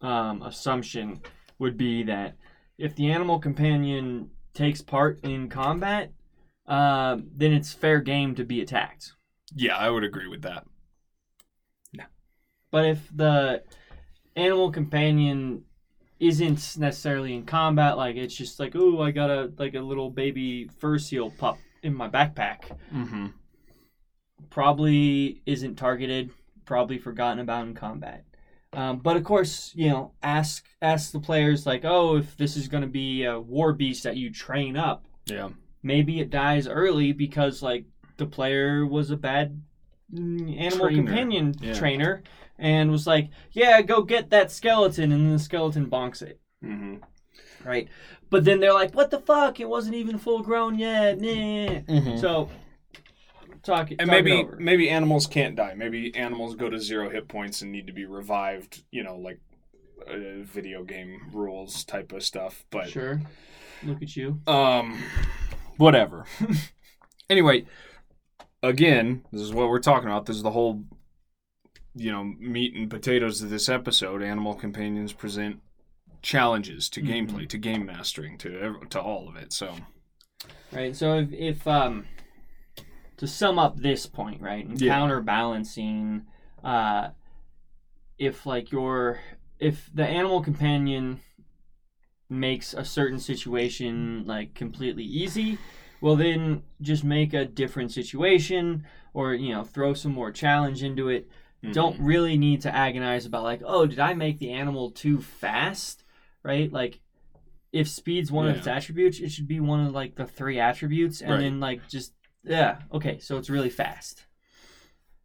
um, 0.00 0.42
assumption, 0.42 1.20
would 1.58 1.76
be 1.76 2.02
that 2.04 2.36
if 2.78 2.94
the 2.94 3.10
animal 3.10 3.38
companion 3.38 4.30
takes 4.54 4.80
part 4.82 5.20
in 5.22 5.48
combat, 5.48 6.12
um, 6.66 7.30
then 7.34 7.52
it's 7.52 7.72
fair 7.72 8.00
game 8.00 8.34
to 8.34 8.44
be 8.44 8.60
attacked. 8.60 9.12
Yeah, 9.54 9.76
I 9.76 9.90
would 9.90 10.04
agree 10.04 10.28
with 10.28 10.42
that. 10.42 10.64
Yeah. 11.92 12.04
But 12.70 12.84
if 12.86 13.08
the 13.14 13.62
animal 14.36 14.70
companion 14.70 15.64
isn't 16.20 16.76
necessarily 16.78 17.34
in 17.34 17.44
combat, 17.46 17.96
like 17.96 18.16
it's 18.16 18.34
just 18.34 18.60
like, 18.60 18.72
oh, 18.76 19.00
I 19.02 19.10
got 19.10 19.30
a 19.30 19.52
like 19.58 19.74
a 19.74 19.80
little 19.80 20.10
baby 20.10 20.68
fur 20.78 20.98
seal 20.98 21.30
pup 21.30 21.58
in 21.82 21.94
my 21.94 22.08
backpack, 22.08 22.76
Mm-hmm. 22.94 23.28
probably 24.50 25.42
isn't 25.46 25.76
targeted, 25.76 26.30
probably 26.64 26.98
forgotten 26.98 27.38
about 27.40 27.66
in 27.66 27.74
combat. 27.74 28.24
Um, 28.72 28.98
but 28.98 29.16
of 29.16 29.24
course, 29.24 29.72
you 29.74 29.88
know, 29.88 30.12
ask 30.22 30.64
ask 30.80 31.10
the 31.12 31.20
players 31.20 31.66
like, 31.66 31.84
oh, 31.84 32.16
if 32.16 32.36
this 32.36 32.56
is 32.56 32.68
going 32.68 32.82
to 32.82 32.86
be 32.88 33.24
a 33.24 33.38
war 33.40 33.72
beast 33.72 34.04
that 34.04 34.16
you 34.16 34.30
train 34.30 34.76
up, 34.76 35.06
Yeah. 35.26 35.48
maybe 35.82 36.20
it 36.20 36.30
dies 36.30 36.68
early 36.68 37.12
because 37.12 37.62
like 37.62 37.84
the 38.20 38.26
player 38.26 38.86
was 38.86 39.10
a 39.10 39.16
bad 39.16 39.60
mm, 40.14 40.56
animal 40.60 40.86
Trainer. 40.86 41.02
companion 41.02 41.54
Yeah. 41.60 41.74
trainer 41.74 42.22
and 42.58 42.90
was 42.92 43.06
like, 43.06 43.30
"Yeah, 43.50 43.82
go 43.82 44.02
get 44.02 44.30
that 44.30 44.52
skeleton," 44.52 45.10
and 45.10 45.24
then 45.26 45.32
the 45.32 45.38
skeleton 45.40 45.90
bonks 45.90 46.22
it. 46.22 46.38
hmm 46.62 46.96
Right, 47.64 47.88
but 48.30 48.44
then 48.44 48.60
they're 48.60 48.72
like, 48.72 48.94
"What 48.94 49.10
the 49.10 49.18
fuck? 49.20 49.58
It 49.60 49.68
wasn't 49.68 49.96
even 49.96 50.18
full 50.18 50.42
grown 50.42 50.78
yet." 50.78 51.20
Nah. 51.20 52.16
So 52.16 52.48
talk 53.62 53.90
it. 53.90 53.96
And 54.00 54.08
talk 54.08 54.16
maybe 54.24 54.32
over. 54.32 54.56
maybe 54.58 54.88
animals 54.88 55.26
can't 55.26 55.56
die. 55.56 55.74
Maybe 55.74 56.14
animals 56.16 56.54
go 56.54 56.70
to 56.70 56.78
zero 56.78 57.10
hit 57.10 57.28
points 57.28 57.60
and 57.62 57.70
need 57.72 57.86
to 57.88 57.92
be 57.92 58.04
revived. 58.06 58.84
You 58.90 59.02
know, 59.04 59.16
like 59.16 59.40
uh, 60.08 60.42
video 60.42 60.82
game 60.84 61.30
rules 61.32 61.84
type 61.84 62.12
of 62.12 62.22
stuff. 62.22 62.64
But 62.70 62.88
sure. 62.88 63.20
Look 63.82 64.02
at 64.02 64.14
you. 64.16 64.40
um, 64.46 64.98
whatever. 65.78 66.24
anyway, 67.30 67.64
again, 68.62 69.24
this 69.32 69.42
is 69.42 69.52
what 69.52 69.68
we're 69.68 69.78
talking 69.80 70.08
about. 70.08 70.26
This 70.26 70.36
is 70.36 70.42
the 70.42 70.50
whole, 70.50 70.84
you 71.94 72.10
know, 72.12 72.24
meat 72.24 72.74
and 72.74 72.90
potatoes 72.90 73.42
of 73.42 73.50
this 73.50 73.68
episode. 73.68 74.22
Animal 74.22 74.54
companions 74.54 75.12
present 75.12 75.60
challenges 76.22 76.88
to 76.90 77.00
Mhm. 77.02 77.08
gameplay, 77.28 77.48
to 77.48 77.58
game 77.58 77.86
mastering, 77.86 78.36
to 78.38 78.78
to 78.90 79.00
all 79.00 79.28
of 79.28 79.36
it. 79.36 79.52
So 79.52 79.74
Right. 80.72 80.94
So 80.94 81.18
if, 81.18 81.32
if 81.32 81.66
um 81.66 82.06
to 83.16 83.26
sum 83.26 83.58
up 83.58 83.76
this 83.76 84.06
point, 84.06 84.40
right, 84.40 84.64
and 84.66 84.80
Yeah. 84.80 84.94
counterbalancing, 84.96 86.26
uh, 86.64 87.10
if 88.18 88.46
like 88.46 88.70
your 88.70 89.20
if 89.58 89.90
the 89.92 90.06
animal 90.06 90.42
companion 90.42 91.20
makes 92.30 92.72
a 92.74 92.84
certain 92.84 93.18
situation 93.18 94.24
like 94.24 94.54
completely 94.54 95.04
easy, 95.04 95.58
well 96.00 96.16
then 96.16 96.62
just 96.80 97.04
make 97.04 97.32
a 97.34 97.44
different 97.44 97.92
situation 97.92 98.86
or 99.14 99.34
you 99.34 99.52
know 99.52 99.64
throw 99.64 99.94
some 99.94 100.12
more 100.12 100.30
challenge 100.32 100.82
into 100.82 101.08
it. 101.08 101.28
Don't 101.72 101.98
mhm. 102.00 102.06
really 102.06 102.38
need 102.38 102.62
to 102.62 102.74
agonize 102.74 103.26
about 103.26 103.42
like, 103.42 103.60
oh, 103.64 103.84
did 103.86 103.98
I 104.00 104.14
make 104.14 104.38
the 104.38 104.50
animal 104.52 104.90
too 104.90 105.20
fast? 105.20 106.04
Right? 106.42 106.72
Like 106.72 107.00
if 107.72 107.86
speed's 107.88 108.32
one 108.32 108.48
of 108.48 108.56
its 108.56 108.66
attributes, 108.66 109.20
it 109.20 109.30
should 109.30 109.46
be 109.46 109.60
one 109.60 109.86
of 109.86 109.92
like 109.92 110.14
the 110.16 110.26
three 110.26 110.58
attributes 110.58 111.20
and 111.20 111.30
Right. 111.32 111.40
then 111.40 111.60
like 111.60 111.86
just 111.88 112.14
yeah, 112.42 112.78
okay, 112.92 113.18
so 113.18 113.36
it's 113.36 113.50
really 113.50 113.68
fast. 113.70 114.24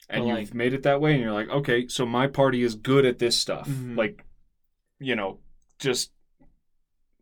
and 0.09 0.21
But, 0.23 0.27
you've 0.27 0.38
like- 0.49 0.53
made 0.53 0.73
it 0.73 0.83
that 0.83 0.99
way 1.01 1.13
and 1.13 1.23
you're 1.23 1.31
like 1.33 1.49
okay 1.49 1.88
so 1.88 2.05
my 2.05 2.27
party 2.27 2.61
is 2.61 2.75
good 2.75 3.05
at 3.05 3.17
this 3.17 3.35
stuff 3.35 3.67
Mhm. 3.67 3.97
like 3.97 4.23
you 4.99 5.15
know 5.15 5.39
just 5.79 6.11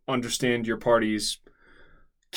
understand 0.08 0.68
your 0.68 0.76
party's 0.78 1.38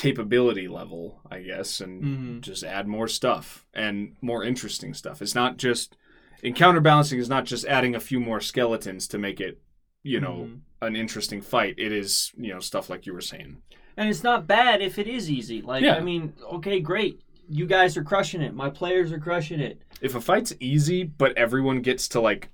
capability 0.01 0.69
level 0.69 1.21
i 1.31 1.41
guess 1.41 1.81
and 1.81 2.03
Mhm. 2.05 2.41
just 2.43 2.63
add 2.63 2.87
more 2.87 3.09
stuff 3.09 3.67
and 3.73 4.15
more 4.21 4.45
interesting 4.45 4.93
stuff 4.93 5.23
it's 5.23 5.35
not 5.35 5.57
just 5.57 5.97
in 6.43 6.53
counterbalancing 6.53 7.19
is 7.19 7.31
not 7.31 7.47
just 7.47 7.65
adding 7.65 7.95
a 7.95 8.01
few 8.01 8.21
more 8.21 8.39
skeletons 8.41 9.09
to 9.09 9.17
make 9.19 9.41
it 9.41 9.59
you 10.03 10.21
know 10.21 10.51
Mhm. 10.51 10.61
an 10.83 10.97
interesting 10.97 11.41
fight 11.41 11.75
it 11.79 11.93
is 11.93 12.31
you 12.37 12.53
know 12.53 12.61
stuff 12.61 12.91
like 12.91 13.07
you 13.07 13.15
were 13.15 13.23
saying 13.23 13.63
And 13.99 14.11
it's 14.11 14.23
not 14.23 14.47
bad 14.47 14.83
if 14.83 14.99
it 14.99 15.09
is 15.09 15.31
easy. 15.31 15.63
Like 15.63 15.83
Yeah. 15.83 15.95
I 15.97 16.01
mean, 16.01 16.35
okay, 16.57 16.81
great. 16.81 17.23
You 17.49 17.65
guys 17.65 17.97
are 17.97 18.05
crushing 18.05 18.43
it. 18.43 18.53
My 18.55 18.69
players 18.69 19.11
are 19.11 19.19
crushing 19.19 19.59
it. 19.59 19.81
if 20.03 20.15
a 20.15 20.21
fight's 20.21 20.53
easy 20.61 21.03
but 21.05 21.33
everyone 21.39 21.81
gets 21.81 22.07
to 22.09 22.21
like 22.21 22.51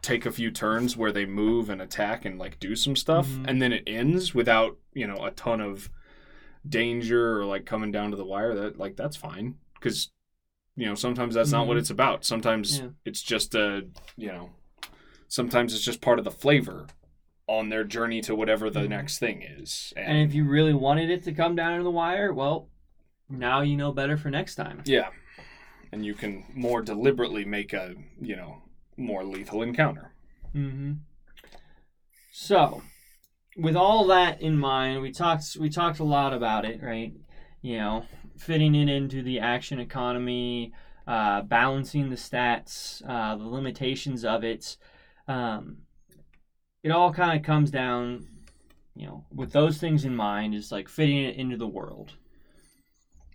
take 0.00 0.24
a 0.24 0.32
few 0.32 0.50
turns 0.50 0.96
where 0.96 1.12
they 1.12 1.26
move 1.26 1.68
and 1.68 1.82
attack 1.82 2.24
and 2.24 2.38
like 2.38 2.58
do 2.58 2.74
some 2.74 2.96
stuff 2.96 3.28
Mhm. 3.28 3.44
and 3.48 3.60
then 3.60 3.72
it 3.74 3.82
ends 3.86 4.34
without 4.34 4.78
you 4.94 5.06
know 5.06 5.22
a 5.26 5.30
ton 5.32 5.60
of 5.60 5.90
danger 6.68 7.38
or 7.40 7.44
like 7.44 7.64
coming 7.64 7.90
down 7.90 8.10
to 8.10 8.16
the 8.16 8.24
wire 8.24 8.54
that 8.54 8.78
like 8.78 8.96
that's 8.96 9.16
fine 9.16 9.54
because 9.74 10.10
you 10.76 10.86
know 10.86 10.94
sometimes 10.94 11.34
that's 11.34 11.52
not 11.52 11.66
what 11.66 11.76
Mhm. 11.76 11.80
it's 11.80 11.90
about 11.90 12.24
sometimes 12.24 12.78
Yeah. 12.80 12.88
it's 13.04 13.22
just 13.22 13.54
a 13.54 13.86
you 14.16 14.28
know 14.28 14.50
sometimes 15.28 15.74
it's 15.74 15.84
just 15.84 16.00
part 16.00 16.18
of 16.18 16.24
the 16.24 16.30
flavor 16.30 16.86
on 17.46 17.68
their 17.70 17.84
journey 17.84 18.20
to 18.22 18.34
whatever 18.34 18.68
the 18.70 18.80
Mhm. 18.80 18.88
next 18.90 19.18
thing 19.18 19.42
is 19.42 19.92
and, 19.96 20.06
And 20.18 20.28
if 20.28 20.34
you 20.34 20.44
really 20.44 20.74
wanted 20.74 21.10
it 21.10 21.22
to 21.24 21.32
come 21.32 21.56
down 21.56 21.78
to 21.78 21.82
the 21.84 21.90
wire, 21.90 22.32
well, 22.32 22.68
now 23.28 23.60
you 23.62 23.76
know 23.76 23.90
better 23.92 24.16
for 24.16 24.30
next 24.30 24.54
time. 24.56 24.82
yeah 24.84 25.08
and 25.92 26.04
you 26.04 26.14
can 26.14 26.44
more 26.54 26.82
deliberately 26.82 27.44
make 27.46 27.72
a 27.72 27.94
you 28.20 28.36
know 28.36 28.62
more 28.96 29.24
lethal 29.24 29.62
encounter 29.62 30.12
Mm-hmm. 30.54 30.92
So, 32.32 32.82
with 33.58 33.76
all 33.76 34.06
that 34.06 34.40
in 34.40 34.56
mind, 34.56 35.02
we 35.02 35.10
talked 35.10 35.56
we 35.58 35.68
talked 35.68 35.98
a 35.98 36.04
lot 36.04 36.32
about 36.32 36.64
it, 36.64 36.80
right? 36.82 37.12
You 37.60 37.78
know, 37.78 38.04
fitting 38.36 38.74
it 38.74 38.88
into 38.88 39.22
the 39.22 39.40
action 39.40 39.80
economy, 39.80 40.72
uh, 41.06 41.42
balancing 41.42 42.08
the 42.08 42.16
stats, 42.16 43.02
uh, 43.06 43.36
the 43.36 43.44
limitations 43.44 44.24
of 44.24 44.44
it. 44.44 44.76
Um, 45.26 45.78
it 46.84 46.90
all 46.92 47.12
kind 47.12 47.38
of 47.38 47.44
comes 47.44 47.70
down, 47.70 48.28
you 48.94 49.06
know, 49.06 49.24
with 49.34 49.52
those 49.52 49.78
things 49.78 50.04
in 50.04 50.14
mind, 50.14 50.54
is 50.54 50.70
like 50.70 50.88
fitting 50.88 51.24
it 51.24 51.36
into 51.36 51.56
the 51.56 51.66
world, 51.66 52.12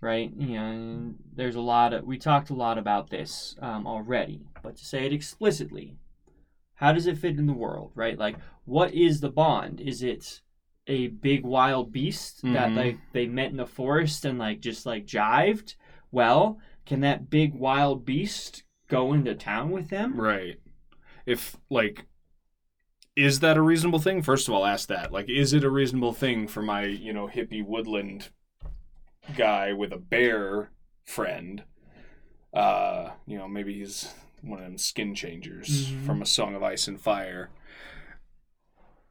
right? 0.00 0.32
You 0.34 0.56
know, 0.56 1.14
there's 1.34 1.56
a 1.56 1.60
lot 1.60 1.92
of 1.92 2.04
we 2.04 2.16
talked 2.16 2.48
a 2.48 2.54
lot 2.54 2.78
about 2.78 3.10
this 3.10 3.56
um, 3.60 3.86
already, 3.86 4.40
but 4.62 4.76
to 4.76 4.84
say 4.86 5.04
it 5.04 5.12
explicitly, 5.12 5.98
how 6.76 6.92
does 6.92 7.06
it 7.06 7.18
fit 7.18 7.38
in 7.38 7.46
the 7.46 7.52
world 7.52 7.90
right 7.94 8.18
like 8.18 8.36
what 8.64 8.92
is 8.94 9.20
the 9.20 9.30
bond 9.30 9.80
is 9.80 10.02
it 10.02 10.40
a 10.86 11.08
big 11.08 11.44
wild 11.44 11.90
beast 11.92 12.42
that 12.42 12.70
Mhm. 12.70 12.74
they 12.74 12.96
they 13.12 13.26
met 13.26 13.50
in 13.50 13.56
the 13.56 13.66
forest 13.66 14.24
and 14.24 14.38
like 14.38 14.60
just 14.60 14.84
like 14.86 15.06
jived 15.06 15.76
well 16.12 16.58
can 16.84 17.00
that 17.00 17.30
big 17.30 17.54
wild 17.54 18.04
beast 18.04 18.64
go 18.88 19.12
into 19.14 19.34
town 19.34 19.70
with 19.70 19.88
them 19.88 20.20
Right. 20.20 20.60
If 21.26 21.56
like 21.70 22.04
is 23.16 23.40
that 23.40 23.56
a 23.56 23.62
reasonable 23.62 24.00
thing? 24.00 24.22
First 24.22 24.48
of 24.48 24.54
all, 24.54 24.66
ask 24.66 24.88
that. 24.88 25.12
Like 25.12 25.30
is 25.30 25.52
it 25.52 25.64
a 25.64 25.70
reasonable 25.70 26.12
thing 26.12 26.48
for 26.48 26.62
my, 26.62 26.84
you 26.84 27.12
know, 27.12 27.28
hippie 27.28 27.64
woodland 27.64 28.28
guy 29.36 29.72
with 29.72 29.92
a 29.92 29.98
bear 29.98 30.70
friend? 31.04 31.62
Uh, 32.52 33.10
you 33.26 33.38
know, 33.38 33.48
maybe 33.48 33.74
he's 33.74 34.12
one 34.46 34.58
of 34.58 34.64
them 34.64 34.78
skin 34.78 35.14
changers 35.14 35.88
Mhm. 35.92 36.06
from 36.06 36.22
a 36.22 36.26
Song 36.26 36.54
of 36.54 36.62
Ice 36.62 36.86
and 36.88 37.00
Fire. 37.00 37.50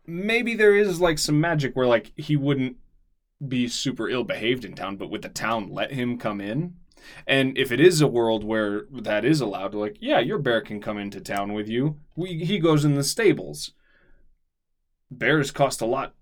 Maybe 0.06 0.54
there 0.56 0.76
is 0.76 1.00
like 1.00 1.18
some 1.18 1.40
magic 1.40 1.76
where 1.76 1.88
like 1.88 2.12
he 2.18 2.36
wouldn't 2.36 2.78
be 3.46 3.68
super 3.68 4.10
ill 4.10 4.24
behaved 4.24 4.66
in 4.66 4.74
town, 4.74 4.98
but 4.98 5.10
would 5.10 5.22
the 5.22 5.30
town 5.30 5.70
let 5.72 5.92
him 5.92 6.18
come 6.18 6.42
in? 6.42 6.76
And 7.28 7.58
if 7.58 7.72
it 7.72 7.80
is 7.82 8.00
a 8.02 8.08
world 8.08 8.44
where 8.44 8.86
that 8.92 9.26
is 9.26 9.42
allowed, 9.42 9.74
like, 9.76 9.98
yeah, 10.00 10.20
your 10.20 10.40
bear 10.40 10.62
can 10.62 10.80
come 10.80 10.98
into 10.98 11.20
town 11.20 11.52
with 11.52 11.68
you. 11.68 12.00
We, 12.16 12.46
he 12.46 12.60
goes 12.60 12.86
in 12.86 12.96
the 12.96 13.04
stables. 13.04 13.72
Bears 15.12 15.52
cost 15.52 15.82
a 15.82 15.86
lot 15.86 16.16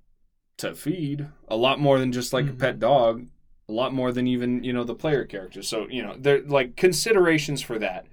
to 0.58 0.74
feed, 0.76 1.28
a 1.48 1.56
lot 1.56 1.80
more 1.80 2.00
than 2.00 2.12
just 2.12 2.34
like 2.34 2.46
a 2.46 2.52
Mhm. 2.54 2.60
pet 2.60 2.80
dog, 2.80 3.28
a 3.70 3.72
lot 3.72 3.94
more 3.94 4.12
than 4.12 4.28
even 4.28 4.64
you 4.64 4.74
know 4.74 4.84
the 4.84 4.96
player 4.96 5.24
characters. 5.26 5.68
So 5.68 5.88
you 5.90 6.02
know, 6.04 6.16
there 6.20 6.42
like 6.42 6.76
considerations 6.76 7.62
for 7.62 7.80
that 7.80 8.06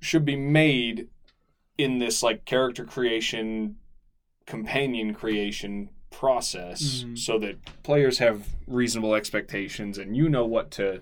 should 0.00 0.24
be 0.24 0.36
made 0.36 1.08
in 1.78 1.98
this 1.98 2.22
like 2.22 2.44
character 2.44 2.84
creation, 2.84 3.76
companion 4.46 5.14
creation 5.14 5.90
process, 6.10 7.04
Mhm. 7.04 7.16
so 7.18 7.38
that 7.38 7.82
players 7.82 8.18
have 8.18 8.48
reasonable 8.66 9.14
expectations 9.14 9.96
and 9.98 10.16
you 10.16 10.28
know 10.28 10.44
what 10.44 10.70
to 10.72 11.00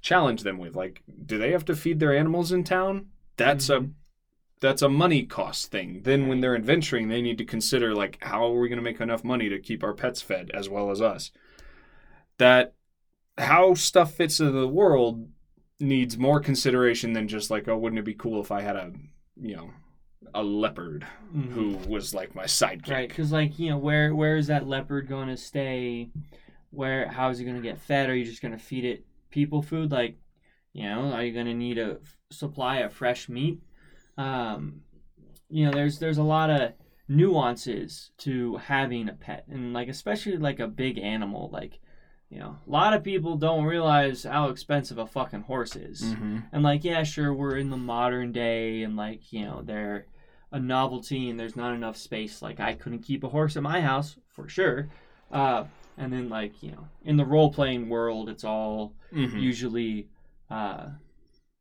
challenge 0.00 0.42
them 0.42 0.58
with. 0.58 0.76
Like, 0.76 1.02
do 1.26 1.36
they 1.36 1.50
have 1.50 1.64
to 1.64 1.74
feed 1.74 1.98
their 1.98 2.16
animals 2.16 2.52
in 2.52 2.62
town? 2.64 3.08
That's 3.36 3.68
a 3.68 3.80
Mhm. 3.80 3.92
that's 4.60 4.80
a 4.80 4.88
money 4.88 5.22
cost 5.24 5.70
thing. 5.70 6.00
Then 6.04 6.28
when 6.28 6.40
they're 6.40 6.56
adventuring, 6.56 7.08
they 7.08 7.20
need 7.20 7.36
to 7.38 7.44
consider 7.44 7.94
like 7.94 8.16
how 8.22 8.46
are 8.46 8.58
we 8.58 8.68
going 8.70 8.78
to 8.78 8.82
make 8.82 9.00
enough 9.02 9.22
money 9.22 9.50
to 9.50 9.58
keep 9.58 9.84
our 9.84 9.92
pets 9.92 10.22
fed 10.22 10.50
as 10.54 10.66
well 10.68 10.90
as 10.90 11.02
us. 11.02 11.30
That 12.38 12.74
how 13.36 13.74
stuff 13.74 14.14
fits 14.14 14.40
into 14.40 14.52
the 14.52 14.66
world 14.68 15.28
needs 15.78 16.16
more 16.16 16.40
consideration 16.40 17.12
than 17.12 17.28
just 17.28 17.50
like 17.50 17.68
oh 17.68 17.76
wouldn't 17.76 17.98
it 17.98 18.04
be 18.04 18.14
cool 18.14 18.40
if 18.40 18.50
I 18.50 18.62
had 18.62 18.76
a 18.76 18.92
you 19.40 19.56
know 19.56 19.70
a 20.34 20.42
leopard 20.42 21.06
Mhm. 21.34 21.52
who 21.52 21.76
was 21.90 22.14
like 22.14 22.34
my 22.34 22.44
sidekick. 22.44 22.88
right 22.90 23.08
because 23.08 23.30
like 23.32 23.58
you 23.58 23.70
know 23.70 23.78
where 23.78 24.14
where 24.14 24.36
is 24.36 24.46
that 24.48 24.66
leopard 24.66 25.08
going 25.08 25.28
to 25.28 25.36
stay 25.36 26.10
where 26.70 27.08
how 27.08 27.28
is 27.30 27.40
it 27.40 27.44
going 27.44 27.56
to 27.56 27.62
get 27.62 27.78
fed 27.78 28.08
are 28.08 28.16
you 28.16 28.24
just 28.24 28.42
going 28.42 28.52
to 28.56 28.58
feed 28.62 28.84
it 28.84 29.04
people 29.30 29.62
food 29.62 29.90
like 29.92 30.16
you 30.72 30.84
know 30.84 31.12
are 31.12 31.22
you 31.22 31.32
going 31.32 31.46
to 31.46 31.54
need 31.54 31.78
a 31.78 31.98
f- 32.02 32.16
supply 32.30 32.78
of 32.78 32.92
fresh 32.92 33.28
meat 33.28 33.60
um 34.18 34.80
you 35.48 35.64
know 35.66 35.72
there's 35.72 35.98
there's 35.98 36.18
a 36.18 36.22
lot 36.22 36.50
of 36.50 36.72
nuances 37.08 38.10
to 38.18 38.56
having 38.56 39.08
a 39.08 39.12
pet 39.12 39.44
and 39.48 39.72
like 39.72 39.88
especially 39.88 40.36
like 40.38 40.58
a 40.58 40.66
big 40.66 40.98
animal 40.98 41.48
like 41.52 41.78
you 42.30 42.38
know 42.38 42.58
a 42.66 42.70
lot 42.70 42.92
of 42.94 43.02
people 43.04 43.36
don't 43.36 43.64
realize 43.64 44.24
how 44.24 44.48
expensive 44.48 44.98
a 44.98 45.06
fucking 45.06 45.42
horse 45.42 45.76
is 45.76 46.02
Mm-hmm. 46.02 46.38
and 46.52 46.62
like, 46.62 46.84
yeah, 46.84 47.02
sure, 47.02 47.32
we're 47.34 47.56
in 47.56 47.70
the 47.70 47.76
modern 47.76 48.32
day, 48.32 48.82
and 48.82 48.96
like, 48.96 49.32
you 49.32 49.44
know, 49.44 49.62
they're 49.64 50.06
a 50.52 50.60
novelty, 50.60 51.28
and 51.28 51.38
there's 51.38 51.56
not 51.56 51.74
enough 51.74 51.96
space. 51.96 52.40
Like, 52.40 52.60
I 52.60 52.72
couldn't 52.74 53.00
keep 53.00 53.24
a 53.24 53.28
horse 53.28 53.56
at 53.56 53.62
my 53.62 53.80
house 53.80 54.16
for 54.28 54.48
sure. 54.48 54.88
Uh, 55.30 55.64
and 55.98 56.12
then 56.12 56.28
like, 56.28 56.62
you 56.62 56.70
know, 56.70 56.88
in 57.04 57.16
the 57.16 57.24
role 57.24 57.52
playing 57.52 57.88
world, 57.88 58.28
it's 58.28 58.44
all 58.44 58.94
Mm-hmm. 59.12 59.38
usually 59.38 60.08
uh, 60.50 60.86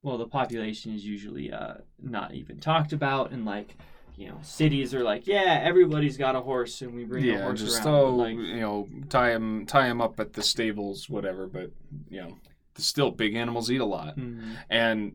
well, 0.03 0.18
the 0.20 0.28
population 0.28 0.93
is 0.93 1.03
usually 1.05 1.51
uh, 1.51 1.76
not 2.01 2.34
even 2.36 2.59
talked 2.59 2.93
about, 2.93 3.32
and 3.32 3.43
like 3.45 3.76
you 4.18 4.28
know, 4.30 4.38
cities 4.41 4.93
are 4.93 5.03
like, 5.03 5.28
yeah, 5.28 5.59
everybody's 5.63 6.18
got 6.18 6.36
a 6.36 6.41
horse, 6.41 6.82
and 6.82 6.93
we 6.95 7.03
bring 7.03 7.24
a 7.24 7.28
yeah, 7.28 7.41
horse 7.43 7.59
just 7.61 7.86
around. 7.86 7.88
oh, 7.95 8.11
but, 8.11 8.18
like, 8.18 8.36
you 8.38 8.59
know, 8.61 8.88
tie 9.09 9.32
him 9.32 9.66
tie 9.66 9.88
him 9.88 9.99
up 10.01 10.20
at 10.20 10.34
the 10.34 10.41
stables, 10.43 11.09
whatever. 11.09 11.47
But 11.47 11.72
you 12.09 12.22
know, 12.22 12.38
still 12.78 13.11
big 13.11 13.36
animals 13.36 13.70
eat 13.72 13.82
a 13.82 13.86
lot, 13.86 14.18
mhm. 14.18 14.55
and 14.70 15.13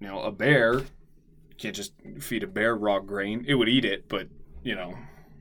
you 0.00 0.06
know, 0.08 0.20
a 0.20 0.32
bear 0.32 0.78
you 0.80 1.56
can't 1.58 1.76
just 1.76 1.92
feed 2.20 2.42
a 2.42 2.46
bear 2.48 2.74
raw 2.74 2.98
grain. 2.98 3.44
It 3.46 3.54
would 3.54 3.68
eat 3.68 3.84
it, 3.84 4.08
but 4.08 4.28
you 4.62 4.74
know, 4.74 4.94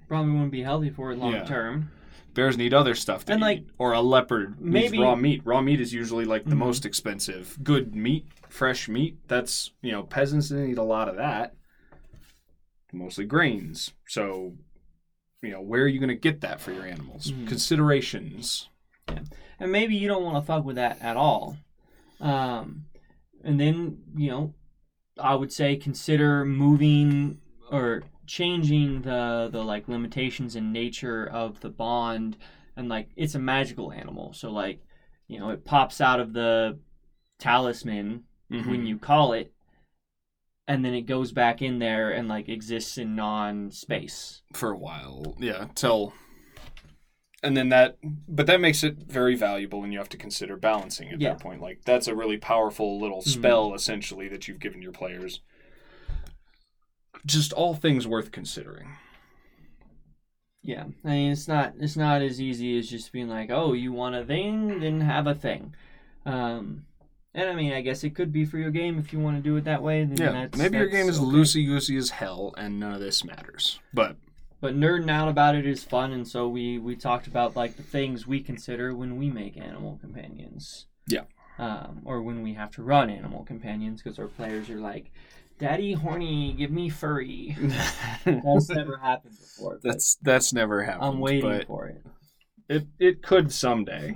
probably 0.08 0.32
wouldn't 0.32 0.52
be 0.52 0.62
healthy 0.64 0.89
for 0.89 1.12
it 1.12 1.18
long 1.18 1.34
Yeah. 1.34 1.44
term. 1.46 1.92
bears 2.34 2.58
need 2.58 2.74
other 2.74 2.96
stuff 2.96 3.26
to 3.26 3.34
And, 3.34 3.42
eat. 3.42 3.44
like, 3.44 3.64
or 3.78 3.92
a 3.92 4.00
leopard 4.00 4.56
maybe- 4.62 4.92
needs 4.98 5.02
raw 5.04 5.16
meat. 5.18 5.42
Raw 5.44 5.60
meat 5.62 5.82
is 5.82 5.94
usually 5.94 6.24
like 6.24 6.46
the 6.46 6.56
Mhm. 6.56 6.60
most 6.60 6.86
expensive. 6.86 7.58
Good 7.62 7.94
meat, 7.94 8.26
fresh 8.48 8.88
meat. 8.88 9.18
That's 9.28 9.72
you 9.82 9.92
know, 9.92 10.04
peasants 10.04 10.48
didn't 10.48 10.70
eat 10.72 10.78
a 10.78 10.84
lot 10.84 11.10
of 11.10 11.18
that. 11.18 11.56
Mostly 12.92 13.26
grains. 13.26 13.92
So, 14.08 14.54
you 15.42 15.52
know, 15.52 15.62
where 15.62 15.84
are 15.84 15.88
you 15.88 16.00
going 16.00 16.10
to 16.10 16.16
get 16.16 16.42
that 16.42 16.60
for 16.60 16.72
your 16.72 16.86
animals? 16.86 17.32
Mhm. 17.32 17.48
Considerations. 17.48 18.68
and 19.60 19.72
maybe 19.72 19.96
you 19.96 20.08
don't 20.08 20.24
want 20.24 20.38
to 20.38 20.42
fuck 20.46 20.64
with 20.66 20.76
that 20.78 21.02
at 21.02 21.18
all. 21.18 21.58
Um, 22.20 22.86
and 23.44 23.60
then 23.60 24.00
you 24.16 24.30
know, 24.30 24.54
I 25.20 25.36
would 25.36 25.52
say 25.52 25.76
consider 25.76 26.46
moving 26.46 27.39
or 27.72 28.04
changing 28.28 29.02
the 29.02 29.50
the 29.52 29.64
like 29.64 29.88
limitations 29.88 30.56
and 30.56 30.72
nature 30.72 31.26
of 31.28 31.60
the 31.62 31.70
bond, 31.70 32.38
and 32.76 32.88
like 32.89 33.10
it's 33.16 33.36
a 33.36 33.39
magical 33.39 33.92
animal, 33.92 34.34
so 34.34 34.52
like 34.52 34.80
you 35.28 35.39
know 35.39 35.50
it 35.50 35.66
pops 35.66 36.00
out 36.02 36.20
of 36.20 36.34
the 36.34 36.80
talisman 37.39 38.24
when 38.70 38.86
you 38.86 38.98
call 38.98 39.34
it. 39.34 39.52
And 40.72 40.86
then 40.86 40.93
it 40.93 41.01
goes 41.01 41.34
back 41.34 41.61
in 41.61 41.80
there 41.80 42.11
and 42.11 42.30
like 42.30 42.47
exists 42.47 42.97
in 42.97 43.13
non-space. 43.13 44.41
for 44.53 44.72
a 44.72 44.78
while, 44.78 45.36
yeah, 45.38 45.67
till 45.76 46.13
and 47.43 47.57
then 47.57 47.67
that 47.69 47.97
but 48.30 48.45
that 48.47 48.61
makes 48.61 48.82
it 48.84 48.95
very 48.99 49.36
valuable 49.36 49.84
and 49.84 49.91
you 49.91 49.99
have 49.99 50.07
to 50.09 50.17
consider 50.17 50.55
balancing 50.55 51.09
at 51.09 51.19
Yeah. 51.19 51.34
that 51.34 51.41
point. 51.41 51.59
Like 51.61 51.82
that's 51.84 52.07
a 52.07 52.15
really 52.15 52.38
powerful 52.38 53.01
little 53.01 53.22
Mhm. 53.22 53.28
spell 53.28 53.74
essentially 53.74 54.30
that 54.30 54.47
you've 54.47 54.59
given 54.59 54.82
your 54.82 54.93
players. 54.93 55.41
Just 57.26 57.51
all 57.51 57.74
things 57.74 58.07
worth 58.07 58.32
considering. 58.32 58.95
Yeah, 60.63 60.86
I 61.03 61.07
mean 61.09 61.32
it's 61.34 61.47
not 61.49 61.74
it's 61.80 61.97
not 61.97 62.22
as 62.22 62.39
easy 62.39 62.78
as 62.80 62.89
just 62.89 63.11
being 63.11 63.28
like, 63.28 63.49
oh, 63.49 63.74
you 63.74 63.91
want 63.91 64.15
a 64.15 64.24
thing, 64.24 64.80
then 64.80 65.01
have 65.01 65.28
a 65.28 65.36
thing. 65.36 65.76
Um, 66.26 66.86
and 67.34 67.50
I 67.50 67.56
mean, 67.56 67.72
I 67.74 67.82
guess 67.82 68.04
it 68.04 68.16
could 68.16 68.32
be 68.32 68.46
for 68.46 68.58
your 68.58 68.72
game 68.72 69.00
if 69.00 69.14
you 69.14 69.20
want 69.20 69.38
to 69.38 69.42
do 69.42 69.56
it 69.56 69.64
that 69.66 69.82
way. 69.82 70.04
Then 70.04 70.18
Yeah, 70.18 70.32
that's, 70.32 70.58
maybe 70.58 70.78
your 70.78 70.88
game 70.88 71.08
is 71.10 71.18
okay. 71.20 71.28
loosey 71.28 71.66
goosey 71.66 71.98
as 71.98 72.10
hell, 72.10 72.54
and 72.58 72.80
none 72.80 72.94
of 72.94 73.00
this 73.00 73.24
matters. 73.24 73.80
But 73.94 74.18
But 74.60 74.76
nerding 74.76 75.10
out 75.10 75.28
about 75.30 75.56
it 75.56 75.66
is 75.66 75.84
fun, 75.84 76.12
and 76.12 76.28
so 76.28 76.48
we 76.48 76.78
we 76.78 76.96
talked 76.96 77.28
about 77.28 77.56
like 77.56 77.78
the 77.78 77.84
things 77.84 78.28
we 78.28 78.42
consider 78.42 78.94
when 78.96 79.18
we 79.18 79.30
make 79.30 79.58
animal 79.58 79.98
companions. 80.02 80.86
Yeah. 81.08 81.24
Um, 81.58 82.02
or 82.06 82.22
when 82.22 82.42
we 82.42 82.54
have 82.54 82.72
to 82.72 82.84
run 82.84 83.10
animal 83.10 83.44
companions 83.44 84.02
because 84.02 84.18
our 84.20 84.28
players 84.28 84.70
are 84.70 84.80
like, 84.80 85.12
"Daddy, 85.60 85.94
horny, 85.94 86.54
give 86.54 86.72
me 86.72 86.90
furry." 86.90 87.56
That's 88.26 88.70
never 88.70 88.98
happened 88.98 89.38
before. 89.40 89.80
that's 89.84 90.16
that's 90.22 90.54
never 90.54 90.84
happened. 90.84 91.04
I'm 91.06 91.20
waiting 91.20 91.64
for 91.68 91.88
it. 91.88 92.04
it 92.70 92.88
it 93.00 93.22
could 93.24 93.52
someday, 93.52 94.16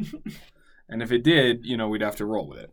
and 0.90 1.02
if 1.04 1.12
it 1.12 1.24
did, 1.24 1.66
you 1.66 1.78
know, 1.78 1.88
we'd 1.88 2.02
have 2.02 2.16
to 2.18 2.26
roll 2.26 2.48
with 2.48 2.60
it. 2.60 2.72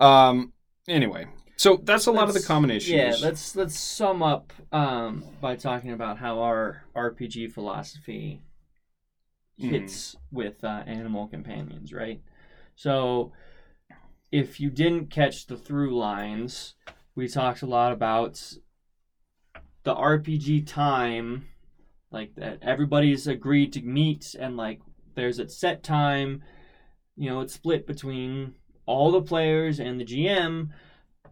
Um. 0.00 0.52
Anyway, 0.88 1.26
so 1.56 1.80
that's 1.82 2.06
a 2.06 2.12
lot 2.12 2.24
of 2.24 2.28
the 2.28 2.34
Let's- 2.34 2.46
common 2.46 2.70
issues. 2.70 2.90
Yeah, 2.92 3.16
let's 3.20 3.56
let's 3.56 3.78
sum 3.78 4.22
up 4.22 4.52
um, 4.72 5.24
by 5.40 5.56
talking 5.56 5.90
about 5.92 6.18
how 6.18 6.40
our 6.40 6.84
RPG 6.94 7.52
philosophy 7.52 8.42
Mhm. 9.60 9.70
hits 9.70 10.16
with 10.30 10.62
uh, 10.62 10.82
animal 10.86 11.26
companions, 11.28 11.92
right? 11.92 12.20
So, 12.76 13.32
if 14.30 14.60
you 14.60 14.70
didn't 14.70 15.08
catch 15.10 15.46
the 15.46 15.56
through 15.56 15.96
lines, 15.98 16.74
we 17.14 17.26
talked 17.26 17.62
a 17.62 17.66
lot 17.66 17.90
about 17.90 18.52
the 19.82 19.94
RPG 19.94 20.66
time, 20.66 21.48
like 22.10 22.34
that 22.36 22.58
everybody's 22.62 23.26
agreed 23.26 23.72
to 23.72 23.82
meet, 23.82 24.34
and 24.38 24.56
like 24.56 24.80
there's 25.14 25.38
a 25.38 25.48
set 25.48 25.82
time. 25.82 26.42
You 27.16 27.30
know, 27.30 27.40
it's 27.40 27.54
split 27.54 27.86
between 27.86 28.54
all 28.86 29.10
the 29.12 29.22
players 29.22 29.78
and 29.80 30.00
the 30.00 30.04
GM. 30.04 30.70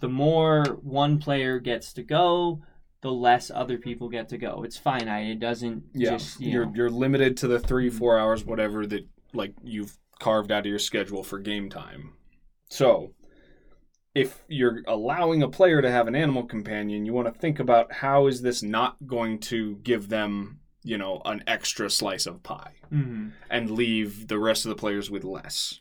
The 0.00 0.08
more 0.08 0.64
one 0.82 1.18
player 1.18 1.58
gets 1.60 1.92
to 1.94 2.02
go, 2.02 2.60
the 3.00 3.12
less 3.12 3.50
other 3.54 3.78
people 3.78 4.08
get 4.08 4.28
to 4.30 4.38
go. 4.38 4.62
It's 4.64 4.76
finite. 4.76 5.28
It 5.28 5.40
doesn't 5.40 5.84
Yeah, 5.94 6.10
just 6.10 6.40
you 6.40 6.50
you're 6.50 6.66
know, 6.66 6.72
you're 6.74 6.90
limited 6.90 7.36
to 7.38 7.48
the 7.48 7.60
three 7.60 7.88
four 7.90 8.18
hours 8.18 8.44
whatever 8.44 8.86
that 8.86 9.06
like 9.32 9.54
you've 9.62 9.96
carved 10.20 10.52
out 10.52 10.60
of 10.60 10.66
your 10.66 10.78
schedule 10.78 11.22
for 11.22 11.38
game 11.38 11.68
time. 11.70 12.12
So, 12.68 13.12
if 14.14 14.42
you're 14.48 14.82
allowing 14.86 15.42
a 15.42 15.48
player 15.48 15.82
to 15.82 15.90
have 15.90 16.06
an 16.06 16.14
animal 16.14 16.44
companion, 16.44 17.04
you 17.04 17.12
want 17.12 17.32
to 17.32 17.40
think 17.40 17.58
about 17.58 17.92
how 17.92 18.26
is 18.26 18.42
this 18.42 18.62
not 18.62 18.96
going 19.06 19.38
to 19.40 19.76
give 19.76 20.08
them 20.08 20.60
you 20.82 20.98
know 20.98 21.22
an 21.24 21.42
extra 21.46 21.88
slice 21.88 22.26
of 22.26 22.42
pie 22.42 22.74
Mhm. 22.92 23.32
and 23.50 23.70
leave 23.70 24.28
the 24.28 24.38
rest 24.38 24.66
of 24.66 24.68
the 24.68 24.76
players 24.76 25.10
with 25.10 25.24
less. 25.24 25.80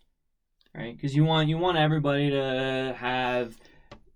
Right? 0.75 0.95
Because 0.95 1.15
you 1.15 1.23
want 1.25 1.49
you 1.49 1.57
want 1.57 1.77
everybody 1.77 2.29
to 2.31 2.95
have 2.97 3.55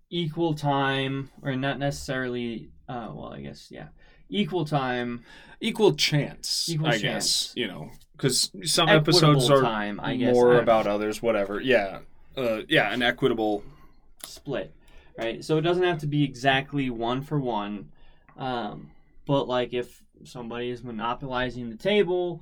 equal 0.10 0.54
time, 0.54 1.30
or 1.42 1.56
not 1.56 1.80
necessarily. 1.80 2.70
Uh, 2.90 3.10
well, 3.14 3.34
I 3.34 3.42
guess 3.42 3.68
yeah, 3.70 3.88
equal 4.30 4.66
time, 4.66 5.24
Equal 5.60 5.94
chance, 5.94 6.70
Equal 6.70 6.88
I 6.88 6.92
chance. 6.98 7.48
guess 7.48 7.54
you 7.56 7.68
know 7.68 7.90
because 8.16 8.52
some 8.64 8.88
equitable 8.90 9.32
episodes 9.32 9.50
are 9.50 9.62
time. 9.62 10.00
I 10.02 10.16
guess 10.16 10.34
more 10.34 10.60
about 10.60 10.88
others, 10.88 11.22
whatever. 11.22 11.60
Yeah, 11.60 12.00
uh, 12.36 12.62
yeah, 12.70 12.94
an 12.94 13.02
equitable. 13.02 13.64
split, 14.24 14.74
right? 15.18 15.44
So 15.44 15.58
it 15.58 15.62
doesn't 15.62 15.84
have 15.84 16.00
to 16.00 16.08
be 16.08 16.24
exactly 16.24 16.90
one 16.90 17.22
for 17.24 17.40
one, 17.40 17.90
um, 18.38 18.92
but 19.26 19.48
like 19.48 19.74
if 19.74 20.02
somebody 20.24 20.70
is 20.70 20.84
monopolizing 20.84 21.70
the 21.70 21.76
table 21.78 22.42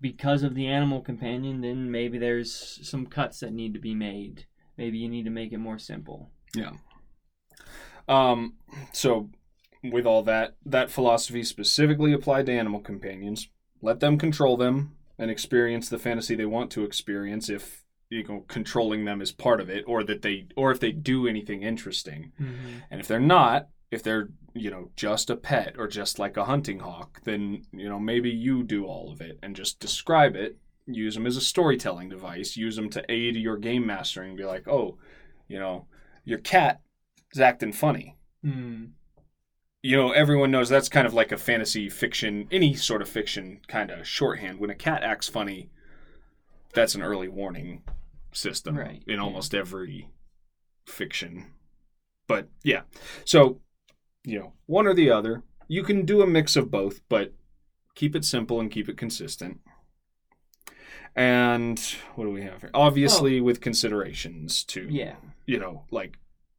because 0.00 0.42
of 0.42 0.54
the 0.54 0.66
animal 0.66 1.00
companion, 1.00 1.60
then 1.60 1.90
maybe 1.90 2.18
there's 2.18 2.80
some 2.82 3.06
cuts 3.06 3.40
that 3.40 3.52
need 3.52 3.74
to 3.74 3.80
be 3.80 3.94
made. 3.94 4.46
Maybe 4.76 4.98
you 4.98 5.08
need 5.08 5.24
to 5.24 5.30
make 5.30 5.52
it 5.52 5.58
more 5.58 5.78
simple. 5.78 6.30
Yeah. 6.54 6.72
Um, 8.08 8.54
so 8.92 9.30
with 9.82 10.06
all 10.06 10.22
that, 10.22 10.56
that 10.64 10.90
philosophy 10.90 11.42
specifically 11.42 12.12
applied 12.12 12.46
to 12.46 12.52
animal 12.52 12.80
companions. 12.80 13.48
Let 13.82 14.00
them 14.00 14.18
control 14.18 14.56
them 14.56 14.96
and 15.18 15.30
experience 15.30 15.88
the 15.88 15.98
fantasy 15.98 16.34
they 16.34 16.46
want 16.46 16.70
to 16.72 16.84
experience 16.84 17.48
if 17.48 17.84
you 18.08 18.24
know 18.24 18.44
controlling 18.48 19.04
them 19.04 19.22
is 19.22 19.32
part 19.32 19.60
of 19.60 19.70
it 19.70 19.84
or 19.86 20.02
that 20.04 20.22
they 20.22 20.48
or 20.56 20.70
if 20.70 20.80
they 20.80 20.92
do 20.92 21.26
anything 21.26 21.62
interesting. 21.62 22.32
And 22.90 23.00
if 23.00 23.06
they're 23.06 23.20
not, 23.20 23.68
if 23.90 24.02
they're, 24.02 24.28
you 24.54 24.70
know, 24.70 24.90
just 24.96 25.30
a 25.30 25.36
pet 25.36 25.74
or 25.78 25.86
just 25.88 26.18
like 26.18 26.36
a 26.36 26.44
hunting 26.44 26.80
hawk, 26.80 27.20
then, 27.24 27.62
you 27.72 27.88
know, 27.88 27.98
maybe 28.00 28.30
you 28.30 28.62
do 28.62 28.84
all 28.86 29.10
of 29.12 29.20
it 29.20 29.38
and 29.42 29.54
just 29.56 29.80
describe 29.80 30.36
it, 30.36 30.56
use 30.86 31.14
them 31.14 31.26
as 31.26 31.36
a 31.36 31.40
storytelling 31.40 32.08
device, 32.08 32.56
use 32.56 32.76
them 32.76 32.90
to 32.90 33.04
aid 33.10 33.36
your 33.36 33.56
game 33.56 33.86
mastering, 33.86 34.36
be 34.36 34.44
like, 34.44 34.66
"Oh, 34.68 34.98
you 35.48 35.58
know, 35.58 35.86
your 36.24 36.38
cat 36.38 36.80
is 37.32 37.40
acting 37.40 37.72
funny." 37.72 38.16
Hmm. 38.42 38.86
you 39.82 39.96
know, 39.96 40.12
everyone 40.12 40.50
knows 40.50 40.68
that's 40.68 40.88
kind 40.90 41.06
of 41.06 41.14
like 41.14 41.32
a 41.32 41.38
fantasy 41.38 41.88
fiction, 41.88 42.46
any 42.50 42.74
sort 42.74 43.00
of 43.02 43.08
fiction 43.08 43.60
kind 43.68 43.90
of 43.90 44.06
shorthand. 44.06 44.58
When 44.58 44.70
a 44.70 44.74
cat 44.74 45.02
acts 45.02 45.28
funny, 45.28 45.70
that's 46.74 46.94
an 46.94 47.02
early 47.02 47.28
warning 47.28 47.82
system 48.32 48.76
Right, 48.76 49.02
in 49.06 49.14
yeah. 49.14 49.20
almost 49.20 49.54
every 49.54 50.08
fiction. 50.86 51.46
But 52.26 52.48
yeah, 52.62 52.82
so, 53.24 53.60
you 54.24 54.38
know, 54.38 54.52
one 54.66 54.86
or 54.86 54.94
the 54.94 55.10
other. 55.10 55.42
You 55.68 55.82
can 55.82 56.04
do 56.04 56.22
a 56.22 56.26
mix 56.26 56.56
of 56.56 56.70
both, 56.70 57.00
but 57.08 57.32
keep 57.94 58.16
it 58.16 58.24
simple 58.24 58.60
and 58.60 58.70
keep 58.70 58.88
it 58.88 58.96
consistent. 58.96 59.60
And 61.16 61.78
what 62.14 62.24
do 62.24 62.30
we 62.30 62.42
have 62.42 62.60
here? 62.60 62.70
Obviously, 62.74 63.40
with 63.40 63.60
considerations 63.60 64.64
to, 64.64 64.86
Yeah. 64.88 65.16
you 65.46 65.58
know, 65.58 65.84
like 65.90 66.18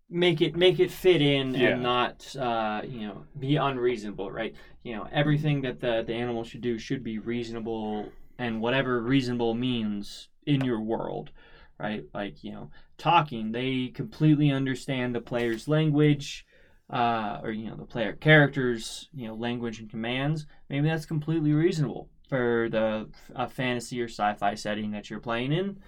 make 0.09 0.41
it 0.41 0.57
make 0.57 0.77
it 0.79 0.91
fit 0.91 1.21
in 1.21 1.53
Yeah. 1.53 1.69
and 1.69 1.83
not 1.83 2.35
uh, 2.35 2.81
you 2.85 3.07
know 3.07 3.23
be 3.39 3.55
unreasonable 3.55 4.29
right 4.29 4.53
you 4.83 4.93
know 4.93 5.07
everything 5.09 5.61
that 5.61 5.79
the 5.79 6.03
the 6.05 6.13
animal 6.13 6.43
should 6.43 6.59
do 6.59 6.77
should 6.77 7.01
be 7.01 7.17
reasonable 7.17 8.11
and 8.37 8.59
whatever 8.59 9.01
reasonable 9.01 9.53
means 9.53 10.27
in 10.45 10.65
your 10.65 10.81
world 10.81 11.31
right 11.79 12.03
like 12.13 12.43
you 12.43 12.51
know 12.51 12.69
talking 12.97 13.53
they 13.53 13.87
completely 13.87 14.51
understand 14.51 15.15
the 15.15 15.21
player's 15.21 15.69
language 15.69 16.45
uh, 16.91 17.39
or 17.41 17.51
you 17.51 17.69
know 17.69 17.75
the 17.75 17.85
player 17.85 18.13
characters 18.13 19.09
you 19.13 19.27
know 19.27 19.33
language 19.35 19.79
and 19.79 19.89
commands 19.89 20.45
maybe 20.69 20.87
that's 20.89 21.05
completely 21.05 21.53
reasonable 21.53 22.09
for 22.29 22.67
the 22.71 23.09
a 23.35 23.47
fantasy 23.47 24.01
or 24.01 24.07
sci-fi 24.07 24.55
setting 24.55 24.91
that 24.91 25.09
you're 25.09 25.19
playing 25.19 25.51
in 25.51 25.79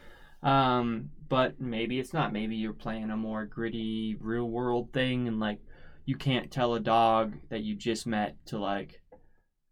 Um, 0.44 1.10
but 1.30 1.60
maybe 1.60 2.00
it's 2.00 2.14
not. 2.14 2.34
Maybe 2.34 2.56
you're 2.58 2.74
playing 2.74 3.10
a 3.10 3.18
more 3.18 3.46
gritty, 3.46 4.18
real 4.20 4.50
world 4.50 4.92
thing, 4.94 5.28
and 5.28 5.40
like 5.40 5.60
you 6.06 6.16
can't 6.16 6.52
tell 6.52 6.74
a 6.76 6.80
dog 6.80 7.36
that 7.50 7.64
you 7.64 7.76
just 7.76 8.06
met 8.06 8.36
to 8.48 8.60
like 8.60 9.02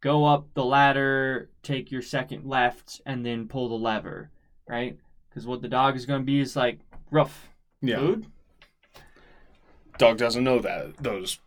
go 0.01 0.25
up 0.25 0.47
the 0.53 0.63
ladder, 0.65 1.49
take 1.61 1.91
your 1.91 2.01
second 2.01 2.45
left, 2.45 3.01
and 3.05 3.25
then 3.25 3.47
pull 3.47 3.69
the 3.69 3.75
lever, 3.75 4.31
right? 4.67 4.97
Because 5.29 5.45
what 5.45 5.61
the 5.61 5.67
dog 5.67 5.95
is 5.95 6.05
going 6.05 6.21
to 6.21 6.25
be 6.25 6.39
is 6.39 6.55
like 6.55 6.79
rough 7.11 7.49
Yeah. 7.81 7.97
food. 7.97 8.25
Dog 9.97 10.17
doesn't 10.17 10.43
know 10.43 10.59
that 10.59 10.97
those. 10.97 11.39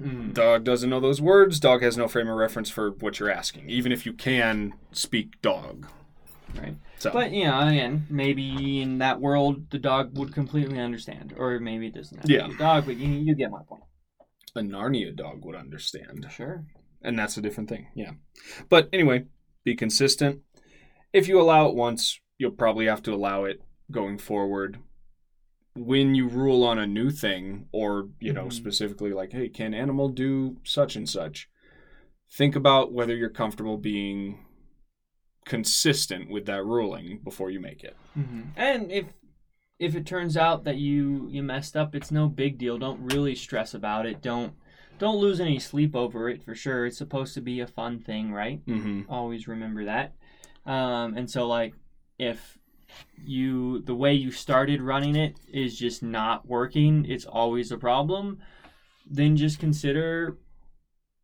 Mm. 0.00 0.32
Dog 0.34 0.64
doesn't 0.64 0.88
know 0.88 1.00
those 1.00 1.20
words. 1.20 1.60
Dog 1.60 1.82
has 1.82 1.96
no 1.96 2.08
frame 2.08 2.28
of 2.28 2.36
reference 2.36 2.70
for 2.70 2.90
what 2.92 3.20
you're 3.20 3.30
asking, 3.30 3.68
even 3.68 3.92
if 3.92 4.06
you 4.06 4.12
can 4.12 4.74
speak 4.92 5.40
dog. 5.42 5.86
Right. 6.56 6.76
So, 6.98 7.10
But 7.12 7.32
you 7.32 7.44
know, 7.44 7.60
again, 7.66 8.06
maybe 8.10 8.80
in 8.82 8.98
that 8.98 9.20
world 9.20 9.70
the 9.70 9.78
dog 9.78 10.16
would 10.18 10.32
completely 10.32 10.78
understand, 10.78 11.34
or 11.36 11.58
maybe 11.58 11.86
it 11.88 11.94
doesn't 11.94 12.16
have 12.18 12.26
to 12.26 12.32
Yeah. 12.32 12.46
be 12.48 12.54
a 12.54 12.58
dog. 12.58 12.86
But 12.86 12.96
you, 12.96 13.08
you 13.08 13.34
get 13.34 13.50
my 13.50 13.62
point. 13.68 13.82
a 14.54 14.60
Narnia 14.60 15.14
dog 15.16 15.44
would 15.44 15.54
understand. 15.56 16.26
Sure. 16.30 16.64
and 17.04 17.18
that's 17.18 17.36
a 17.36 17.42
different 17.42 17.68
thing. 17.68 17.88
Yeah. 17.94 18.12
But 18.68 18.88
anyway, 18.92 19.24
be 19.64 19.74
consistent. 19.74 20.40
If 21.12 21.26
you 21.28 21.40
allow 21.40 21.66
it 21.68 21.74
once, 21.74 22.20
you'll 22.38 22.50
probably 22.52 22.86
have 22.86 23.02
to 23.04 23.12
allow 23.14 23.44
it 23.44 23.60
going 23.90 24.18
forward. 24.18 24.78
When 25.74 26.14
you 26.14 26.28
rule 26.28 26.64
on 26.64 26.78
a 26.78 26.86
new 26.86 27.10
thing, 27.10 27.66
or, 27.72 28.08
you 28.20 28.32
know, 28.32 28.46
Mhm. 28.46 28.52
specifically 28.52 29.12
like, 29.12 29.32
hey, 29.32 29.48
can 29.48 29.72
animal 29.72 30.08
do 30.10 30.58
such 30.64 30.96
and 30.96 31.08
such? 31.08 31.48
Think 32.30 32.54
about 32.56 32.92
whether 32.92 33.14
you're 33.16 33.30
comfortable 33.30 33.78
being 33.78 34.44
consistent 35.44 36.30
with 36.30 36.46
that 36.46 36.64
ruling 36.64 37.18
before 37.24 37.50
you 37.50 37.60
make 37.60 37.82
it. 37.84 37.96
hmm 38.14 38.42
And 38.56 38.90
if 38.92 39.06
if 39.78 39.96
it 39.96 40.06
turns 40.06 40.36
out 40.36 40.62
that 40.64 40.76
you 40.76 41.26
you 41.30 41.42
messed 41.42 41.76
up, 41.76 41.94
it's 41.94 42.12
no 42.12 42.28
big 42.28 42.56
deal. 42.58 42.78
Don't 42.78 43.00
really 43.12 43.34
stress 43.34 43.74
about 43.74 44.06
it. 44.06 44.22
Don't 44.22 44.54
don't 44.98 45.18
lose 45.18 45.40
any 45.40 45.58
sleep 45.58 45.96
over 45.96 46.28
it 46.28 46.42
for 46.44 46.54
sure. 46.54 46.86
It's 46.86 46.98
supposed 46.98 47.34
to 47.34 47.40
be 47.40 47.58
a 47.60 47.66
fun 47.66 47.98
thing, 47.98 48.30
right? 48.32 48.64
Mm-hmm. 48.66 49.10
Always 49.10 49.48
remember 49.48 49.84
that. 49.86 50.14
Um, 50.64 51.16
and 51.16 51.28
so 51.28 51.48
like 51.48 51.74
if 52.18 52.56
you 53.16 53.80
the 53.82 53.94
way 53.94 54.14
you 54.14 54.30
started 54.30 54.80
running 54.80 55.16
it 55.16 55.38
is 55.52 55.78
just 55.78 56.02
not 56.02 56.46
working, 56.46 57.04
it's 57.08 57.24
always 57.24 57.72
a 57.72 57.78
problem. 57.78 58.38
Then 59.10 59.36
just 59.36 59.58
consider 59.58 60.38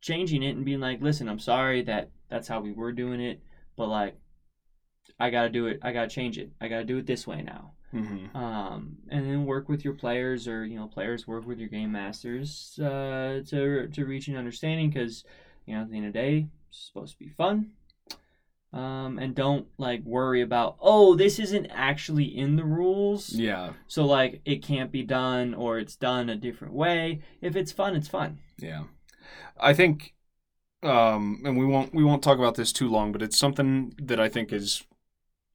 changing 0.00 0.42
it 0.42 0.56
and 0.56 0.64
being 0.64 0.80
like, 0.80 1.00
listen, 1.00 1.28
I'm 1.28 1.38
sorry 1.38 1.82
that 1.82 2.10
that's 2.28 2.48
how 2.48 2.60
we 2.60 2.72
were 2.72 2.92
doing 2.92 3.20
it, 3.20 3.42
but 3.76 3.88
like 3.88 4.16
I 5.18 5.30
gotta 5.30 5.48
do 5.48 5.66
it. 5.66 5.80
I 5.82 5.92
gotta 5.92 6.08
change 6.08 6.38
it. 6.38 6.52
I 6.60 6.68
gotta 6.68 6.84
do 6.84 6.98
it 6.98 7.06
this 7.06 7.26
way 7.26 7.42
now. 7.42 7.72
Mm-hmm. 7.92 8.36
Um, 8.36 8.98
and 9.08 9.26
then 9.26 9.46
work 9.46 9.68
with 9.68 9.84
your 9.84 9.94
players, 9.94 10.46
or 10.46 10.64
you 10.64 10.76
know, 10.76 10.86
players 10.86 11.26
work 11.26 11.46
with 11.46 11.58
your 11.58 11.68
game 11.68 11.92
masters 11.92 12.78
uh, 12.78 13.40
to 13.48 13.88
to 13.88 14.04
reach 14.04 14.28
an 14.28 14.36
understanding. 14.36 14.90
Because 14.90 15.24
you 15.66 15.74
know, 15.74 15.82
at 15.82 15.90
the 15.90 15.96
end 15.96 16.06
of 16.06 16.12
the 16.12 16.18
day, 16.18 16.46
it's 16.68 16.86
supposed 16.86 17.14
to 17.14 17.18
be 17.18 17.30
fun. 17.30 17.72
Um, 18.70 19.18
and 19.18 19.34
don't 19.34 19.66
like 19.78 20.02
worry 20.04 20.42
about 20.42 20.76
oh, 20.80 21.14
this 21.14 21.38
isn't 21.38 21.66
actually 21.70 22.24
in 22.26 22.56
the 22.56 22.64
rules, 22.64 23.32
Yeah. 23.32 23.72
so 23.86 24.04
like 24.04 24.42
it 24.44 24.62
can't 24.62 24.92
be 24.92 25.02
done 25.02 25.54
or 25.54 25.78
it's 25.78 25.96
done 25.96 26.28
a 26.28 26.36
different 26.36 26.74
way. 26.74 27.20
If 27.40 27.56
it's 27.56 27.72
fun, 27.72 27.96
it's 27.96 28.08
fun. 28.08 28.40
Yeah, 28.58 28.84
I 29.58 29.72
think, 29.72 30.14
um, 30.82 31.40
and 31.46 31.56
we 31.56 31.64
won't 31.64 31.94
we 31.94 32.04
won't 32.04 32.22
talk 32.22 32.36
about 32.38 32.56
this 32.56 32.70
too 32.70 32.90
long, 32.90 33.10
but 33.10 33.22
it's 33.22 33.38
something 33.38 33.94
that 34.02 34.20
I 34.20 34.28
think 34.28 34.52
is 34.52 34.84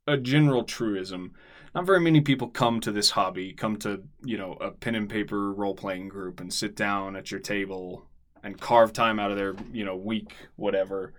a 0.07 0.17
general 0.17 0.63
truism. 0.63 1.33
Not 1.75 1.85
very 1.85 1.99
many 1.99 2.19
people 2.21 2.47
come 2.49 2.79
to 2.81 2.91
this 2.91 3.11
hobby, 3.11 3.53
come 3.53 3.77
to 3.77 4.03
you 4.25 4.39
know 4.39 4.53
a 4.53 4.71
pen 4.71 4.95
and 4.95 5.07
paper 5.07 5.53
role 5.53 5.75
playing 5.75 6.09
group, 6.09 6.39
and 6.39 6.51
sit 6.51 6.75
down 6.75 7.15
at 7.15 7.29
your 7.29 7.39
table 7.39 8.09
and 8.43 8.59
carve 8.59 8.91
time 8.91 9.19
out 9.19 9.29
of 9.29 9.37
their 9.37 9.55
you 9.71 9.85
know 9.85 9.95
week 9.95 10.33
whatever 10.55 11.13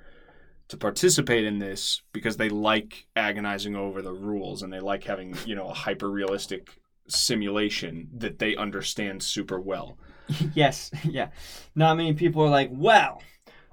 to 0.68 0.76
participate 0.76 1.44
in 1.44 1.58
this 1.58 2.02
because 2.12 2.36
they 2.36 2.48
like 2.48 3.06
agonizing 3.16 3.76
over 3.76 4.00
the 4.02 4.12
rules 4.12 4.62
and 4.62 4.72
they 4.72 4.80
like 4.80 5.04
having 5.04 5.36
you 5.46 5.54
know 5.54 5.68
a 5.68 5.74
hyper 5.74 6.10
realistic 6.10 6.70
simulation 7.06 8.08
that 8.16 8.38
they 8.38 8.56
understand 8.56 9.22
super 9.22 9.60
well. 9.60 9.98
yes, 10.54 10.90
yeah. 11.04 11.28
Not 11.74 11.96
many 11.96 12.14
people 12.14 12.42
are 12.42 12.48
like, 12.50 12.70
well, 12.72 13.20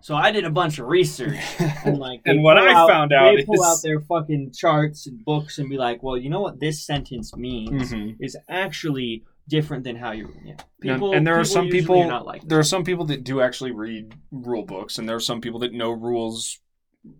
so 0.02 0.16
I 0.16 0.32
did 0.32 0.46
a 0.46 0.50
bunch 0.50 0.80
of 0.80 0.88
research 0.88 1.39
and 1.86 1.98
like, 1.98 2.22
And 2.26 2.44
what 2.44 2.58
I 2.58 2.74
out- 2.74 2.89
found 2.89 3.14
out 3.14 3.36
they 3.36 3.46
pull 3.46 3.56
is- 3.56 3.62
out 3.66 3.78
their 3.84 4.02
fucking 4.02 4.52
charts 4.54 5.08
and 5.08 5.24
books 5.24 5.60
and 5.60 5.70
be 5.70 5.78
like, 5.78 6.02
well, 6.04 6.18
you 6.18 6.30
know 6.30 6.42
what 6.42 6.60
this 6.60 6.84
sentence 6.86 7.36
means 7.36 7.92
Mhm. 7.94 8.18
is 8.20 8.36
actually 8.50 9.24
different 9.48 9.84
than 9.84 9.96
how 9.96 10.12
you. 10.12 10.34
Yeah, 10.44 10.52
And- 10.52 10.60
people. 10.82 11.14
and 11.14 11.26
there 11.26 11.39
are 11.39 11.44
some 11.46 11.70
people- 11.70 12.02
are 12.02 12.08
not 12.08 12.26
like 12.26 12.42
there 12.48 12.60
are 12.60 12.64
some 12.64 12.84
people 12.84 13.06
that 13.06 13.24
do 13.24 13.42
actually 13.42 13.72
read 13.72 14.14
rule 14.32 14.64
books 14.66 14.98
and 14.98 15.08
there 15.08 15.16
are 15.16 15.20
some 15.22 15.39
people 15.42 15.60
that 15.60 15.72
know 15.74 15.92
rules 15.92 16.60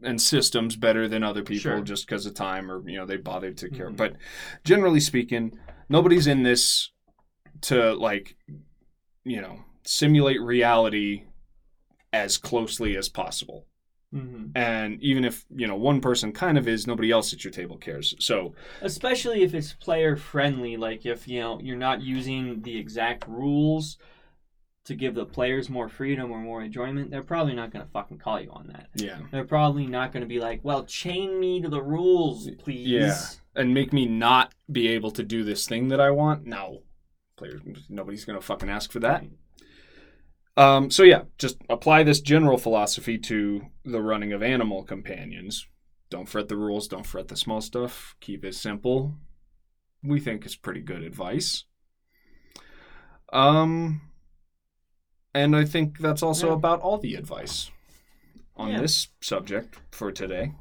and 0.03 0.21
systems 0.21 0.75
better 0.75 1.07
than 1.07 1.23
other 1.23 1.41
people 1.43 1.61
Sure. 1.71 1.82
just 1.82 2.05
because 2.05 2.25
of 2.25 2.34
time 2.36 2.69
or 2.71 2.88
you 2.88 2.97
know 2.97 3.05
they 3.05 3.17
bothered 3.17 3.57
to 3.57 3.69
care 3.69 3.89
Mhm. 3.89 3.97
but 3.97 4.15
generally 4.63 4.99
speaking 4.99 5.57
nobody's 5.89 6.27
in 6.27 6.43
this 6.43 6.91
to 7.61 7.93
like 7.95 8.36
you 9.23 9.41
know 9.41 9.63
simulate 9.84 10.39
reality 10.41 11.23
as 12.13 12.38
closely 12.38 12.95
as 12.95 13.09
possible 13.09 13.65
hmm 14.11 14.47
and 14.53 15.01
even 15.01 15.23
if 15.23 15.45
you 15.55 15.65
know 15.65 15.75
one 15.77 16.01
person 16.01 16.32
kind 16.34 16.57
of 16.57 16.67
is 16.67 16.86
nobody 16.86 17.09
else 17.09 17.34
at 17.34 17.43
your 17.43 17.51
table 17.53 17.77
cares 17.77 18.13
so 18.19 18.53
especially 18.82 19.41
if 19.43 19.53
it's 19.53 19.73
player 19.73 20.15
friendly. 20.17 20.75
Like 20.77 21.05
if 21.05 21.27
you 21.27 21.39
know 21.39 21.59
you're 21.61 21.77
not 21.77 22.01
using 22.01 22.61
the 22.61 22.77
exact 22.77 23.27
rules 23.27 23.97
to 24.86 24.95
give 24.95 25.13
the 25.13 25.25
players 25.25 25.69
more 25.69 25.88
freedom 25.88 26.32
or 26.32 26.39
more 26.39 26.61
enjoyment, 26.63 27.11
they're 27.11 27.21
probably 27.23 27.53
not 27.53 27.71
going 27.71 27.86
to 27.86 27.91
fucking 27.91 28.17
call 28.17 28.39
you 28.41 28.49
on 28.51 28.67
that. 28.67 28.88
yeah 28.95 29.19
They're 29.32 29.45
probably 29.45 29.86
not 29.86 30.11
going 30.11 30.21
to 30.21 30.27
be 30.27 30.39
like, 30.39 30.61
well, 30.63 30.84
chain 30.86 31.39
me 31.39 31.61
to 31.61 31.69
the 31.69 31.82
rules, 31.82 32.49
please. 32.57 32.88
Yeah. 32.88 33.15
and 33.55 33.73
make 33.73 33.93
me 33.93 34.05
not 34.05 34.53
be 34.71 34.88
able 34.89 35.11
to 35.11 35.23
do 35.23 35.43
this 35.43 35.67
thing 35.67 35.89
that 35.89 36.01
I 36.01 36.09
want. 36.09 36.45
No, 36.45 36.84
players, 37.38 37.61
nobody's 37.89 38.25
gonna 38.25 38.41
fucking 38.41 38.69
ask 38.69 38.91
for 38.91 38.99
that. 38.99 39.23
Um, 40.57 40.89
so 40.91 41.03
yeah, 41.03 41.23
just 41.38 41.57
apply 41.69 42.03
this 42.03 42.19
general 42.21 42.57
philosophy 42.57 43.17
to 43.19 43.61
the 43.86 44.01
running 44.01 44.34
of 44.34 44.43
animal 44.43 44.84
companions. 44.84 45.65
Don't 46.09 46.27
fret 46.27 46.49
the 46.49 46.57
rules. 46.57 46.88
Don't 46.88 47.05
fret 47.05 47.29
the 47.29 47.38
small 47.38 47.61
stuff. 47.61 48.15
Keep 48.19 48.43
it 48.45 48.53
simple. 48.55 49.15
We 50.03 50.19
think 50.19 50.45
is 50.45 50.55
pretty 50.57 50.82
good 50.82 51.03
advice. 51.03 51.63
Um, 53.32 54.01
and 55.34 55.55
I 55.55 55.65
think 55.65 55.99
that's 55.99 56.23
also 56.23 56.47
Yeah. 56.47 56.53
about 56.53 56.82
all 56.82 56.97
the 56.97 57.15
advice 57.15 57.71
on 58.55 58.69
Yeah. 58.71 58.82
this 58.82 59.07
subject 59.21 59.77
for 59.91 60.11
today. 60.11 60.53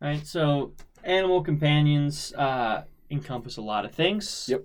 Right. 0.00 0.26
So 0.26 0.72
animal 1.04 1.42
companions 1.42 2.32
uh, 2.34 2.84
encompass 3.10 3.56
a 3.56 3.62
lot 3.62 3.84
of 3.84 3.92
things. 3.92 4.46
Yep. 4.50 4.64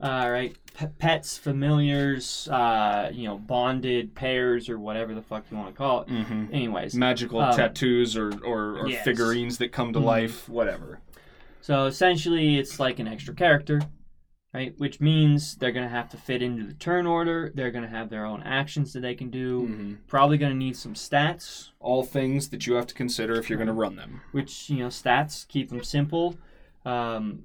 Uh, 0.00 0.28
right. 0.30 0.56
P- 0.78 0.86
pets, 0.98 1.38
familiars, 1.38 2.48
uh, 2.48 3.10
you 3.12 3.24
know, 3.26 3.38
bonded 3.38 4.14
pairs 4.14 4.68
or 4.68 4.78
whatever 4.78 5.14
the 5.14 5.22
fuck 5.22 5.44
you 5.50 5.56
want 5.56 5.70
to 5.70 5.74
call 5.74 6.02
it. 6.02 6.08
Mm-hmm. 6.08 6.44
Anyways, 6.52 6.94
magical 6.94 7.40
Um, 7.40 7.56
tattoos 7.56 8.14
or, 8.16 8.30
or, 8.44 8.80
or 8.80 8.88
yes. 8.88 9.02
figurines 9.04 9.56
that 9.58 9.72
come 9.72 9.92
to 9.94 9.98
Mhm. 9.98 10.04
life, 10.04 10.48
whatever. 10.48 11.00
so 11.62 11.86
essentially 11.86 12.58
it's 12.58 12.78
like 12.78 13.00
an 13.00 13.08
extra 13.08 13.34
character, 13.34 13.80
right? 14.56 14.74
Which 14.78 15.00
means 15.00 15.54
they're 15.56 15.70
gonna 15.78 15.88
have 16.00 16.08
to 16.10 16.16
fit 16.16 16.40
into 16.42 16.64
the 16.64 16.72
turn 16.74 17.06
order. 17.06 17.52
They're 17.54 17.70
gonna 17.70 17.88
have 17.98 18.08
their 18.10 18.24
own 18.24 18.42
actions 18.42 18.92
that 18.94 19.00
they 19.00 19.14
can 19.14 19.30
do. 19.30 19.96
Probably 20.06 20.38
gonna 20.38 20.54
need 20.66 20.76
some 20.76 20.94
stats, 20.94 21.70
All 21.80 22.02
things 22.02 22.48
that 22.50 22.66
you 22.66 22.74
have 22.74 22.86
to 22.86 22.94
consider 22.94 23.34
if 23.34 23.48
you're 23.50 23.58
going 23.58 23.66
to 23.76 23.80
run 23.84 23.96
them. 23.96 24.20
which 24.32 24.70
you 24.70 24.78
know 24.78 24.88
stats 24.88 25.46
keep 25.46 25.68
them 25.68 25.82
simple 25.84 26.36
um, 26.84 27.42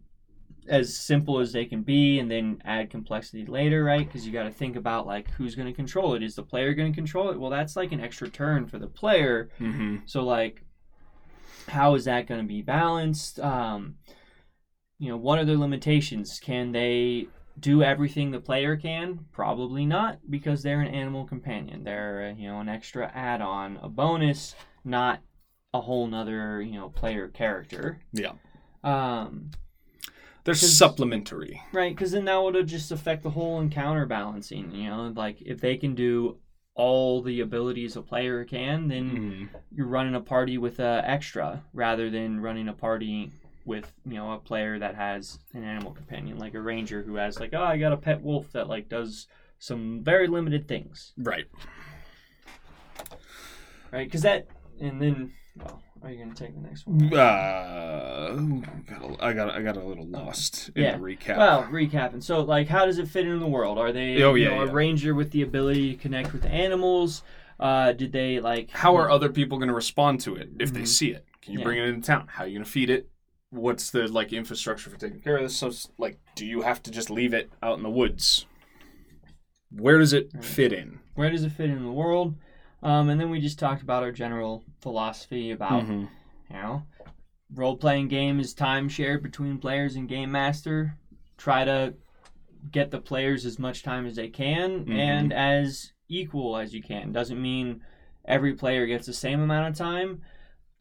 as 0.68 0.96
simple 0.96 1.40
as 1.40 1.52
they 1.52 1.66
can 1.66 1.82
be 1.82 2.20
and 2.20 2.30
then 2.30 2.62
add 2.66 2.90
complexity 2.90 3.46
later 3.46 3.84
right 3.84 4.06
because 4.08 4.26
you 4.26 4.32
got 4.32 4.44
to 4.44 4.52
think 4.62 4.76
about 4.76 5.06
like 5.08 5.30
who's 5.32 5.56
going 5.56 5.68
to 5.68 5.74
control 5.74 6.14
it 6.14 6.22
is 6.24 6.36
the 6.36 6.44
player 6.44 6.74
going 6.74 6.92
to 6.92 6.96
control 6.96 7.30
it 7.32 7.40
well 7.40 7.50
that's 7.50 7.76
like 7.76 7.92
an 7.92 8.00
extra 8.00 8.30
turn 8.30 8.66
for 8.68 8.78
the 8.80 8.88
player 9.02 9.50
Mm-hmm. 9.60 9.98
so 10.06 10.24
like 10.24 10.62
how 11.68 11.96
is 11.96 12.06
that 12.06 12.28
going 12.28 12.42
to 12.42 12.48
be 12.48 12.62
balanced 12.62 13.40
um, 13.40 13.96
you 15.02 15.10
know 15.10 15.18
what 15.18 15.40
are 15.40 15.46
their 15.46 15.58
limitations 15.58 16.40
can 16.40 16.72
they 16.72 17.28
do 17.60 17.82
everything 17.84 18.30
the 18.32 18.40
player 18.40 18.78
can 18.78 19.20
probably 19.32 19.86
not 19.86 20.20
because 20.30 20.62
they're 20.62 20.82
an 20.82 20.94
animal 20.94 21.26
companion 21.26 21.84
they're 21.84 22.32
uh, 22.32 22.40
you 22.40 22.48
know 22.48 22.60
an 22.60 22.70
extra 22.70 23.12
add-on 23.14 23.78
a 23.82 23.90
bonus 23.90 24.56
not 24.86 25.20
a 25.74 25.82
whole 25.82 26.06
nother 26.08 26.62
you 26.62 26.74
know 26.80 26.90
player 26.90 27.28
character 27.28 28.00
Yeah. 28.14 28.34
um, 28.84 29.50
they're 30.44 30.54
supplementary. 30.56 31.62
right 31.74 31.96
because 31.96 32.12
then 32.12 32.26
that 32.26 32.42
would 32.42 32.68
just 32.68 32.92
affect 32.92 33.24
the 33.24 33.30
whole 33.32 33.60
encounter 33.60 34.06
balancing 34.06 34.72
you 34.74 34.90
know 34.90 35.12
like 35.16 35.42
if 35.42 35.60
they 35.60 35.78
can 35.78 35.96
do 35.96 36.38
all 36.74 37.22
the 37.22 37.42
abilities 37.42 37.96
a 37.96 38.02
player 38.02 38.46
can 38.46 38.88
then 38.88 39.10
Mm-hmm. 39.10 39.58
you're 39.76 39.88
running 39.88 40.16
a 40.16 40.22
party 40.22 40.58
with 40.58 40.80
a 40.80 41.02
extra 41.06 41.64
rather 41.74 42.10
than 42.10 42.40
running 42.40 42.68
a 42.70 42.74
party 42.74 43.32
with 43.66 43.92
you 44.06 44.16
know 44.16 44.32
a 44.32 44.38
player 44.40 44.80
that 44.80 44.96
has 44.96 45.40
an 45.54 45.64
animal 45.64 45.92
companion, 45.92 46.38
like 46.38 46.54
a 46.54 46.62
ranger 46.62 47.02
who 47.04 47.16
has 47.16 47.40
like, 47.40 47.54
oh, 47.54 47.64
I 47.64 47.78
got 47.78 47.92
a 47.94 47.98
pet 47.98 48.22
wolf 48.22 48.52
that 48.54 48.68
like 48.68 48.90
does 48.90 49.28
some 49.60 50.02
very 50.04 50.28
limited 50.28 50.68
things, 50.68 51.14
Right. 51.18 51.46
right? 53.92 54.08
Because 54.08 54.22
that, 54.24 54.48
and 54.80 55.02
then, 55.02 55.34
well, 55.58 55.84
are 56.02 56.10
you 56.10 56.24
gonna 56.24 56.34
take 56.36 56.56
the 56.56 56.62
next 56.68 56.88
one? 56.88 57.14
Uh, 57.14 58.34
got 58.88 59.04
a, 59.04 59.24
I 59.24 59.34
got 59.34 59.50
I 59.52 59.62
got 59.62 59.78
a 59.78 59.84
little 59.84 60.08
lost 60.08 60.70
in 60.76 60.84
Yeah. 60.84 60.98
the 60.98 61.04
recap. 61.04 61.38
Well, 61.38 61.64
recapping. 61.66 62.24
So, 62.24 62.42
like, 62.42 62.68
how 62.68 62.86
does 62.86 62.98
it 62.98 63.08
fit 63.08 63.28
in 63.28 63.40
the 63.40 63.48
world? 63.48 63.78
Are 63.78 63.92
they 63.92 64.22
Oh, 64.24 64.34
you 64.34 64.46
yeah, 64.46 64.50
know, 64.56 64.64
yeah. 64.64 64.70
a 64.70 64.74
ranger 64.74 65.14
with 65.14 65.32
the 65.32 65.42
ability 65.44 65.92
to 65.96 66.02
connect 66.02 66.34
with 66.34 66.46
animals? 66.46 67.24
Uh, 67.60 67.92
did 67.92 68.12
they 68.12 68.40
like? 68.40 68.72
how 68.72 68.96
are 68.96 69.12
other 69.12 69.30
people 69.30 69.60
going 69.60 69.68
to 69.68 69.74
respond 69.76 70.20
to 70.22 70.36
it 70.36 70.50
if 70.60 70.74
they 70.74 70.82
Mhm. 70.82 70.88
see 70.88 71.12
it? 71.12 71.26
Can 71.44 71.54
you 71.54 71.60
Yeah. 71.60 71.64
bring 71.66 71.78
it 71.78 71.84
into 71.86 72.08
town? 72.08 72.28
How 72.28 72.44
are 72.44 72.48
you 72.48 72.56
going 72.58 72.66
to 72.66 72.72
feed 72.72 72.90
it? 72.90 73.08
What's 73.52 73.92
the 73.92 74.08
like 74.08 74.32
infrastructure 74.32 74.90
for 74.90 74.98
taking 74.98 75.20
care 75.20 75.36
of 75.36 75.44
this? 75.44 75.58
So, 75.58 75.72
like, 75.98 76.20
do 76.36 76.46
you 76.46 76.62
have 76.62 76.82
to 76.84 76.92
just 76.92 77.10
leave 77.10 77.34
it 77.34 77.52
out 77.62 77.78
in 77.78 77.84
the 77.84 77.90
woods? 77.90 78.46
Where 79.70 79.98
does 80.00 80.14
it 80.14 80.32
Right. 80.34 80.44
fit 80.44 80.74
in? 80.74 81.00
where 81.14 81.30
does 81.30 81.44
it 81.44 81.52
fit 81.52 81.70
in 81.70 81.84
the 81.84 81.92
world? 81.92 82.36
Um, 82.82 83.10
and 83.10 83.20
then 83.20 83.30
we 83.30 83.42
just 83.42 83.60
talked 83.60 83.84
about 83.84 84.02
our 84.02 84.14
general 84.14 84.64
philosophy 84.80 85.52
about 85.52 85.84
Mhm. 85.84 86.10
you 86.50 86.56
know, 86.56 86.84
role 87.54 87.76
playing 87.76 88.08
game 88.08 88.40
is 88.40 88.54
time 88.54 88.88
shared 88.88 89.22
between 89.22 89.58
players 89.58 89.96
and 89.98 90.08
game 90.08 90.32
master. 90.32 90.98
Try 91.38 91.66
to 91.66 91.94
get 92.72 92.90
the 92.92 93.02
players 93.02 93.46
as 93.46 93.60
much 93.60 93.84
time 93.84 94.06
as 94.08 94.16
they 94.16 94.30
can 94.30 94.86
Mhm. 94.86 94.96
and 94.96 95.34
as 95.34 95.92
equal 96.08 96.56
as 96.58 96.74
you 96.74 96.82
can. 96.82 97.12
Doesn't 97.12 97.42
mean 97.42 97.82
every 98.26 98.54
player 98.54 98.88
gets 98.88 99.06
the 99.06 99.14
same 99.14 99.42
amount 99.42 99.68
of 99.70 99.76
time, 99.76 100.22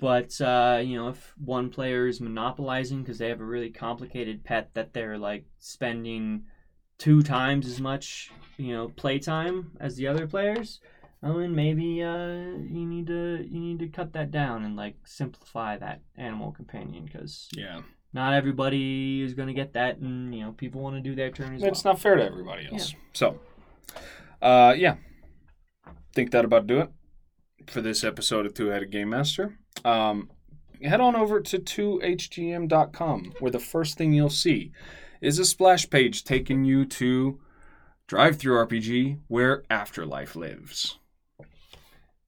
but 0.01 0.40
uh, 0.40 0.80
you 0.82 0.96
know, 0.96 1.09
if 1.09 1.34
one 1.38 1.70
player 1.70 2.07
is 2.07 2.20
monopolizing 2.20 3.03
because 3.03 3.18
they 3.18 3.28
have 3.28 3.40
a 3.40 3.44
really 3.44 3.70
complicated 3.70 4.44
pet 4.44 4.70
that 4.74 4.92
they're 4.92 5.18
like 5.18 5.44
spending 5.59 6.44
two 6.98 7.22
times 7.22 7.66
as 7.66 7.80
much, 7.80 8.30
you 8.57 8.72
know, 8.74 8.88
playtime 8.96 9.72
as 9.80 9.96
the 9.96 10.07
other 10.07 10.26
players, 10.26 10.80
well, 11.22 11.38
then 11.38 11.55
maybe 11.55 12.03
uh, 12.03 12.16
you 12.16 12.86
need 12.86 13.07
to 13.09 13.46
you 13.48 13.61
need 13.61 13.78
to 13.80 13.88
cut 13.88 14.12
that 14.14 14.30
down 14.30 14.64
and 14.64 14.76
like 14.76 14.96
simplify 15.05 15.76
that 15.76 16.01
animal 16.16 16.51
companion 16.53 17.05
because 17.05 17.48
Yeah, 17.55 17.82
not 18.12 18.32
everybody 18.32 19.20
is 19.22 19.34
going 19.34 19.48
to 19.48 19.55
get 19.55 19.74
that, 19.74 19.98
and 19.98 20.34
you 20.34 20.42
know 20.44 20.53
people 20.53 20.80
want 20.80 20.96
to 20.96 21.03
do 21.03 21.14
their 21.14 21.30
turn 21.30 21.55
as 21.55 21.62
it's 21.62 21.84
well. 21.84 21.92
not 21.94 22.01
fair 22.01 22.16
to 22.16 22.24
everybody 22.24 22.68
else. 22.72 22.94
So, 23.12 23.38
uh, 24.40 24.74
yeah, 24.76 24.96
think 26.14 26.30
that 26.30 26.44
about 26.44 26.66
do 26.66 26.80
it 26.80 26.90
for 27.66 27.80
this 27.82 28.03
episode 28.03 28.46
of 28.46 28.55
Two 28.55 28.68
Headed 28.68 28.90
Game 28.90 29.11
Master. 29.11 29.59
Um, 29.85 30.31
head 30.83 31.01
on 31.01 31.14
over 31.16 31.41
to 31.41 31.59
2hgm.com 31.59 33.35
where 33.39 33.51
the 33.51 33.59
first 33.59 33.97
thing 33.99 34.12
you'll 34.12 34.31
see 34.31 34.72
is 35.20 35.39
a 35.39 35.45
splash 35.45 35.89
page 35.91 36.24
taking 36.24 36.64
you 36.64 36.85
to 36.87 37.39
Drive 38.07 38.39
Through 38.39 38.57
RPG 38.66 39.18
where 39.28 39.62
Afterlife 39.70 40.35
lives. 40.37 40.99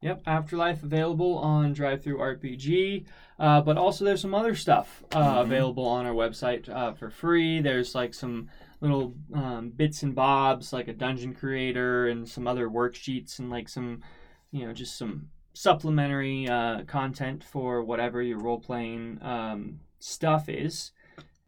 Yep, 0.02 0.22
Afterlife 0.26 0.82
available 0.82 1.38
on 1.38 1.74
DriveThruRPG, 1.76 3.04
uh, 3.38 3.60
but 3.60 3.78
also 3.78 4.04
there's 4.04 4.20
some 4.20 4.34
other 4.34 4.54
stuff 4.56 5.04
uh, 5.12 5.36
Mhm. 5.38 5.42
available 5.42 5.86
on 5.86 6.06
our 6.06 6.12
website 6.12 6.68
uh, 6.68 6.92
for 6.92 7.08
free. 7.08 7.60
There's 7.60 7.94
like 7.94 8.12
some 8.12 8.48
little 8.80 9.14
um, 9.32 9.70
bits 9.70 10.02
and 10.02 10.12
bobs, 10.14 10.72
like 10.72 10.88
a 10.88 10.92
dungeon 10.92 11.34
creator 11.34 12.08
and 12.08 12.28
some 12.28 12.48
other 12.48 12.68
worksheets 12.68 13.38
and 13.38 13.48
like 13.48 13.68
some, 13.68 14.02
you 14.50 14.66
know, 14.66 14.72
just 14.72 14.98
some 14.98 15.28
supplementary 15.52 16.48
uh, 16.48 16.82
content 16.84 17.44
for 17.44 17.82
whatever 17.82 18.22
your 18.22 18.38
role 18.38 18.60
playing 18.60 19.18
um, 19.22 19.80
stuff 19.98 20.48
is. 20.48 20.92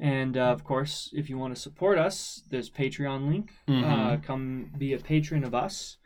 And 0.01 0.37
uh, 0.37 0.47
of 0.47 0.65
course, 0.65 1.11
if 1.13 1.31
you 1.31 1.39
want 1.39 1.55
to 1.55 1.61
support 1.61 1.99
us, 1.99 2.43
there's 2.51 2.69
Patreon 2.69 3.29
link. 3.29 3.53
Uh, 3.85 4.17
come 4.19 4.71
be 4.77 4.93
a 4.93 4.99
patron 4.99 5.45
of 5.45 5.55
us. 5.55 5.99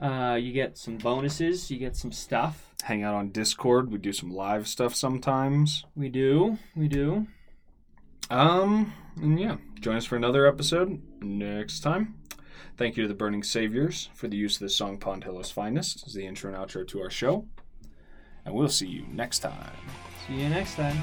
Uh, 0.00 0.36
you 0.40 0.52
get 0.52 0.76
some 0.76 0.98
bonuses. 0.98 1.70
You 1.70 1.78
get 1.78 1.96
some 1.96 2.12
stuff. 2.12 2.74
Hang 2.82 3.02
out 3.02 3.14
on 3.14 3.30
Discord. 3.30 3.92
We 3.92 3.98
do 3.98 4.12
some 4.12 4.30
live 4.30 4.66
stuff 4.66 4.94
sometimes. 4.94 5.84
We 5.94 6.08
do. 6.08 6.58
We 6.74 6.88
do. 6.88 7.26
Um, 8.30 8.92
and 9.16 9.38
yeah, 9.38 9.56
join 9.80 9.96
us 9.96 10.04
for 10.04 10.16
another 10.16 10.46
episode 10.46 11.00
next 11.20 11.80
time. 11.80 12.14
Thank 12.76 12.96
you 12.96 13.02
to 13.04 13.08
the 13.08 13.14
Burning 13.14 13.42
Saviours 13.42 14.10
for 14.14 14.28
the 14.28 14.36
use 14.36 14.56
of 14.56 14.60
the 14.60 14.68
song 14.68 14.98
Pond 14.98 15.24
Finest 15.24 16.06
as 16.06 16.14
the 16.14 16.26
intro 16.26 16.52
and 16.52 16.58
outro 16.58 16.86
to 16.88 17.00
our 17.00 17.10
show. 17.10 17.46
And 18.44 18.54
we'll 18.54 18.68
see 18.68 18.86
you 18.86 19.06
next 19.10 19.40
time. 19.40 19.76
See 20.26 20.34
you 20.34 20.48
next 20.48 20.76
time. 20.76 20.96